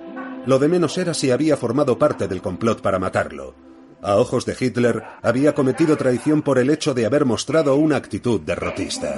Lo 0.45 0.59
de 0.59 0.67
menos 0.67 0.97
era 0.97 1.13
si 1.13 1.31
había 1.31 1.55
formado 1.55 1.97
parte 1.97 2.27
del 2.27 2.41
complot 2.41 2.81
para 2.81 2.99
matarlo. 2.99 3.55
A 4.01 4.17
ojos 4.17 4.45
de 4.45 4.55
Hitler, 4.59 5.01
había 5.21 5.55
cometido 5.55 5.95
traición 5.95 6.41
por 6.41 6.57
el 6.57 6.69
hecho 6.69 6.93
de 6.93 7.05
haber 7.05 7.23
mostrado 7.23 7.75
una 7.75 7.95
actitud 7.95 8.41
derrotista. 8.41 9.15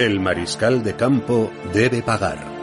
El 0.00 0.18
mariscal 0.18 0.82
de 0.82 0.94
campo 0.96 1.50
debe 1.72 2.02
pagar. 2.02 2.57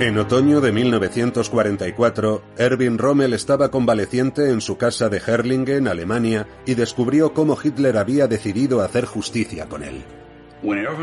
En 0.00 0.18
otoño 0.18 0.60
de 0.60 0.72
1944, 0.72 2.42
Erwin 2.58 2.98
Rommel 2.98 3.32
estaba 3.32 3.70
convaleciente 3.70 4.50
en 4.50 4.60
su 4.60 4.76
casa 4.76 5.08
de 5.08 5.22
Herlingen, 5.24 5.86
Alemania, 5.86 6.46
y 6.66 6.74
descubrió 6.74 7.32
cómo 7.32 7.56
Hitler 7.62 7.96
había 7.96 8.26
decidido 8.26 8.82
hacer 8.82 9.04
justicia 9.04 9.66
con 9.66 9.84
él. 9.84 10.02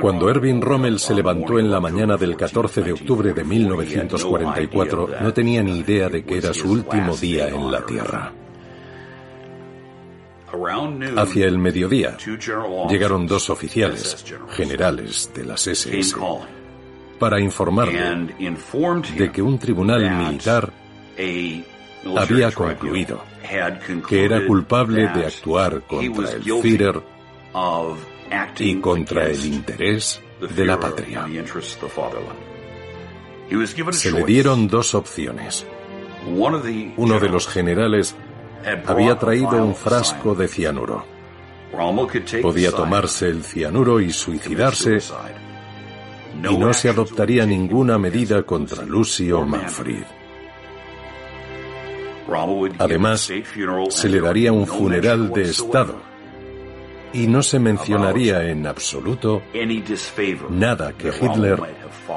Cuando 0.02 0.30
Erwin 0.30 0.62
Rommel 0.62 1.00
se 1.00 1.14
levantó 1.14 1.58
en 1.60 1.72
la 1.72 1.80
mañana 1.80 2.18
del 2.18 2.36
14 2.36 2.82
de 2.82 2.94
octubre 2.94 3.34
de 3.34 3.44
1944, 3.44 5.10
no 5.22 5.34
tenía 5.34 5.64
ni 5.64 5.80
idea 5.80 6.10
de 6.10 6.26
que 6.26 6.38
era 6.38 6.54
su 6.54 6.72
último 6.72 7.16
día 7.16 7.48
en 7.48 7.72
la 7.72 7.86
Tierra. 7.86 8.34
Hacia 11.16 11.46
el 11.46 11.58
mediodía 11.60 12.18
llegaron 12.90 13.26
dos 13.26 13.50
oficiales, 13.50 14.26
generales 14.50 15.32
de 15.34 15.46
las 15.46 15.66
SS, 15.66 16.14
para 17.22 17.40
informarle 17.40 18.02
de 19.16 19.32
que 19.32 19.44
un 19.44 19.60
tribunal 19.60 20.10
militar 20.10 20.74
había 22.18 22.52
concluido 22.52 23.22
que 24.10 24.26
era 24.26 24.44
culpable 24.48 25.08
de 25.08 25.28
actuar 25.28 25.84
contra 25.84 26.32
el 26.32 26.42
Führer 26.42 27.00
y 28.58 28.76
contra 28.78 29.28
el 29.28 29.46
interés 29.46 30.20
de 30.56 30.66
la 30.66 30.80
patria. 30.80 31.28
Se 33.92 34.12
le 34.12 34.24
dieron 34.24 34.68
dos 34.68 34.96
opciones. 34.96 35.68
Uno 36.26 37.20
de 37.20 37.30
los 37.30 37.48
generales 37.48 38.16
había 38.88 39.20
traído 39.20 39.64
un 39.64 39.76
frasco 39.76 40.34
de 40.34 40.48
cianuro. 40.48 41.06
Podía 42.42 42.72
tomarse 42.72 43.28
el 43.28 43.44
cianuro 43.44 44.00
y 44.00 44.12
suicidarse 44.12 44.98
y 46.38 46.58
no 46.58 46.74
se 46.74 46.90
adoptaría 46.90 47.46
ninguna 47.46 47.98
medida 47.98 48.44
contra 48.44 48.84
Lucy 48.84 49.32
o 49.32 49.46
Manfred. 49.46 50.04
Además, 52.80 53.30
se 53.90 54.10
le 54.10 54.22
daría 54.22 54.52
un 54.52 54.66
funeral 54.66 55.32
de 55.32 55.44
Estado 55.44 56.12
y 57.14 57.28
no 57.28 57.44
se 57.44 57.60
mencionaría 57.60 58.50
en 58.50 58.66
absoluto 58.66 59.42
nada 60.50 60.94
que 60.94 61.10
Hitler 61.10 61.60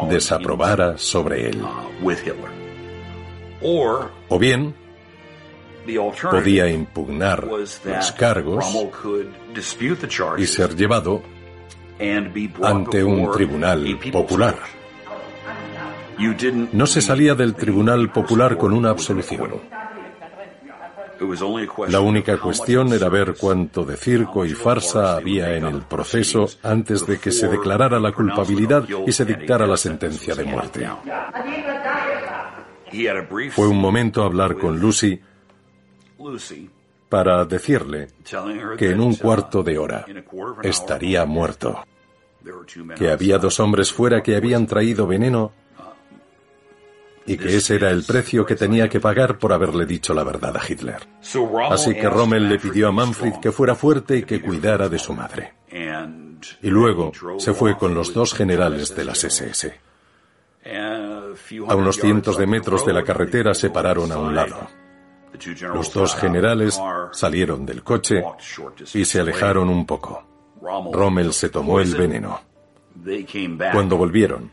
desaprobara 0.09 0.97
sobre 0.99 1.49
él. 1.49 1.63
O 4.29 4.39
bien, 4.39 4.75
podía 6.31 6.71
impugnar 6.71 7.45
los 7.45 8.13
cargos 8.13 8.65
y 10.39 10.47
ser 10.47 10.77
llevado 10.77 11.23
ante 12.63 13.05
un 13.05 13.31
tribunal 13.31 13.99
popular. 14.13 14.57
No 16.73 16.87
se 16.87 17.01
salía 17.01 17.35
del 17.35 17.55
tribunal 17.55 18.11
popular 18.11 18.57
con 18.57 18.73
una 18.73 18.91
absolución. 18.91 19.61
La 21.89 22.01
única 22.01 22.39
cuestión 22.39 22.93
era 22.93 23.09
ver 23.09 23.35
cuánto 23.39 23.85
de 23.85 23.97
circo 23.97 24.45
y 24.45 24.51
farsa 24.51 25.17
había 25.17 25.57
en 25.57 25.65
el 25.65 25.83
proceso 25.83 26.49
antes 26.63 27.07
de 27.07 27.19
que 27.19 27.31
se 27.31 27.49
declarara 27.49 28.01
la 28.01 28.13
culpabilidad 28.13 28.85
y 29.07 29.13
se 29.13 29.25
dictara 29.25 29.67
la 29.67 29.77
sentencia 29.77 30.35
de 30.35 30.45
muerte. 30.45 30.89
Fue 33.51 33.69
un 33.69 33.79
momento 33.79 34.23
hablar 34.23 34.57
con 34.57 34.79
Lucy 34.79 35.21
para 37.15 37.45
decirle 37.45 38.09
que 38.77 38.91
en 38.91 39.01
un 39.01 39.15
cuarto 39.15 39.63
de 39.63 39.79
hora 39.79 40.05
estaría 40.65 41.25
muerto, 41.25 41.85
que 42.97 43.09
había 43.09 43.39
dos 43.39 43.61
hombres 43.61 43.93
fuera 43.93 44.21
que 44.21 44.35
habían 44.35 44.67
traído 44.67 45.07
veneno 45.07 45.53
y 47.25 47.37
que 47.37 47.55
ese 47.55 47.77
era 47.77 47.93
el 47.93 48.03
precio 48.03 48.45
que 48.45 48.57
tenía 48.57 48.89
que 48.89 48.99
pagar 48.99 49.39
por 49.39 49.53
haberle 49.53 49.87
dicho 49.87 50.13
la 50.13 50.25
verdad 50.25 50.57
a 50.57 50.61
Hitler. 50.69 51.07
Así 51.71 51.95
que 51.95 52.11
Rommel 52.11 52.49
le 52.49 52.59
pidió 52.59 52.89
a 52.89 52.91
Manfred 52.91 53.35
que 53.41 53.53
fuera 53.53 53.77
fuerte 53.77 54.17
y 54.17 54.25
que 54.25 54.43
cuidara 54.43 54.89
de 54.89 54.99
su 54.99 55.13
madre. 55.13 55.55
Y 56.63 56.69
luego 56.69 57.13
se 57.39 57.55
fue 57.55 57.79
con 57.79 57.95
los 57.95 58.13
dos 58.13 58.35
generales 58.35 58.93
de 58.97 59.05
las 59.05 59.23
SS. 59.23 59.73
A 61.69 61.77
unos 61.77 61.97
cientos 61.97 62.37
de 62.37 62.47
metros 62.49 62.85
de 62.85 62.93
la 62.93 63.05
carretera 63.05 63.55
se 63.55 63.71
pararon 63.71 64.11
a 64.11 64.19
un 64.19 64.35
lado. 64.35 64.69
Los 65.73 65.93
dos 65.93 66.15
generales 66.15 66.81
salieron 67.13 67.67
del 67.67 67.83
coche 67.83 68.23
y 68.95 69.05
se 69.05 69.21
alejaron 69.21 69.69
un 69.69 69.87
poco. 69.87 70.25
Rommel 70.93 71.33
se 71.33 71.49
tomó 71.49 71.81
el 71.81 71.95
veneno. 71.95 72.41
Cuando 73.73 73.97
volvieron, 73.97 74.51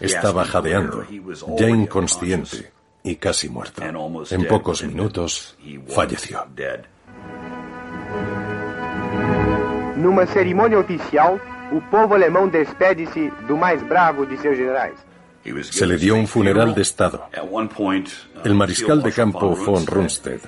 estaba 0.00 0.44
jadeando, 0.44 1.04
ya 1.58 1.68
inconsciente 1.68 2.72
y 3.02 3.16
casi 3.16 3.48
muerto. 3.48 3.82
En 4.30 4.46
pocos 4.46 4.82
minutos 4.84 5.56
falleció. 5.88 6.46
Numa 10.00 10.24
cerimônia 10.24 10.78
oficial, 10.78 11.38
o 11.70 11.80
povo 11.90 12.14
alemão 12.14 12.48
despede-se 12.48 13.30
do 13.46 13.56
bravo 13.86 14.24
de 14.24 14.38
seus 14.38 14.56
generais. 14.56 14.96
Se 15.70 15.86
le 15.86 15.96
dio 15.96 16.14
un 16.14 16.26
funeral 16.26 16.74
de 16.74 16.82
Estado. 16.82 17.28
El 18.44 18.54
mariscal 18.54 19.02
de 19.02 19.12
campo 19.12 19.56
von 19.56 19.86
Rundstedt 19.86 20.42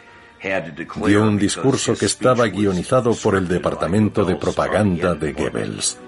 dio 1.07 1.23
un 1.23 1.39
discurso 1.39 1.95
que 1.95 2.07
estaba 2.07 2.47
guionizado 2.49 3.15
por 3.15 3.37
el 3.37 3.47
departamento 3.47 4.25
de 4.25 4.37
propaganda 4.37 5.15
de 5.15 5.33
Goebbels. 5.33 5.99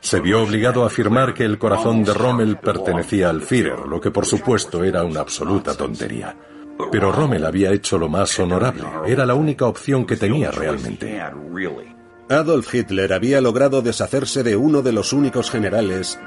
Se 0.00 0.20
vio 0.20 0.42
obligado 0.42 0.84
a 0.84 0.86
afirmar 0.86 1.34
que 1.34 1.44
el 1.44 1.58
corazón 1.58 2.04
de 2.04 2.14
Rommel 2.14 2.56
pertenecía 2.56 3.30
al 3.30 3.42
Führer, 3.42 3.80
lo 3.80 4.00
que 4.00 4.10
por 4.10 4.26
supuesto 4.26 4.84
era 4.84 5.04
una 5.04 5.20
absoluta 5.20 5.76
tontería. 5.76 6.36
Pero 6.92 7.10
Rommel 7.10 7.44
había 7.44 7.72
hecho 7.72 7.98
lo 7.98 8.08
más 8.08 8.38
honorable, 8.38 8.84
era 9.06 9.26
la 9.26 9.34
única 9.34 9.66
opción 9.66 10.06
que 10.06 10.16
tenía 10.16 10.50
realmente. 10.50 11.20
Adolf 12.30 12.74
Hitler 12.74 13.14
había 13.14 13.40
logrado 13.40 13.80
deshacerse 13.80 14.42
de 14.42 14.54
uno 14.54 14.82
de 14.82 14.92
los 14.92 15.14
únicos 15.14 15.50
generales 15.50 16.18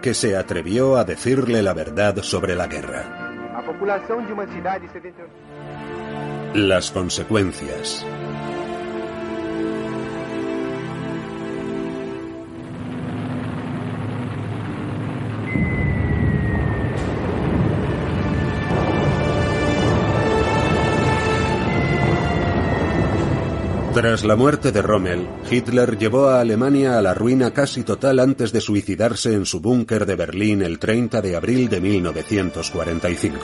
que 0.00 0.14
se 0.14 0.36
atrevió 0.36 0.96
a 0.96 1.04
decirle 1.04 1.62
la 1.62 1.74
verdad 1.74 2.22
sobre 2.22 2.54
la 2.54 2.68
guerra. 2.68 3.34
Las 6.54 6.92
consecuencias. 6.92 8.06
Tras 23.98 24.22
la 24.22 24.36
muerte 24.36 24.70
de 24.70 24.80
Rommel, 24.80 25.26
Hitler 25.50 25.98
llevó 25.98 26.28
a 26.28 26.40
Alemania 26.40 26.98
a 26.98 27.02
la 27.02 27.14
ruina 27.14 27.50
casi 27.50 27.82
total 27.82 28.20
antes 28.20 28.52
de 28.52 28.60
suicidarse 28.60 29.34
en 29.34 29.44
su 29.44 29.58
búnker 29.58 30.06
de 30.06 30.14
Berlín 30.14 30.62
el 30.62 30.78
30 30.78 31.20
de 31.20 31.34
abril 31.34 31.68
de 31.68 31.80
1945. 31.80 33.40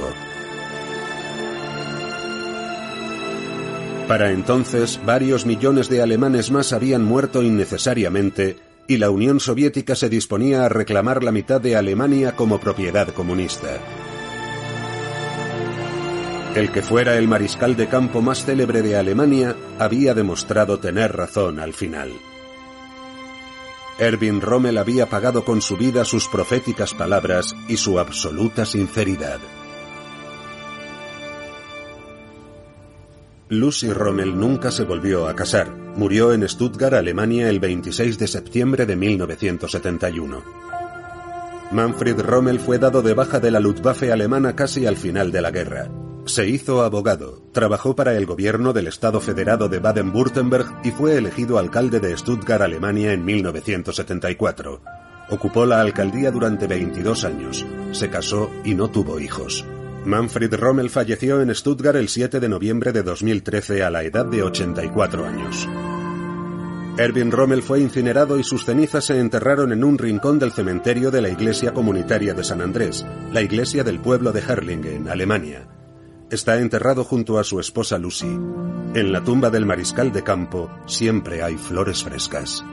Para 4.07 4.30
entonces, 4.30 5.00
varios 5.05 5.44
millones 5.44 5.88
de 5.88 6.00
alemanes 6.00 6.52
más 6.52 6.72
habían 6.72 7.02
muerto 7.02 7.42
innecesariamente 7.42 8.57
y 8.86 8.98
la 8.98 9.11
Unión 9.11 9.40
Soviética 9.40 9.96
se 9.96 10.09
disponía 10.09 10.66
a 10.66 10.68
reclamar 10.68 11.24
la 11.24 11.32
mitad 11.32 11.61
de 11.61 11.74
Alemania 11.74 12.36
como 12.36 12.61
propiedad 12.61 13.09
comunista. 13.09 13.80
El 16.55 16.70
que 16.70 16.82
fuera 16.82 17.18
el 17.18 17.26
mariscal 17.26 17.74
de 17.74 17.88
campo 17.88 18.22
más 18.22 18.44
célebre 18.44 18.82
de 18.82 18.96
Alemania 18.96 19.57
había 19.80 20.14
demostrado 20.14 20.78
tener 20.78 21.16
razón 21.16 21.59
al 21.59 21.72
final. 21.72 22.12
Erwin 23.98 24.40
Rommel 24.40 24.78
había 24.78 25.07
pagado 25.07 25.44
con 25.44 25.61
su 25.61 25.76
vida 25.76 26.05
sus 26.05 26.28
proféticas 26.28 26.94
palabras 26.94 27.57
y 27.68 27.76
su 27.76 27.98
absoluta 27.98 28.66
sinceridad. 28.66 29.40
Lucy 33.48 33.92
Rommel 33.92 34.38
nunca 34.38 34.70
se 34.70 34.84
volvió 34.84 35.26
a 35.26 35.34
casar. 35.34 35.70
Murió 35.96 36.32
en 36.32 36.48
Stuttgart, 36.48 36.94
Alemania, 36.94 37.50
el 37.50 37.59
26 37.59 38.16
de 38.16 38.28
septiembre 38.28 38.86
de 38.86 38.94
1971. 38.94 40.42
Manfred 41.72 42.20
Rommel 42.20 42.61
fue 42.61 42.78
dado 42.78 43.02
de 43.02 43.14
baja 43.14 43.40
de 43.40 43.50
la 43.50 43.59
Luftwaffe 43.59 44.12
alemana 44.12 44.55
casi 44.55 44.86
al 44.86 44.96
final 44.96 45.32
de 45.32 45.42
la 45.42 45.50
guerra. 45.50 45.90
Se 46.27 46.49
hizo 46.49 46.83
abogado, 46.83 47.43
trabajó 47.53 47.95
para 47.95 48.16
el 48.16 48.25
gobierno 48.25 48.72
del 48.72 48.87
Estado 48.87 49.20
Federado 49.20 49.68
de 49.68 49.79
Baden-Württemberg 49.79 50.81
y 50.83 50.91
fue 50.91 51.18
elegido 51.18 51.59
alcalde 51.59 52.01
de 52.01 52.16
Stuttgart, 52.16 52.62
Alemania 52.62 53.12
en 53.12 53.25
1974. 53.25 54.81
Ocupó 55.29 55.66
la 55.66 55.81
alcaldía 55.81 56.31
durante 56.31 56.66
22 56.66 57.25
años, 57.25 57.66
se 57.93 58.09
casó 58.09 58.51
y 58.64 58.75
no 58.75 58.89
tuvo 58.89 59.20
hijos. 59.20 59.66
Manfred 60.07 60.55
Rommel 60.55 60.89
falleció 60.89 61.43
en 61.43 61.55
Stuttgart 61.55 61.97
el 61.97 62.09
7 62.09 62.41
de 62.41 62.49
noviembre 62.49 62.93
de 62.93 63.03
2013 63.03 63.83
a 63.83 63.91
la 63.91 64.03
edad 64.03 64.25
de 64.25 64.43
84 64.43 65.27
años. 65.27 65.68
Erwin 66.97 67.33
Rommel 67.33 67.62
fue 67.62 67.81
incinerado 67.81 68.39
y 68.39 68.45
sus 68.45 68.64
cenizas 68.64 69.05
se 69.05 69.18
enterraron 69.18 69.72
en 69.72 69.85
un 69.85 69.99
rincón 69.99 70.39
del 70.39 70.53
cementerio 70.53 71.11
de 71.11 71.20
la 71.20 71.29
Iglesia 71.29 71.75
Comunitaria 71.75 72.33
de 72.33 72.45
San 72.45 72.61
Andrés, 72.61 73.05
la 73.33 73.43
iglesia 73.43 73.83
del 73.83 73.99
pueblo 73.99 74.31
de 74.33 74.41
Herlingen, 74.41 75.09
Alemania 75.09 75.66
está 76.35 76.59
enterrado 76.59 77.05
junto 77.05 77.39
a 77.39 77.45
su 77.45 77.61
esposa 77.61 77.99
Lucy. 77.99 78.26
En 78.26 79.12
la 79.12 79.22
tumba 79.22 79.51
del 79.51 79.66
mariscal 79.66 80.12
de 80.12 80.22
campo 80.22 80.70
siempre 80.87 81.43
hay 81.43 81.57
flores 81.57 82.03
frescas. 82.03 82.64